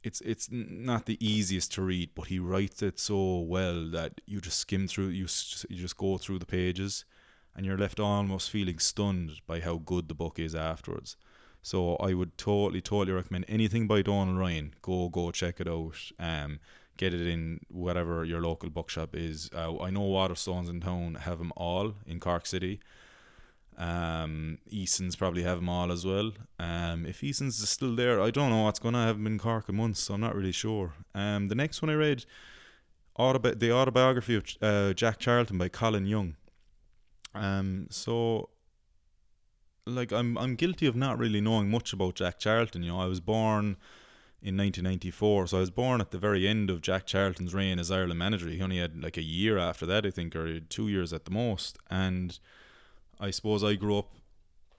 It's 0.03 0.21
it's 0.21 0.49
not 0.51 1.05
the 1.05 1.17
easiest 1.25 1.71
to 1.73 1.81
read, 1.81 2.09
but 2.13 2.27
he 2.27 2.37
writes 2.37 2.81
it 2.81 2.99
so 2.99 3.39
well 3.39 3.89
that 3.91 4.21
you 4.25 4.41
just 4.41 4.59
skim 4.59 4.87
through 4.87 5.07
you 5.07 5.27
you 5.69 5.77
just 5.77 5.97
go 5.97 6.17
through 6.17 6.39
the 6.39 6.45
pages, 6.45 7.05
and 7.55 7.65
you're 7.65 7.77
left 7.77 7.99
almost 7.99 8.49
feeling 8.49 8.79
stunned 8.79 9.41
by 9.47 9.61
how 9.61 9.77
good 9.77 10.07
the 10.09 10.13
book 10.13 10.39
is 10.39 10.55
afterwards. 10.55 11.15
So 11.61 11.95
I 11.95 12.13
would 12.13 12.37
totally 12.37 12.81
totally 12.81 13.13
recommend 13.13 13.45
anything 13.47 13.87
by 13.87 14.01
Donal 14.01 14.35
Ryan. 14.35 14.73
Go 14.81 15.07
go 15.09 15.31
check 15.31 15.61
it 15.61 15.67
out. 15.67 15.95
Um, 16.19 16.59
get 16.97 17.13
it 17.13 17.25
in 17.25 17.61
whatever 17.69 18.25
your 18.25 18.41
local 18.41 18.69
bookshop 18.69 19.15
is. 19.15 19.49
Uh, 19.55 19.79
I 19.79 19.89
know 19.89 20.01
Waterstones 20.01 20.69
in 20.69 20.81
town 20.81 21.15
have 21.15 21.37
them 21.39 21.53
all 21.55 21.93
in 22.05 22.19
Cork 22.19 22.45
City. 22.45 22.79
Um, 23.77 24.59
Eason's 24.69 25.15
probably 25.15 25.43
have 25.43 25.57
them 25.57 25.69
all 25.69 25.91
as 25.91 26.05
well. 26.05 26.31
Um, 26.59 27.05
if 27.05 27.23
Eason's 27.23 27.59
is 27.59 27.69
still 27.69 27.95
there, 27.95 28.21
I 28.21 28.31
don't 28.31 28.49
know 28.49 28.63
what's 28.63 28.79
going 28.79 28.93
to 28.93 29.13
been 29.13 29.33
in 29.33 29.39
Cork 29.39 29.69
a 29.69 29.73
month, 29.73 29.97
so 29.97 30.13
I'm 30.13 30.21
not 30.21 30.35
really 30.35 30.51
sure. 30.51 30.93
Um, 31.15 31.47
the 31.47 31.55
next 31.55 31.81
one 31.81 31.89
I 31.89 31.95
read, 31.95 32.25
autobi- 33.17 33.59
the 33.59 33.71
autobiography 33.71 34.35
of 34.35 34.45
uh, 34.61 34.93
Jack 34.93 35.19
Charlton 35.19 35.57
by 35.57 35.69
Colin 35.69 36.05
Young. 36.05 36.35
Um, 37.35 37.87
so 37.89 38.49
like 39.85 40.11
I'm 40.11 40.37
I'm 40.37 40.55
guilty 40.55 40.85
of 40.85 40.95
not 40.95 41.17
really 41.17 41.41
knowing 41.41 41.69
much 41.69 41.93
about 41.93 42.15
Jack 42.15 42.39
Charlton. 42.39 42.83
You 42.83 42.91
know, 42.91 42.99
I 42.99 43.07
was 43.07 43.19
born 43.19 43.77
in 44.43 44.57
1994. 44.57 45.47
So 45.47 45.57
I 45.57 45.59
was 45.61 45.71
born 45.71 46.01
at 46.01 46.11
the 46.11 46.17
very 46.17 46.47
end 46.47 46.69
of 46.69 46.81
Jack 46.81 47.07
Charlton's 47.07 47.53
reign 47.53 47.79
as 47.79 47.89
Ireland 47.89 48.19
manager. 48.19 48.49
He 48.49 48.61
only 48.61 48.77
had 48.77 49.01
like 49.01 49.17
a 49.17 49.23
year 49.23 49.57
after 49.57 49.85
that, 49.85 50.05
I 50.05 50.11
think, 50.11 50.35
or 50.35 50.59
two 50.59 50.89
years 50.89 51.13
at 51.13 51.25
the 51.25 51.31
most. 51.31 51.77
And 51.89 52.37
I 53.19 53.31
suppose 53.31 53.63
I 53.63 53.75
grew 53.75 53.97
up 53.97 54.09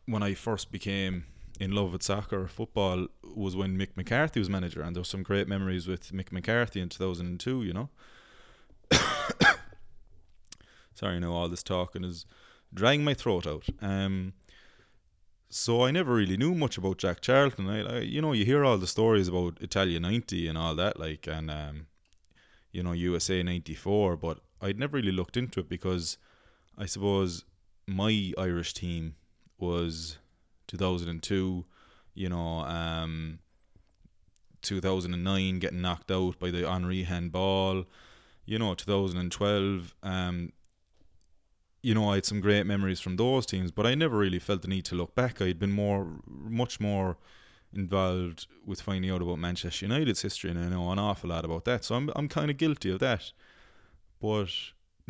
when 0.07 0.23
I 0.23 0.35
first 0.35 0.71
became 0.71 1.25
in 1.61 1.73
love 1.73 1.93
with 1.93 2.03
soccer, 2.03 2.47
football 2.47 3.07
was 3.23 3.55
when 3.57 3.79
Mick 3.79 3.97
McCarthy 3.97 4.41
was 4.41 4.51
manager, 4.51 4.83
and 4.83 4.97
there's 4.97 5.09
some 5.09 5.23
great 5.23 5.49
memories 5.49 5.87
with 5.87 6.13
Mick 6.13 6.33
McCarthy 6.33 6.81
in 6.81 6.89
2002. 6.89 7.63
You 7.63 7.73
know. 7.73 7.89
Sorry, 10.95 11.21
now 11.21 11.33
all 11.33 11.49
this 11.49 11.63
talking 11.63 12.05
is 12.05 12.27
dragging 12.73 13.05
my 13.05 13.15
throat 13.15 13.47
out. 13.47 13.67
Um, 13.81 14.33
so 15.49 15.85
I 15.85 15.91
never 15.91 16.15
really 16.15 16.37
knew 16.37 16.55
much 16.55 16.77
about 16.79 16.99
Jack 16.99 17.21
Charlton. 17.21 17.69
I, 17.69 17.99
I, 17.99 17.99
you 18.01 18.21
know, 18.21 18.33
you 18.33 18.45
hear 18.45 18.65
all 18.65 18.79
the 18.79 18.87
stories 18.87 19.29
about 19.29 19.59
Italia 19.61 20.01
'90 20.01 20.49
and 20.49 20.59
all 20.59 20.75
that, 20.75 20.99
like, 20.99 21.27
and 21.27 21.51
um, 21.51 21.87
you 22.73 22.83
know, 22.83 22.93
USA 22.93 23.43
94, 23.43 24.17
but 24.17 24.41
I'd 24.61 24.79
never 24.79 24.97
really 24.97 25.13
looked 25.13 25.37
into 25.37 25.61
it 25.61 25.69
because 25.69 26.19
I 26.77 26.87
suppose 26.87 27.45
my 27.87 28.33
Irish 28.39 28.75
team 28.75 29.17
was 29.59 30.19
2002, 30.69 31.65
you 32.15 32.29
know, 32.29 32.61
um, 32.61 33.39
2009 34.63 35.59
getting 35.59 35.83
knocked 35.83 36.11
out 36.11 36.39
by 36.39 36.51
the 36.51 36.69
Henri 36.69 37.05
handball, 37.05 37.85
you 38.47 38.59
know, 38.59 38.75
2012. 38.75 39.95
Um, 40.03 40.53
you 41.83 41.95
know, 41.95 42.11
I 42.11 42.17
had 42.17 42.25
some 42.25 42.41
great 42.41 42.65
memories 42.65 43.01
from 43.01 43.17
those 43.17 43.45
teams, 43.45 43.71
but 43.71 43.87
I 43.87 43.95
never 43.95 44.17
really 44.17 44.39
felt 44.39 44.63
the 44.63 44.69
need 44.69 44.87
to 44.87 44.95
look 44.95 45.15
back. 45.15 45.43
I'd 45.43 45.59
been 45.59 45.73
more, 45.73 46.07
much 46.27 46.81
more 46.81 47.19
involved 47.75 48.47
with 48.65 48.81
finding 48.81 49.11
out 49.11 49.21
about 49.21 49.39
Manchester 49.39 49.87
United's 49.87 50.23
history, 50.23 50.51
and 50.51 50.59
I 50.59 50.69
know 50.69 50.91
an 50.91 50.99
awful 50.99 51.31
lot 51.31 51.45
about 51.45 51.67
that. 51.67 51.85
So 51.85 51.95
I'm, 51.95 52.11
I'm 52.17 52.29
kind 52.29 52.51
of 52.51 52.57
guilty 52.57 52.91
of 52.91 53.01
that. 53.01 53.33
But 54.21 54.49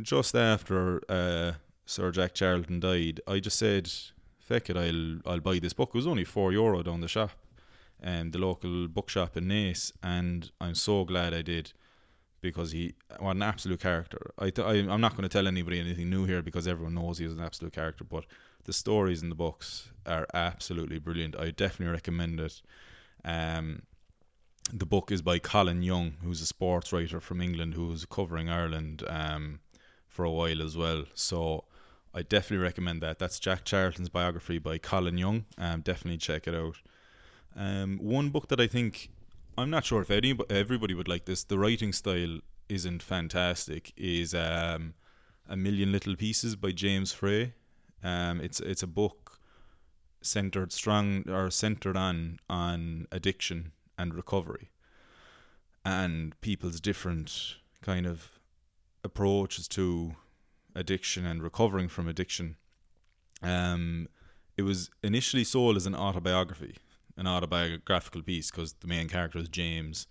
just 0.02 0.34
after 0.34 1.00
uh, 1.08 1.52
Sir 1.86 2.10
Jack 2.10 2.34
Charlton 2.34 2.80
died, 2.80 3.20
I 3.26 3.40
just 3.40 3.58
said, 3.58 3.90
"Feck 4.38 4.70
it, 4.70 4.76
I'll 4.76 5.20
I'll 5.26 5.40
buy 5.40 5.58
this 5.58 5.72
book." 5.72 5.90
It 5.90 5.98
was 5.98 6.06
only 6.06 6.24
four 6.24 6.52
euro 6.52 6.82
down 6.82 7.00
the 7.00 7.08
shop, 7.08 7.32
um, 8.02 8.30
the 8.30 8.38
local 8.38 8.88
bookshop 8.88 9.36
in 9.36 9.48
Naas, 9.48 9.92
and 10.02 10.50
I'm 10.60 10.74
so 10.74 11.04
glad 11.04 11.34
I 11.34 11.42
did 11.42 11.72
because 12.40 12.72
he 12.72 12.94
what 13.18 13.36
an 13.36 13.42
absolute 13.42 13.80
character. 13.80 14.32
I, 14.38 14.50
th- 14.50 14.66
I 14.66 14.92
I'm 14.92 15.00
not 15.00 15.12
going 15.16 15.28
to 15.28 15.28
tell 15.28 15.46
anybody 15.46 15.80
anything 15.80 16.10
new 16.10 16.24
here 16.24 16.42
because 16.42 16.68
everyone 16.68 16.94
knows 16.94 17.18
he 17.18 17.24
was 17.24 17.34
an 17.34 17.40
absolute 17.40 17.72
character, 17.72 18.04
but 18.04 18.24
the 18.64 18.72
stories 18.72 19.22
in 19.22 19.28
the 19.28 19.34
books 19.34 19.90
are 20.06 20.26
absolutely 20.34 20.98
brilliant. 20.98 21.38
I 21.38 21.50
definitely 21.50 21.92
recommend 21.92 22.40
it. 22.40 22.62
Um, 23.24 23.82
the 24.72 24.86
book 24.86 25.12
is 25.12 25.22
by 25.22 25.38
Colin 25.38 25.82
Young, 25.82 26.14
who's 26.22 26.40
a 26.40 26.46
sports 26.46 26.92
writer 26.92 27.20
from 27.20 27.40
England 27.40 27.74
who 27.74 27.88
was 27.88 28.06
covering 28.06 28.48
Ireland 28.48 29.02
um, 29.08 29.60
for 30.06 30.24
a 30.24 30.30
while 30.30 30.62
as 30.62 30.76
well. 30.76 31.04
So 31.14 31.64
I 32.14 32.22
definitely 32.22 32.62
recommend 32.62 33.02
that. 33.02 33.18
That's 33.18 33.40
Jack 33.40 33.64
Charlton's 33.64 34.08
biography 34.08 34.58
by 34.58 34.78
Colin 34.78 35.18
Young. 35.18 35.46
Um, 35.58 35.80
definitely 35.80 36.18
check 36.18 36.46
it 36.46 36.54
out. 36.54 36.76
Um, 37.56 37.98
one 38.00 38.30
book 38.30 38.48
that 38.48 38.60
I 38.60 38.68
think 38.68 39.10
I'm 39.58 39.70
not 39.70 39.84
sure 39.84 40.00
if 40.00 40.10
any 40.10 40.38
everybody 40.48 40.94
would 40.94 41.08
like 41.08 41.24
this. 41.24 41.42
The 41.42 41.58
writing 41.58 41.92
style 41.92 42.38
isn't 42.68 43.02
fantastic. 43.02 43.92
Is 43.96 44.32
um, 44.32 44.94
a 45.48 45.56
million 45.56 45.90
little 45.90 46.14
pieces 46.14 46.54
by 46.54 46.70
James 46.70 47.12
Frey. 47.12 47.54
Um, 48.02 48.40
it's 48.40 48.60
it's 48.60 48.82
a 48.82 48.88
book 48.88 49.40
centered 50.22 50.72
strong 50.72 51.28
or 51.28 51.50
centered 51.50 51.96
on 51.96 52.38
on 52.48 53.06
addiction 53.10 53.72
and 53.98 54.14
recovery, 54.14 54.70
and 55.84 56.40
people's 56.40 56.80
different 56.80 57.56
kind 57.82 58.06
of 58.06 58.30
approaches 59.02 59.68
to 59.68 60.16
addiction 60.74 61.26
and 61.26 61.42
recovering 61.42 61.88
from 61.88 62.08
addiction. 62.08 62.56
Um, 63.42 64.08
it 64.56 64.62
was 64.62 64.90
initially 65.02 65.44
sold 65.44 65.76
as 65.76 65.86
an 65.86 65.94
autobiography, 65.94 66.76
an 67.16 67.26
autobiographical 67.26 68.22
piece, 68.22 68.50
because 68.50 68.74
the 68.74 68.86
main 68.86 69.08
character 69.08 69.38
is 69.38 69.48
James, 69.48 70.06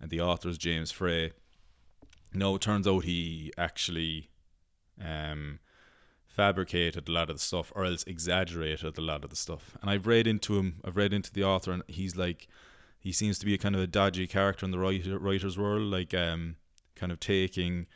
and 0.00 0.10
the 0.10 0.20
author 0.20 0.48
is 0.48 0.58
James 0.58 0.90
Frey. 0.90 1.32
No, 2.34 2.54
it 2.54 2.62
turns 2.62 2.86
out 2.88 3.04
he 3.04 3.52
actually 3.58 4.30
um, 5.00 5.58
fabricated 6.26 7.08
a 7.08 7.12
lot 7.12 7.28
of 7.28 7.36
the 7.36 7.42
stuff 7.42 7.72
or 7.76 7.84
else 7.84 8.04
exaggerated 8.04 8.96
a 8.96 9.02
lot 9.02 9.22
of 9.22 9.30
the 9.30 9.36
stuff. 9.36 9.76
And 9.80 9.90
I've 9.90 10.06
read 10.06 10.26
into 10.26 10.58
him, 10.58 10.80
I've 10.84 10.96
read 10.96 11.12
into 11.12 11.32
the 11.32 11.44
author, 11.44 11.72
and 11.72 11.82
he's 11.86 12.16
like, 12.16 12.48
he 12.98 13.12
seems 13.12 13.38
to 13.40 13.46
be 13.46 13.54
a 13.54 13.58
kind 13.58 13.74
of 13.74 13.80
a 13.82 13.86
dodgy 13.86 14.26
character 14.26 14.64
in 14.64 14.70
the 14.70 14.78
writer, 14.78 15.18
writer's 15.18 15.58
world, 15.58 15.82
like 15.82 16.14
um, 16.14 16.56
kind 16.94 17.12
of 17.12 17.20
taking 17.20 17.86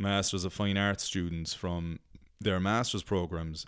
Masters 0.00 0.44
of 0.44 0.52
Fine 0.52 0.78
Arts 0.78 1.04
students 1.04 1.54
from 1.54 2.00
their 2.40 2.58
master's 2.58 3.02
programs, 3.02 3.66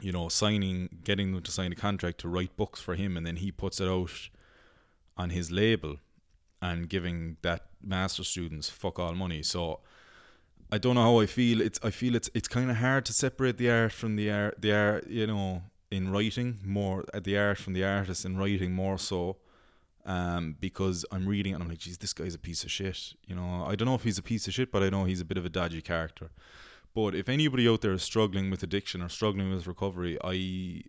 you 0.00 0.10
know, 0.10 0.28
signing, 0.28 0.88
getting 1.04 1.32
them 1.32 1.42
to 1.42 1.50
sign 1.50 1.72
a 1.72 1.76
contract 1.76 2.18
to 2.20 2.28
write 2.28 2.56
books 2.56 2.80
for 2.80 2.94
him, 2.94 3.16
and 3.16 3.26
then 3.26 3.36
he 3.36 3.52
puts 3.52 3.80
it 3.80 3.88
out 3.88 4.30
on 5.16 5.30
his 5.30 5.50
label 5.50 5.96
and 6.62 6.88
giving 6.88 7.36
that 7.42 7.66
master 7.82 8.24
students 8.24 8.70
fuck 8.70 8.98
all 8.98 9.14
money. 9.14 9.42
So 9.42 9.80
I 10.72 10.78
don't 10.78 10.94
know 10.94 11.02
how 11.02 11.20
I 11.20 11.26
feel. 11.26 11.60
It's 11.60 11.78
I 11.82 11.90
feel 11.90 12.14
it's 12.14 12.30
it's 12.34 12.48
kind 12.48 12.70
of 12.70 12.76
hard 12.76 13.04
to 13.06 13.12
separate 13.12 13.58
the 13.58 13.70
art 13.70 13.92
from 13.92 14.16
the 14.16 14.30
art. 14.30 14.60
The 14.60 14.72
art, 14.74 15.06
you 15.08 15.26
know, 15.26 15.62
in 15.90 16.10
writing 16.10 16.58
more 16.64 17.04
uh, 17.14 17.20
the 17.20 17.38
art 17.38 17.58
from 17.58 17.72
the 17.72 17.84
artist 17.84 18.24
in 18.24 18.36
writing 18.36 18.72
more 18.72 18.98
so. 18.98 19.36
Um, 20.08 20.56
because 20.58 21.04
I'm 21.12 21.28
reading 21.28 21.52
it 21.52 21.56
and 21.56 21.62
I'm 21.62 21.68
like, 21.68 21.80
geez, 21.80 21.98
this 21.98 22.14
guy's 22.14 22.34
a 22.34 22.38
piece 22.38 22.64
of 22.64 22.70
shit. 22.70 23.12
You 23.26 23.34
know, 23.34 23.66
I 23.68 23.76
don't 23.76 23.86
know 23.86 23.94
if 23.94 24.04
he's 24.04 24.16
a 24.16 24.22
piece 24.22 24.48
of 24.48 24.54
shit, 24.54 24.72
but 24.72 24.82
I 24.82 24.88
know 24.88 25.04
he's 25.04 25.20
a 25.20 25.24
bit 25.24 25.36
of 25.36 25.44
a 25.44 25.50
dodgy 25.50 25.82
character. 25.82 26.30
But 26.94 27.14
if 27.14 27.28
anybody 27.28 27.68
out 27.68 27.82
there 27.82 27.92
is 27.92 28.02
struggling 28.02 28.50
with 28.50 28.62
addiction 28.62 29.02
or 29.02 29.10
struggling 29.10 29.50
with 29.50 29.66
recovery, 29.66 30.16
I 30.24 30.84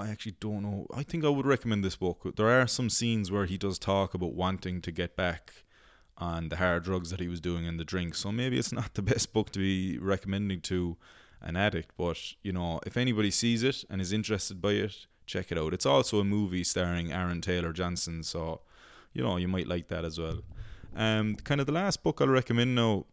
I 0.00 0.10
actually 0.10 0.34
don't 0.40 0.62
know. 0.62 0.86
I 0.92 1.04
think 1.04 1.24
I 1.24 1.28
would 1.28 1.46
recommend 1.46 1.84
this 1.84 1.94
book. 1.94 2.34
There 2.36 2.48
are 2.48 2.66
some 2.66 2.90
scenes 2.90 3.30
where 3.30 3.46
he 3.46 3.56
does 3.56 3.78
talk 3.78 4.14
about 4.14 4.34
wanting 4.34 4.80
to 4.82 4.90
get 4.90 5.14
back 5.14 5.64
on 6.16 6.48
the 6.48 6.56
hard 6.56 6.82
drugs 6.82 7.10
that 7.10 7.20
he 7.20 7.28
was 7.28 7.40
doing 7.40 7.66
and 7.68 7.78
the 7.78 7.84
drink. 7.84 8.16
So 8.16 8.32
maybe 8.32 8.58
it's 8.58 8.72
not 8.80 8.94
the 8.94 9.02
best 9.02 9.32
book 9.32 9.50
to 9.52 9.60
be 9.60 9.98
recommending 9.98 10.60
to 10.62 10.96
an 11.40 11.56
addict, 11.56 11.92
but 11.96 12.18
you 12.42 12.52
know, 12.52 12.80
if 12.84 12.96
anybody 12.96 13.30
sees 13.30 13.62
it 13.62 13.84
and 13.88 14.00
is 14.00 14.12
interested 14.12 14.60
by 14.60 14.72
it, 14.72 15.06
check 15.28 15.52
it 15.52 15.58
out. 15.58 15.72
It's 15.74 15.86
also 15.86 16.18
a 16.18 16.24
movie 16.24 16.64
starring 16.64 17.12
Aaron 17.12 17.40
Taylor 17.40 17.72
Johnson, 17.72 18.22
so 18.22 18.60
you 19.12 19.22
know, 19.22 19.36
you 19.36 19.48
might 19.48 19.68
like 19.68 19.88
that 19.88 20.04
as 20.04 20.18
well. 20.18 20.40
Um 20.96 21.36
kind 21.36 21.60
of 21.60 21.66
the 21.66 21.72
last 21.72 22.02
book 22.02 22.20
I'll 22.20 22.28
recommend 22.28 22.74
now 22.74 23.06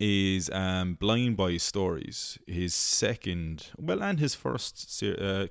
is 0.00 0.50
um, 0.50 0.96
Blindboy 1.00 1.60
Stories, 1.60 2.38
his 2.46 2.74
second, 2.74 3.68
well, 3.78 4.02
and 4.02 4.18
his 4.18 4.34
first 4.34 5.02
uh, 5.02 5.46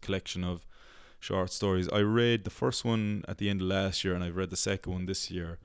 collection 0.00 0.44
of 0.44 0.64
short 1.18 1.50
stories. 1.50 1.88
I 1.88 2.00
read 2.00 2.44
the 2.44 2.50
first 2.50 2.84
one 2.84 3.24
at 3.28 3.38
the 3.38 3.50
end 3.50 3.60
of 3.60 3.66
last 3.66 4.04
year, 4.04 4.14
and 4.14 4.22
I've 4.22 4.36
read 4.36 4.50
the 4.50 4.56
second 4.56 4.92
one 4.92 5.06
this 5.06 5.30
year. 5.30 5.58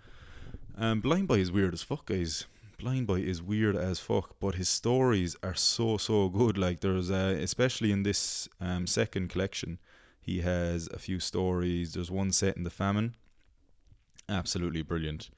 Um, 0.78 1.02
Blindboy 1.02 1.40
is 1.40 1.52
weird 1.52 1.74
as 1.74 1.84
fuck, 1.84 2.08
guys. 2.08 2.46
Blindboy 2.78 3.24
is 3.24 3.42
weird 3.42 3.76
as 3.76 4.00
fuck, 4.00 4.36
but 4.40 4.56
his 4.56 4.70
stories 4.70 5.36
are 5.42 5.56
so 5.56 5.98
so 5.98 6.30
good. 6.30 6.58
Like 6.58 6.82
there's, 6.82 7.10
uh, 7.10 7.38
especially 7.40 7.92
in 7.92 8.04
this 8.04 8.50
um, 8.60 8.86
second 8.88 9.30
collection, 9.30 9.80
he 10.22 10.42
has 10.42 10.88
a 10.94 11.00
few 11.00 11.20
stories. 11.20 11.94
There's 11.94 12.12
one 12.12 12.32
set 12.32 12.58
in 12.58 12.64
the 12.64 12.70
famine, 12.70 13.16
absolutely 14.28 14.82
brilliant, 14.82 15.30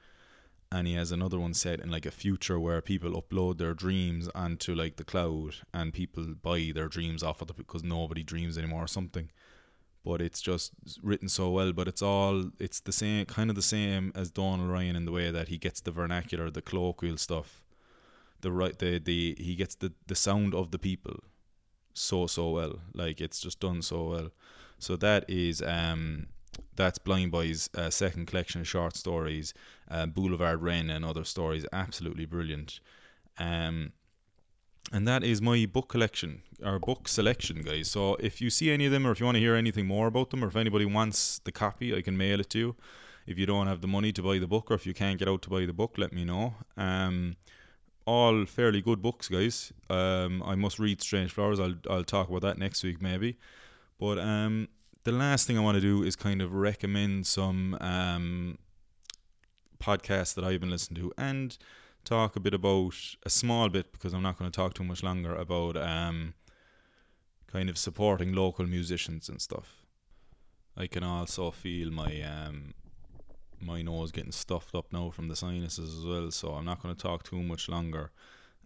and 0.71 0.87
he 0.87 0.95
has 0.95 1.11
another 1.11 1.39
one 1.39 1.53
set 1.53 1.79
in 1.79 1.91
like 1.91 2.05
a 2.05 2.11
future 2.11 2.59
where 2.59 2.81
people 2.81 3.21
upload 3.21 3.57
their 3.57 3.73
dreams 3.73 4.27
onto 4.33 4.73
like 4.73 4.95
the 4.97 5.03
cloud, 5.03 5.55
and 5.73 5.93
people 5.93 6.35
buy 6.41 6.71
their 6.73 6.87
dreams 6.87 7.21
off 7.23 7.41
of 7.41 7.49
it 7.49 7.57
because 7.57 7.83
nobody 7.83 8.23
dreams 8.23 8.57
anymore 8.57 8.83
or 8.83 8.87
something 8.87 9.29
but 10.07 10.21
it's 10.21 10.41
just 10.41 10.71
written 11.03 11.27
so 11.27 11.49
well. 11.49 11.73
But 11.73 11.87
it's 11.87 12.01
all 12.01 12.51
it's 12.59 12.79
the 12.79 12.91
same, 12.91 13.25
kind 13.25 13.49
of 13.49 13.55
the 13.55 13.61
same 13.61 14.13
as 14.15 14.31
Donal 14.31 14.67
Ryan 14.67 14.95
in 14.95 15.05
the 15.05 15.11
way 15.11 15.31
that 15.31 15.49
he 15.49 15.57
gets 15.57 15.81
the 15.81 15.91
vernacular, 15.91 16.49
the 16.49 16.61
colloquial 16.61 17.17
stuff, 17.17 17.61
the 18.41 18.51
right, 18.51 18.77
the 18.79 18.99
the 18.99 19.35
he 19.37 19.55
gets 19.55 19.75
the 19.75 19.91
the 20.07 20.15
sound 20.15 20.55
of 20.55 20.71
the 20.71 20.79
people 20.79 21.19
so 21.93 22.25
so 22.27 22.49
well. 22.51 22.79
Like 22.93 23.19
it's 23.19 23.41
just 23.41 23.59
done 23.59 23.81
so 23.81 24.09
well. 24.09 24.29
So 24.79 24.95
that 24.95 25.25
is 25.27 25.61
um 25.61 26.27
that's 26.75 26.99
Blindboy's 26.99 27.69
uh, 27.75 27.89
second 27.89 28.27
collection 28.27 28.61
of 28.61 28.67
short 28.67 28.95
stories, 28.95 29.53
uh, 29.91 30.05
Boulevard 30.05 30.61
Wren 30.61 30.89
and 30.89 31.03
other 31.03 31.23
stories, 31.23 31.65
absolutely 31.71 32.25
brilliant. 32.25 32.79
Um, 33.37 33.91
and 34.91 35.07
that 35.07 35.23
is 35.23 35.41
my 35.41 35.65
book 35.65 35.89
collection 35.89 36.41
or 36.63 36.79
book 36.79 37.07
selection, 37.07 37.61
guys. 37.61 37.89
So 37.91 38.15
if 38.15 38.41
you 38.41 38.49
see 38.49 38.71
any 38.71 38.85
of 38.85 38.91
them, 38.91 39.05
or 39.05 39.11
if 39.11 39.19
you 39.19 39.25
want 39.25 39.35
to 39.35 39.41
hear 39.41 39.55
anything 39.55 39.85
more 39.85 40.07
about 40.07 40.29
them, 40.29 40.43
or 40.43 40.47
if 40.47 40.55
anybody 40.55 40.85
wants 40.85 41.39
the 41.39 41.51
copy, 41.51 41.95
I 41.95 42.01
can 42.01 42.17
mail 42.17 42.39
it 42.39 42.49
to 42.51 42.59
you. 42.59 42.75
If 43.25 43.37
you 43.37 43.45
don't 43.45 43.67
have 43.67 43.81
the 43.81 43.87
money 43.87 44.13
to 44.13 44.21
buy 44.21 44.39
the 44.39 44.47
book, 44.47 44.71
or 44.71 44.75
if 44.75 44.87
you 44.87 44.93
can't 44.93 45.19
get 45.19 45.27
out 45.27 45.41
to 45.43 45.49
buy 45.49 45.65
the 45.65 45.73
book, 45.73 45.97
let 45.97 46.13
me 46.13 46.23
know. 46.23 46.55
Um, 46.77 47.35
all 48.05 48.45
fairly 48.45 48.81
good 48.81 49.01
books, 49.01 49.27
guys. 49.27 49.73
Um, 49.89 50.41
I 50.43 50.55
must 50.55 50.79
read 50.79 51.01
Strange 51.01 51.33
Flowers. 51.33 51.59
I'll 51.59 51.75
I'll 51.89 52.05
talk 52.05 52.29
about 52.29 52.41
that 52.43 52.57
next 52.57 52.83
week 52.83 53.01
maybe. 53.01 53.37
But 53.99 54.17
um, 54.17 54.69
the 55.03 55.11
last 55.11 55.45
thing 55.45 55.57
I 55.57 55.61
want 55.61 55.75
to 55.75 55.81
do 55.81 56.03
is 56.03 56.15
kind 56.15 56.41
of 56.41 56.53
recommend 56.53 57.27
some 57.27 57.77
um 57.81 58.57
podcasts 59.79 60.33
that 60.35 60.43
I've 60.43 60.59
been 60.59 60.71
listening 60.71 61.03
to 61.03 61.13
and 61.17 61.57
talk 62.07 62.35
a 62.35 62.39
bit 62.39 62.53
about 62.53 62.95
a 63.23 63.29
small 63.29 63.69
bit 63.69 63.91
because 63.91 64.13
I'm 64.13 64.23
not 64.23 64.37
going 64.37 64.49
to 64.49 64.55
talk 64.55 64.73
too 64.73 64.83
much 64.83 65.03
longer 65.03 65.35
about 65.35 65.77
um, 65.77 66.33
kind 67.47 67.69
of 67.69 67.77
supporting 67.77 68.33
local 68.33 68.65
musicians 68.65 69.29
and 69.29 69.41
stuff. 69.41 69.83
I 70.75 70.87
can 70.87 71.03
also 71.03 71.51
feel 71.51 71.91
my 71.91 72.21
um, 72.21 72.73
my 73.59 73.81
nose 73.81 74.11
getting 74.11 74.31
stuffed 74.31 74.75
up 74.75 74.93
now 74.93 75.09
from 75.09 75.27
the 75.27 75.35
sinuses 75.35 75.97
as 75.97 76.05
well, 76.05 76.29
so 76.31 76.51
I'm 76.53 76.65
not 76.65 76.81
going 76.81 76.95
to 76.95 77.01
talk 77.01 77.23
too 77.23 77.41
much 77.41 77.67
longer. 77.67 78.11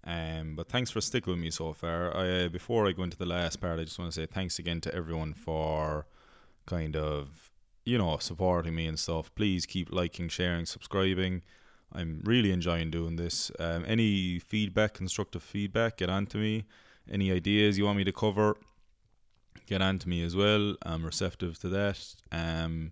Um, 0.03 0.55
but 0.55 0.67
thanks 0.67 0.91
for 0.91 0.99
sticking 0.99 1.31
with 1.31 1.41
me 1.41 1.51
so 1.51 1.73
far. 1.73 2.15
I, 2.15 2.45
uh, 2.45 2.49
before 2.49 2.87
I 2.87 2.91
go 2.91 3.03
into 3.03 3.17
the 3.17 3.25
last 3.25 3.61
part, 3.61 3.79
I 3.79 3.83
just 3.83 3.99
want 3.99 4.11
to 4.11 4.19
say 4.19 4.25
thanks 4.25 4.59
again 4.59 4.81
to 4.81 4.93
everyone 4.93 5.33
for 5.33 6.07
kind 6.65 6.95
of 6.95 7.51
you 7.85 7.97
know, 7.97 8.17
supporting 8.17 8.75
me 8.75 8.87
and 8.87 8.99
stuff. 8.99 9.33
Please 9.35 9.65
keep 9.65 9.91
liking, 9.91 10.29
sharing, 10.29 10.65
subscribing. 10.65 11.41
I'm 11.93 12.21
really 12.23 12.51
enjoying 12.51 12.91
doing 12.91 13.15
this. 13.15 13.51
Um, 13.59 13.83
any 13.87 14.39
feedback, 14.39 14.93
constructive 14.93 15.43
feedback, 15.43 15.97
get 15.97 16.09
on 16.09 16.25
to 16.27 16.37
me. 16.37 16.65
Any 17.09 17.31
ideas 17.31 17.77
you 17.77 17.85
want 17.85 17.97
me 17.97 18.03
to 18.05 18.13
cover, 18.13 18.55
get 19.65 19.81
on 19.81 19.99
to 19.99 20.09
me 20.09 20.23
as 20.23 20.35
well. 20.35 20.75
I'm 20.83 21.05
receptive 21.05 21.59
to 21.59 21.69
that. 21.69 22.15
Um, 22.31 22.91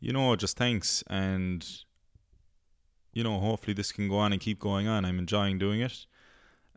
you 0.00 0.12
know, 0.12 0.34
just 0.36 0.56
thanks. 0.56 1.04
And, 1.08 1.66
you 3.12 3.22
know, 3.22 3.38
hopefully 3.38 3.74
this 3.74 3.92
can 3.92 4.08
go 4.08 4.18
on 4.18 4.32
and 4.32 4.40
keep 4.40 4.58
going 4.58 4.88
on. 4.88 5.04
I'm 5.04 5.18
enjoying 5.18 5.58
doing 5.58 5.80
it. 5.80 6.06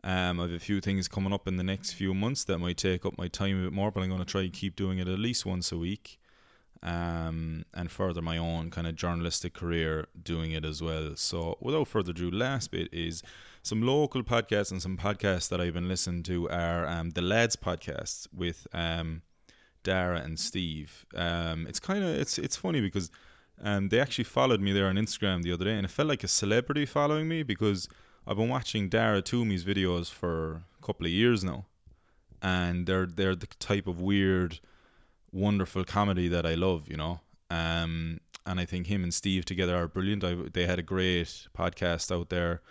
Um, 0.04 0.38
I 0.38 0.44
have 0.44 0.52
a 0.52 0.58
few 0.58 0.80
things 0.80 1.08
coming 1.08 1.32
up 1.32 1.48
in 1.48 1.56
the 1.56 1.64
next 1.64 1.92
few 1.92 2.14
months 2.14 2.44
that 2.44 2.58
might 2.58 2.76
take 2.76 3.04
up 3.04 3.18
my 3.18 3.28
time 3.28 3.58
a 3.60 3.64
bit 3.64 3.72
more, 3.72 3.90
but 3.90 4.02
I'm 4.02 4.08
going 4.08 4.20
to 4.20 4.26
try 4.26 4.42
and 4.42 4.52
keep 4.52 4.76
doing 4.76 4.98
it 4.98 5.08
at 5.08 5.18
least 5.18 5.46
once 5.46 5.72
a 5.72 5.78
week. 5.78 6.20
Um, 6.82 7.64
and 7.74 7.90
further 7.90 8.22
my 8.22 8.38
own 8.38 8.70
kind 8.70 8.86
of 8.86 8.94
journalistic 8.94 9.54
career 9.54 10.06
doing 10.22 10.52
it 10.52 10.64
as 10.64 10.82
well. 10.82 11.16
So, 11.16 11.56
without 11.60 11.88
further 11.88 12.10
ado, 12.10 12.30
last 12.30 12.70
bit 12.70 12.88
is 12.92 13.22
some 13.62 13.82
local 13.82 14.22
podcasts 14.22 14.70
and 14.70 14.80
some 14.80 14.96
podcasts 14.96 15.48
that 15.48 15.60
I've 15.60 15.74
been 15.74 15.88
listening 15.88 16.22
to 16.24 16.48
are 16.50 16.86
um, 16.86 17.10
the 17.10 17.22
Lads 17.22 17.56
podcast 17.56 18.28
with 18.32 18.66
um, 18.72 19.22
Dara 19.82 20.20
and 20.20 20.38
Steve. 20.38 21.06
Um, 21.14 21.66
it's 21.66 21.80
kind 21.80 22.04
of 22.04 22.10
it's 22.10 22.38
it's 22.38 22.56
funny 22.56 22.80
because 22.80 23.10
um, 23.62 23.88
they 23.88 24.00
actually 24.00 24.24
followed 24.24 24.60
me 24.60 24.72
there 24.72 24.86
on 24.86 24.96
Instagram 24.96 25.42
the 25.42 25.52
other 25.52 25.64
day, 25.64 25.74
and 25.74 25.84
it 25.84 25.90
felt 25.90 26.08
like 26.08 26.24
a 26.24 26.28
celebrity 26.28 26.86
following 26.86 27.26
me 27.28 27.42
because 27.42 27.88
I've 28.26 28.36
been 28.36 28.48
watching 28.48 28.88
Dara 28.88 29.22
Toomey's 29.22 29.64
videos 29.64 30.10
for 30.10 30.62
a 30.80 30.86
couple 30.86 31.06
of 31.06 31.12
years 31.12 31.44
now, 31.44 31.66
and 32.42 32.86
they're 32.86 33.06
they're 33.06 33.36
the 33.36 33.46
type 33.58 33.86
of 33.86 34.00
weird, 34.00 34.60
wonderful 35.32 35.84
comedy 35.84 36.28
that 36.28 36.46
I 36.46 36.54
love, 36.54 36.88
you 36.88 36.96
know. 36.96 37.20
Um, 37.50 38.20
and 38.44 38.60
I 38.60 38.64
think 38.64 38.86
him 38.86 39.02
and 39.02 39.12
Steve 39.12 39.44
together 39.44 39.76
are 39.76 39.88
brilliant. 39.88 40.24
I, 40.24 40.34
they 40.52 40.66
had 40.66 40.78
a 40.78 40.82
great 40.82 41.48
podcast 41.56 42.14
out 42.14 42.28
there 42.28 42.62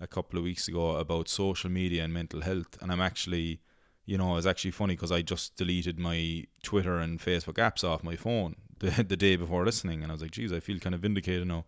a 0.00 0.06
couple 0.06 0.38
of 0.38 0.44
weeks 0.44 0.68
ago 0.68 0.96
about 0.96 1.28
social 1.28 1.70
media 1.70 2.04
and 2.04 2.12
mental 2.12 2.42
health, 2.42 2.78
and 2.80 2.92
I'm 2.92 3.00
actually, 3.00 3.60
you 4.06 4.18
know, 4.18 4.36
it's 4.36 4.46
actually 4.46 4.70
funny 4.70 4.94
because 4.94 5.12
I 5.12 5.22
just 5.22 5.56
deleted 5.56 5.98
my 5.98 6.44
Twitter 6.62 6.98
and 6.98 7.18
Facebook 7.18 7.54
apps 7.54 7.84
off 7.84 8.02
my 8.02 8.16
phone 8.16 8.56
the 8.78 9.02
the 9.02 9.16
day 9.16 9.36
before 9.36 9.64
listening, 9.64 10.02
and 10.02 10.10
I 10.10 10.14
was 10.14 10.22
like, 10.22 10.32
geez, 10.32 10.52
I 10.52 10.60
feel 10.60 10.78
kind 10.78 10.94
of 10.94 11.00
vindicated 11.00 11.46
now. 11.46 11.64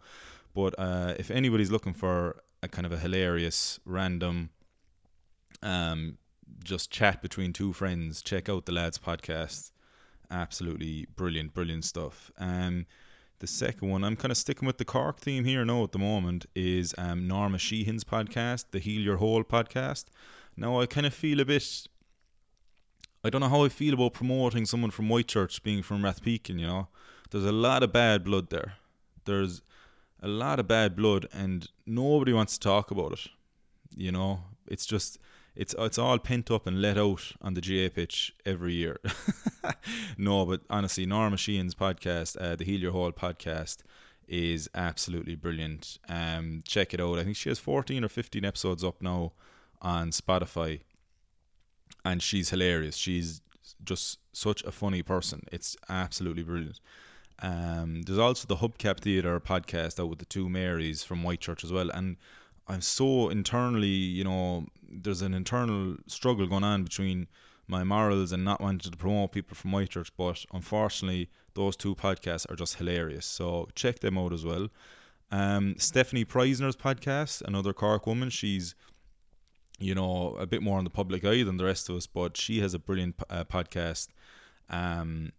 But 0.54 0.74
uh, 0.78 1.14
if 1.18 1.30
anybody's 1.30 1.70
looking 1.70 1.92
for 1.92 2.42
a 2.62 2.68
kind 2.68 2.86
of 2.86 2.92
a 2.92 2.98
hilarious, 2.98 3.78
random, 3.84 4.50
um, 5.62 6.18
just 6.64 6.90
chat 6.90 7.20
between 7.20 7.52
two 7.52 7.72
friends, 7.72 8.22
check 8.22 8.48
out 8.48 8.64
the 8.66 8.72
lads 8.72 8.98
podcast. 8.98 9.70
Absolutely 10.30 11.06
brilliant, 11.16 11.54
brilliant 11.54 11.84
stuff. 11.84 12.30
Um, 12.38 12.86
the 13.38 13.46
second 13.46 13.90
one, 13.90 14.02
I'm 14.02 14.16
kind 14.16 14.32
of 14.32 14.38
sticking 14.38 14.66
with 14.66 14.78
the 14.78 14.84
Cork 14.84 15.20
theme 15.20 15.44
here 15.44 15.64
now 15.64 15.84
at 15.84 15.92
the 15.92 15.98
moment, 15.98 16.46
is 16.54 16.94
um, 16.96 17.28
Norma 17.28 17.58
Sheahan's 17.58 18.04
podcast, 18.04 18.66
the 18.70 18.78
Heal 18.78 19.02
Your 19.02 19.18
Hole 19.18 19.44
podcast. 19.44 20.06
Now, 20.56 20.80
I 20.80 20.86
kind 20.86 21.06
of 21.06 21.12
feel 21.12 21.40
a 21.40 21.44
bit. 21.44 21.86
I 23.22 23.30
don't 23.30 23.40
know 23.40 23.48
how 23.48 23.64
I 23.64 23.68
feel 23.68 23.94
about 23.94 24.14
promoting 24.14 24.64
someone 24.64 24.90
from 24.90 25.08
Whitechurch 25.08 25.62
being 25.62 25.82
from 25.82 26.02
Rathpeacon, 26.02 26.58
you 26.58 26.66
know. 26.66 26.88
There's 27.30 27.44
a 27.44 27.52
lot 27.52 27.82
of 27.82 27.92
bad 27.92 28.24
blood 28.24 28.50
there. 28.50 28.74
There's 29.24 29.60
a 30.22 30.28
lot 30.28 30.58
of 30.58 30.66
bad 30.66 30.96
blood, 30.96 31.26
and 31.32 31.68
nobody 31.84 32.32
wants 32.32 32.56
to 32.56 32.60
talk 32.60 32.90
about 32.90 33.12
it. 33.12 33.28
You 33.94 34.12
know, 34.12 34.40
it's 34.66 34.86
just 34.86 35.18
it's 35.56 35.74
it's 35.78 35.98
all 35.98 36.18
pent 36.18 36.50
up 36.50 36.66
and 36.66 36.82
let 36.82 36.98
out 36.98 37.32
on 37.40 37.54
the 37.54 37.60
GAA 37.60 37.92
pitch 37.92 38.34
every 38.44 38.74
year. 38.74 39.00
no, 40.18 40.44
but 40.44 40.60
honestly, 40.68 41.06
Norma 41.06 41.36
Sheahan's 41.36 41.74
podcast, 41.74 42.36
uh, 42.40 42.56
the 42.56 42.64
Heal 42.64 42.80
Your 42.80 42.92
Hole 42.92 43.12
podcast, 43.12 43.78
is 44.28 44.68
absolutely 44.74 45.34
brilliant. 45.34 45.98
Um, 46.08 46.62
check 46.64 46.92
it 46.92 47.00
out. 47.00 47.18
I 47.18 47.24
think 47.24 47.36
she 47.36 47.48
has 47.48 47.58
14 47.58 48.04
or 48.04 48.08
15 48.08 48.44
episodes 48.44 48.84
up 48.84 49.00
now 49.00 49.32
on 49.80 50.10
Spotify, 50.10 50.82
and 52.04 52.22
she's 52.22 52.50
hilarious. 52.50 52.96
She's 52.96 53.40
just 53.82 54.18
such 54.32 54.62
a 54.64 54.72
funny 54.72 55.02
person. 55.02 55.42
It's 55.50 55.76
absolutely 55.88 56.42
brilliant. 56.42 56.80
Um, 57.40 58.02
there's 58.02 58.18
also 58.18 58.46
the 58.46 58.56
Hubcap 58.56 59.00
Theatre 59.00 59.38
podcast 59.40 60.00
out 60.00 60.08
with 60.08 60.18
the 60.18 60.24
two 60.24 60.48
Marys 60.48 61.02
from 61.02 61.22
Whitechurch 61.22 61.64
as 61.64 61.72
well, 61.72 61.90
and 61.90 62.16
I'm 62.68 62.80
so 62.80 63.28
internally, 63.28 63.88
you 63.88 64.24
know, 64.24 64.66
there's 64.88 65.22
an 65.22 65.34
internal 65.34 65.96
struggle 66.06 66.46
going 66.46 66.64
on 66.64 66.84
between 66.84 67.28
my 67.68 67.84
morals 67.84 68.32
and 68.32 68.44
not 68.44 68.60
wanting 68.60 68.90
to 68.90 68.96
promote 68.96 69.32
people 69.32 69.56
from 69.56 69.72
Whitechurch, 69.72 70.10
but 70.16 70.44
unfortunately, 70.52 71.28
those 71.54 71.76
two 71.76 71.94
podcasts 71.94 72.50
are 72.50 72.56
just 72.56 72.76
hilarious. 72.76 73.26
So 73.26 73.68
check 73.74 74.00
them 74.00 74.18
out 74.18 74.32
as 74.32 74.44
well. 74.44 74.68
Um, 75.30 75.74
Stefanie 75.78 76.26
Preissner's 76.26 76.76
podcast, 76.76 77.42
another 77.42 77.72
Cork 77.72 78.06
woman, 78.06 78.30
she's 78.30 78.74
you 79.78 79.94
know 79.94 80.34
a 80.38 80.46
bit 80.46 80.62
more 80.62 80.78
on 80.78 80.84
the 80.84 80.90
public 80.90 81.22
eye 81.24 81.42
than 81.42 81.56
the 81.58 81.64
rest 81.64 81.88
of 81.88 81.96
us, 81.96 82.06
but 82.06 82.36
she 82.36 82.60
has 82.60 82.72
a 82.74 82.78
brilliant 82.78 83.16
uh, 83.28 83.44
podcast. 83.44 84.08
Um, 84.70 85.32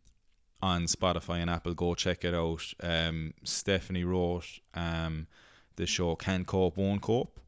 on 0.62 0.84
Spotify 0.86 1.40
and 1.40 1.50
Apple. 1.50 1.74
Go 1.74 1.96
check 1.96 2.24
it 2.26 2.34
out. 2.34 2.74
Um, 2.82 3.34
Stefanie 3.46 4.06
wrote 4.06 4.60
um, 4.74 5.28
the 5.78 5.86
show 5.88 6.16
Can't 6.16 6.46
Cope, 6.46 6.78
Won't 6.78 7.02
Cope, 7.02 7.40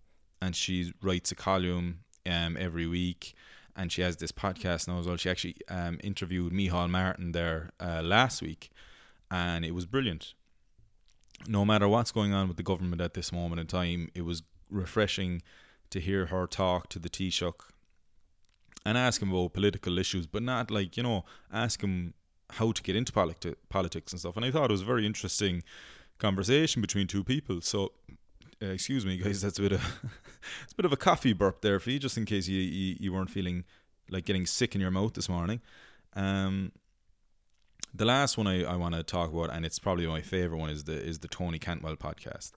and 0.42 0.56
she 0.56 0.94
writes 1.02 1.32
a 1.32 1.36
column 1.36 2.00
um, 2.26 2.58
every 2.58 2.88
week. 2.88 3.36
And 3.76 3.92
she 3.92 4.02
has 4.02 4.18
this 4.18 4.32
podcast 4.32 4.90
now 4.90 5.00
as 5.00 5.08
well. 5.08 5.16
She 5.16 5.30
actually 5.30 5.56
um, 5.70 6.00
interviewed 6.04 6.52
Micheál 6.52 6.90
Martin 6.90 7.32
there 7.32 7.72
uh, 7.80 8.02
last 8.04 8.42
week, 8.42 8.72
and 9.32 9.64
it 9.64 9.74
was 9.74 9.86
brilliant. 9.86 10.34
No 11.48 11.64
matter 11.64 11.88
what's 11.88 12.12
going 12.12 12.34
on 12.34 12.50
with 12.50 12.58
the 12.58 12.64
government 12.64 13.02
at 13.02 13.14
this 13.14 13.32
moment 13.32 13.62
in 13.62 13.68
time, 13.68 14.10
it 14.14 14.24
was 14.24 14.44
refreshing 14.70 15.42
to 15.92 16.02
hear 16.02 16.26
her 16.26 16.46
talk 16.46 16.90
to 16.90 17.00
the 17.00 17.10
Taoiseach 17.10 17.54
and 18.86 18.98
ask 18.98 19.22
him 19.22 19.32
about 19.32 19.54
political 19.54 19.98
issues, 19.98 20.28
but 20.28 20.44
not 20.44 20.72
like, 20.72 20.98
you 20.98 21.04
know, 21.04 21.24
ask 21.52 21.82
him 21.82 22.14
how 22.52 22.72
to 22.72 22.82
get 22.82 22.96
into 22.96 23.12
politi- 23.12 23.56
politics 23.70 24.12
and 24.12 24.20
stuff. 24.20 24.36
And 24.36 24.46
I 24.46 24.52
thought 24.52 24.70
it 24.70 24.74
was 24.74 24.82
a 24.82 24.86
very 24.86 25.06
interesting 25.06 25.64
conversation 26.18 26.82
between 26.82 27.08
two 27.08 27.24
people. 27.24 27.62
So, 27.62 27.92
uh, 28.62 28.68
excuse 28.68 29.06
me, 29.06 29.18
guys, 29.18 29.42
that's 29.42 29.60
a 29.60 29.62
bit 29.62 29.72
of 29.72 29.82
it's 30.64 30.74
a 30.74 30.76
bit 30.76 30.86
of 30.86 30.92
a 30.92 30.98
coffee 30.98 31.34
burp 31.34 31.62
there 31.62 31.80
for 31.80 31.92
you, 31.92 32.00
just 32.00 32.18
in 32.18 32.26
case 32.26 32.48
you, 32.48 32.60
you, 32.60 32.96
you 33.00 33.14
weren't 33.14 33.30
feeling 33.30 33.64
like 34.10 34.26
getting 34.26 34.46
sick 34.46 34.76
in 34.76 34.82
your 34.82 34.92
mouth 34.92 35.14
this 35.14 35.30
morning. 35.30 35.62
Um, 36.16 36.72
the 37.94 38.06
last 38.06 38.38
one 38.38 38.48
I, 38.48 38.64
I 38.64 38.76
want 38.76 38.96
to 38.96 39.04
talk 39.04 39.32
about, 39.32 39.52
and 39.52 39.66
it's 39.66 39.80
probably 39.80 40.06
my 40.06 40.22
favorite 40.22 40.58
one, 40.58 40.70
is 40.70 40.84
the 40.84 40.94
is 40.94 41.20
the 41.20 41.28
Tony 41.28 41.60
Cantwell 41.60 41.96
podcast. 41.96 42.52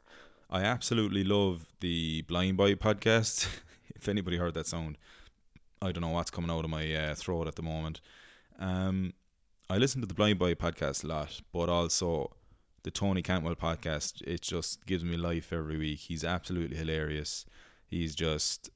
I 0.51 0.63
absolutely 0.63 1.25
love 1.25 1.67
the 1.81 2.23
Blindboy 2.25 2.77
podcast. 2.77 3.49
if 3.95 4.09
anybody 4.09 4.37
heard 4.37 4.55
that 4.55 4.67
sound, 4.67 4.99
I 5.81 5.93
don't 5.93 6.03
know 6.03 6.09
what's 6.09 6.31
coming 6.31 6.51
out 6.51 6.65
of 6.65 6.71
my 6.71 6.95
uh, 6.95 7.15
throat 7.15 7.49
at 7.49 7.55
the 7.55 7.63
moment. 7.63 8.01
Um, 8.59 9.15
I 9.71 9.79
listen 9.79 10.01
to 10.03 10.07
the 10.07 10.15
Blindboy 10.15 10.57
podcast 10.57 11.05
a 11.05 11.07
lot, 11.07 11.41
but 11.53 11.69
also 11.69 12.33
the 12.83 12.91
Tony 12.91 13.23
Cantwell 13.23 13.55
podcast. 13.55 14.23
It 14.23 14.43
just 14.43 14.87
gives 14.87 15.05
me 15.05 15.17
life 15.17 15.53
every 15.53 15.79
week. 15.79 16.01
He's 16.01 16.25
absolutely 16.25 16.77
hilarious. 16.77 17.47
He's 17.87 18.15
just 18.15 18.71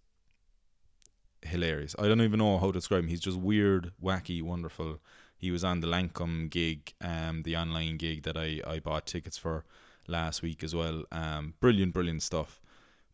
hilarious. 1.43 1.95
I 1.99 2.09
don't 2.09 2.21
even 2.21 2.39
know 2.39 2.59
how 2.59 2.67
to 2.67 2.73
describe 2.73 3.05
him. 3.05 3.09
He's 3.09 3.21
just 3.21 3.39
weird, 3.39 3.93
wacky, 4.03 4.43
wonderful. 4.43 4.99
He 5.39 5.51
was 5.51 5.65
on 5.65 5.81
the 5.81 5.87
Lancome 5.87 6.51
gig, 6.51 6.93
um, 7.01 7.43
the 7.43 7.57
online 7.57 7.97
gig 7.99 8.23
that 8.23 8.37
I, 8.37 8.61
I 8.67 8.79
bought 8.79 9.07
tickets 9.07 9.37
for 9.37 9.65
last 10.09 10.43
week 10.43 10.63
as 10.65 10.75
well. 10.75 11.05
Um, 11.13 11.55
brilliant, 11.61 11.93
brilliant 11.93 12.23
stuff. 12.23 12.61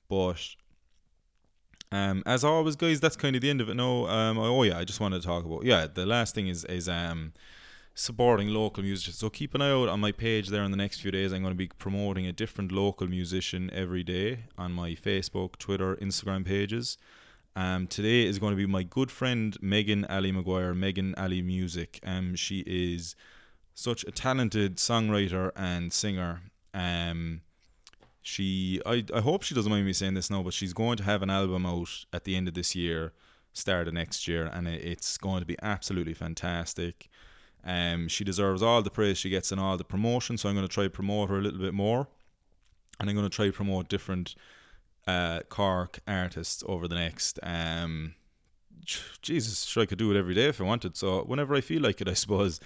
But 0.08 0.40
um, 1.90 2.22
as 2.26 2.44
always, 2.44 2.76
guys, 2.76 3.00
that's 3.00 3.16
kind 3.16 3.36
of 3.36 3.42
the 3.42 3.50
end 3.50 3.60
of 3.60 3.68
it. 3.68 3.74
No, 3.74 4.06
um, 4.06 4.38
oh 4.38 4.62
yeah, 4.62 4.78
I 4.78 4.84
just 4.84 5.00
wanted 5.00 5.20
to 5.20 5.26
talk 5.26 5.44
about 5.44 5.64
yeah. 5.64 5.86
The 5.92 6.06
last 6.06 6.34
thing 6.34 6.48
is 6.48 6.64
is 6.64 6.88
um 6.88 7.32
supporting 7.94 8.48
local 8.48 8.82
musicians. 8.82 9.18
So 9.18 9.28
keep 9.30 9.54
an 9.54 9.62
eye 9.62 9.70
out 9.70 9.88
on 9.88 10.00
my 10.00 10.12
page 10.12 10.48
there 10.48 10.62
in 10.62 10.70
the 10.70 10.76
next 10.76 11.00
few 11.00 11.10
days. 11.10 11.32
I'm 11.32 11.42
going 11.42 11.54
to 11.54 11.58
be 11.58 11.68
promoting 11.68 12.26
a 12.26 12.32
different 12.32 12.72
local 12.72 13.06
musician 13.06 13.70
every 13.72 14.02
day 14.02 14.44
on 14.56 14.72
my 14.72 14.90
Facebook, 14.90 15.56
Twitter, 15.58 15.96
Instagram 15.96 16.44
pages. 16.44 16.96
Um, 17.54 17.86
today 17.86 18.24
is 18.24 18.38
going 18.38 18.52
to 18.52 18.56
be 18.56 18.66
my 18.66 18.82
good 18.82 19.10
friend 19.10 19.56
Megan 19.60 20.06
Ali 20.06 20.32
McGuire, 20.32 20.74
Megan 20.74 21.14
Ali 21.16 21.42
Music. 21.42 22.00
Um, 22.04 22.34
she 22.34 22.60
is 22.66 23.14
such 23.74 24.04
a 24.04 24.10
talented 24.10 24.76
songwriter 24.76 25.50
and 25.54 25.92
singer. 25.92 26.42
Um, 26.72 27.42
she, 28.22 28.80
I, 28.86 29.04
I 29.14 29.20
hope 29.20 29.42
she 29.42 29.54
doesn't 29.54 29.70
mind 29.70 29.84
me 29.84 29.92
saying 29.92 30.14
this 30.14 30.30
now, 30.30 30.42
but 30.42 30.54
she's 30.54 30.72
going 30.72 30.96
to 30.96 31.02
have 31.02 31.22
an 31.22 31.30
album 31.30 31.66
out 31.66 32.06
at 32.12 32.24
the 32.24 32.36
end 32.36 32.48
of 32.48 32.54
this 32.54 32.74
year, 32.74 33.12
start 33.52 33.88
of 33.88 33.94
next 33.94 34.26
year, 34.26 34.46
and 34.46 34.66
it's 34.66 35.18
going 35.18 35.40
to 35.40 35.46
be 35.46 35.56
absolutely 35.60 36.14
fantastic. 36.14 37.10
Um, 37.64 38.08
she 38.08 38.24
deserves 38.24 38.62
all 38.62 38.82
the 38.82 38.90
praise 38.90 39.18
she 39.18 39.30
gets 39.30 39.52
and 39.52 39.60
all 39.60 39.76
the 39.76 39.84
promotion. 39.84 40.36
So 40.36 40.48
I'm 40.48 40.54
going 40.54 40.66
to 40.66 40.72
try 40.72 40.84
to 40.84 40.90
promote 40.90 41.28
her 41.28 41.38
a 41.38 41.42
little 41.42 41.60
bit 41.60 41.74
more, 41.74 42.08
and 42.98 43.08
I'm 43.08 43.16
going 43.16 43.28
to 43.28 43.34
try 43.34 43.46
to 43.46 43.52
promote 43.52 43.88
different 43.88 44.34
uh, 45.06 45.40
Cork 45.48 46.00
artists 46.06 46.62
over 46.66 46.88
the 46.88 46.94
next. 46.94 47.38
Um, 47.42 48.14
Jesus, 48.84 49.64
sure 49.64 49.84
I 49.84 49.86
could 49.86 49.98
do 49.98 50.10
it 50.10 50.18
every 50.18 50.34
day 50.34 50.46
if 50.46 50.60
I 50.60 50.64
wanted. 50.64 50.96
So 50.96 51.22
whenever 51.22 51.54
I 51.54 51.60
feel 51.60 51.82
like 51.82 52.00
it, 52.00 52.08
I 52.08 52.14
suppose. 52.14 52.60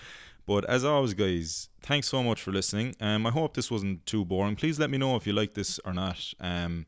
But 0.47 0.65
as 0.67 0.85
always, 0.85 1.13
guys, 1.15 1.69
thanks 1.83 2.09
so 2.09 2.23
much 2.23 2.41
for 2.41 2.53
listening. 2.53 2.95
Um, 3.01 3.27
I 3.27 3.31
hope 3.31 3.55
this 3.55 3.71
wasn't 3.71 4.07
too 4.07 4.25
boring. 4.25 4.55
Please 4.55 4.79
let 4.79 4.91
me 4.91 4.99
know 4.99 5.17
if 5.17 5.27
you 5.27 5.33
like 5.33 5.55
this 5.55 5.81
or 5.85 5.93
not. 5.93 6.33
Um, 6.41 6.87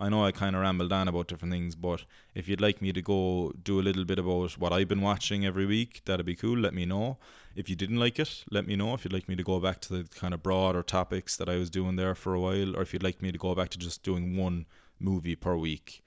I 0.00 0.08
know 0.08 0.24
I 0.24 0.32
kind 0.32 0.56
of 0.56 0.62
rambled 0.62 0.94
on 0.94 1.08
about 1.08 1.28
different 1.28 1.52
things, 1.52 1.74
but 1.74 2.04
if 2.34 2.48
you'd 2.48 2.60
like 2.60 2.80
me 2.80 2.90
to 2.90 3.02
go 3.02 3.52
do 3.62 3.78
a 3.78 3.82
little 3.82 4.06
bit 4.06 4.18
about 4.18 4.52
what 4.52 4.72
I've 4.72 4.88
been 4.88 5.02
watching 5.02 5.44
every 5.44 5.66
week, 5.66 6.00
that'd 6.06 6.24
be 6.24 6.34
cool. 6.34 6.56
Let 6.56 6.72
me 6.72 6.86
know. 6.86 7.18
If 7.54 7.68
you 7.68 7.76
didn't 7.76 7.98
like 7.98 8.18
it, 8.18 8.44
let 8.50 8.66
me 8.66 8.76
know. 8.76 8.94
If 8.94 9.04
you'd 9.04 9.12
like 9.12 9.28
me 9.28 9.36
to 9.36 9.42
go 9.42 9.60
back 9.60 9.80
to 9.82 9.92
the 9.92 10.08
kind 10.08 10.32
of 10.32 10.42
broader 10.42 10.82
topics 10.82 11.36
that 11.36 11.50
I 11.50 11.56
was 11.56 11.68
doing 11.68 11.96
there 11.96 12.14
for 12.14 12.32
a 12.32 12.40
while, 12.40 12.76
or 12.76 12.82
if 12.82 12.94
you'd 12.94 13.02
like 13.02 13.20
me 13.20 13.30
to 13.30 13.36
go 13.36 13.54
back 13.54 13.68
to 13.70 13.78
just 13.78 14.02
doing 14.02 14.38
one 14.38 14.64
movie 14.98 15.36
per 15.36 15.54
week, 15.54 16.02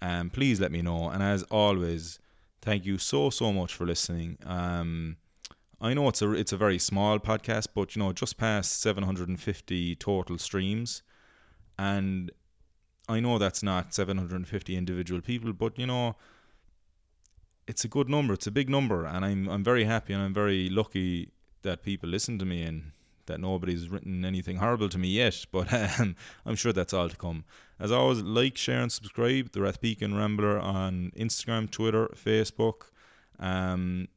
um, 0.00 0.30
please 0.30 0.58
let 0.58 0.72
me 0.72 0.80
know. 0.80 1.10
And 1.10 1.22
as 1.22 1.42
always, 1.44 2.18
thank 2.62 2.86
you 2.86 2.96
so 2.96 3.28
so 3.28 3.52
much 3.52 3.74
for 3.74 3.84
listening. 3.84 4.38
Um, 4.46 5.16
I 5.82 5.92
know 5.92 6.08
it's 6.08 6.22
a 6.22 6.32
it's 6.32 6.52
a 6.52 6.56
very 6.56 6.78
small 6.78 7.18
podcast, 7.18 7.68
but 7.74 7.94
you 7.94 8.02
know 8.02 8.14
just 8.14 8.38
past 8.38 8.80
750 8.80 9.96
total 9.96 10.38
streams, 10.38 11.02
and 11.78 12.30
I 13.08 13.20
know 13.20 13.38
that's 13.38 13.62
not 13.62 13.94
750 13.94 14.76
individual 14.76 15.20
people, 15.20 15.52
but 15.52 15.78
you 15.78 15.86
know 15.86 16.16
it's 17.66 17.84
a 17.84 17.88
good 17.88 18.08
number. 18.08 18.34
It's 18.34 18.46
a 18.46 18.50
big 18.50 18.68
number, 18.68 19.04
and 19.04 19.24
I'm 19.24 19.48
I'm 19.48 19.64
very 19.64 19.84
happy 19.84 20.12
and 20.12 20.22
I'm 20.22 20.34
very 20.34 20.68
lucky 20.68 21.30
that 21.62 21.82
people 21.82 22.08
listen 22.08 22.38
to 22.38 22.44
me 22.44 22.62
and 22.62 22.92
that 23.26 23.40
nobody's 23.40 23.88
written 23.88 24.24
anything 24.24 24.56
horrible 24.56 24.88
to 24.90 24.98
me 24.98 25.08
yet. 25.08 25.46
But 25.52 25.72
um, 25.72 26.16
I'm 26.44 26.56
sure 26.56 26.72
that's 26.72 26.92
all 26.92 27.08
to 27.08 27.16
come. 27.16 27.44
As 27.80 27.90
always, 27.90 28.22
like, 28.22 28.56
share, 28.56 28.80
and 28.80 28.92
subscribe. 28.92 29.52
The 29.52 29.60
Rathpeacon 29.60 30.16
Rambler 30.16 30.58
on 30.60 31.12
Instagram, 31.16 31.70
Twitter, 31.70 32.08
Facebook, 32.14 32.90
um, 33.38 34.08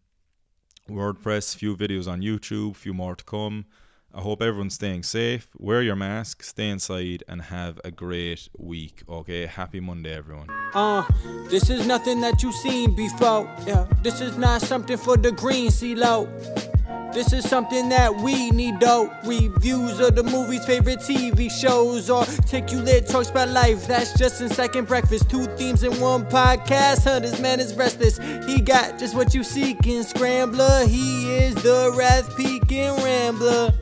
WordPress. 0.89 1.55
Few 1.55 1.75
videos 1.75 2.07
on 2.07 2.21
YouTube. 2.21 2.75
Few 2.75 2.93
more 2.93 3.15
to 3.15 3.23
come. 3.23 3.65
I 4.13 4.21
hope 4.21 4.41
everyone's 4.41 4.73
staying 4.73 5.03
safe. 5.03 5.47
Wear 5.59 5.81
your 5.81 5.95
mask, 5.95 6.41
stay 6.41 6.69
inside, 6.69 7.23
and 7.27 7.41
have 7.41 7.79
a 7.83 7.91
great 7.91 8.49
week. 8.57 9.03
Okay, 9.07 9.45
happy 9.45 9.79
Monday, 9.79 10.15
everyone. 10.15 10.47
Uh, 10.73 11.03
this 11.49 11.69
is 11.69 11.85
nothing 11.85 12.21
that 12.21 12.41
you've 12.41 12.55
seen 12.55 12.95
before. 12.95 13.49
Yeah, 13.65 13.85
this 14.01 14.21
is 14.21 14.37
not 14.37 14.61
something 14.61 14.97
for 14.97 15.17
the 15.17 15.31
green 15.31 15.69
CeeLo. 15.69 16.27
This 17.13 17.33
is 17.33 17.49
something 17.49 17.89
that 17.89 18.15
we 18.15 18.51
need 18.51 18.79
though. 18.79 19.11
Reviews 19.25 19.99
of 19.99 20.15
the 20.15 20.23
movie's 20.23 20.65
favorite 20.65 20.99
TV 20.99 21.49
shows 21.49 22.09
or 22.09 22.19
articulate 22.19 23.07
talks 23.07 23.29
about 23.29 23.49
life. 23.49 23.87
That's 23.87 24.17
just 24.17 24.41
in 24.41 24.49
second 24.49 24.87
breakfast. 24.87 25.29
Two 25.29 25.45
themes 25.57 25.83
in 25.83 25.99
one 25.99 26.25
podcast. 26.25 27.03
Hunters, 27.05 27.39
man 27.39 27.59
is 27.59 27.73
restless. 27.75 28.19
He 28.45 28.61
got 28.61 28.99
just 28.99 29.15
what 29.15 29.33
you 29.33 29.43
seek 29.43 29.85
in 29.87 30.03
Scrambler. 30.03 30.85
He 30.85 31.33
is 31.37 31.55
the 31.55 31.91
Rathpeacon 31.95 33.03
Rambler. 33.03 33.73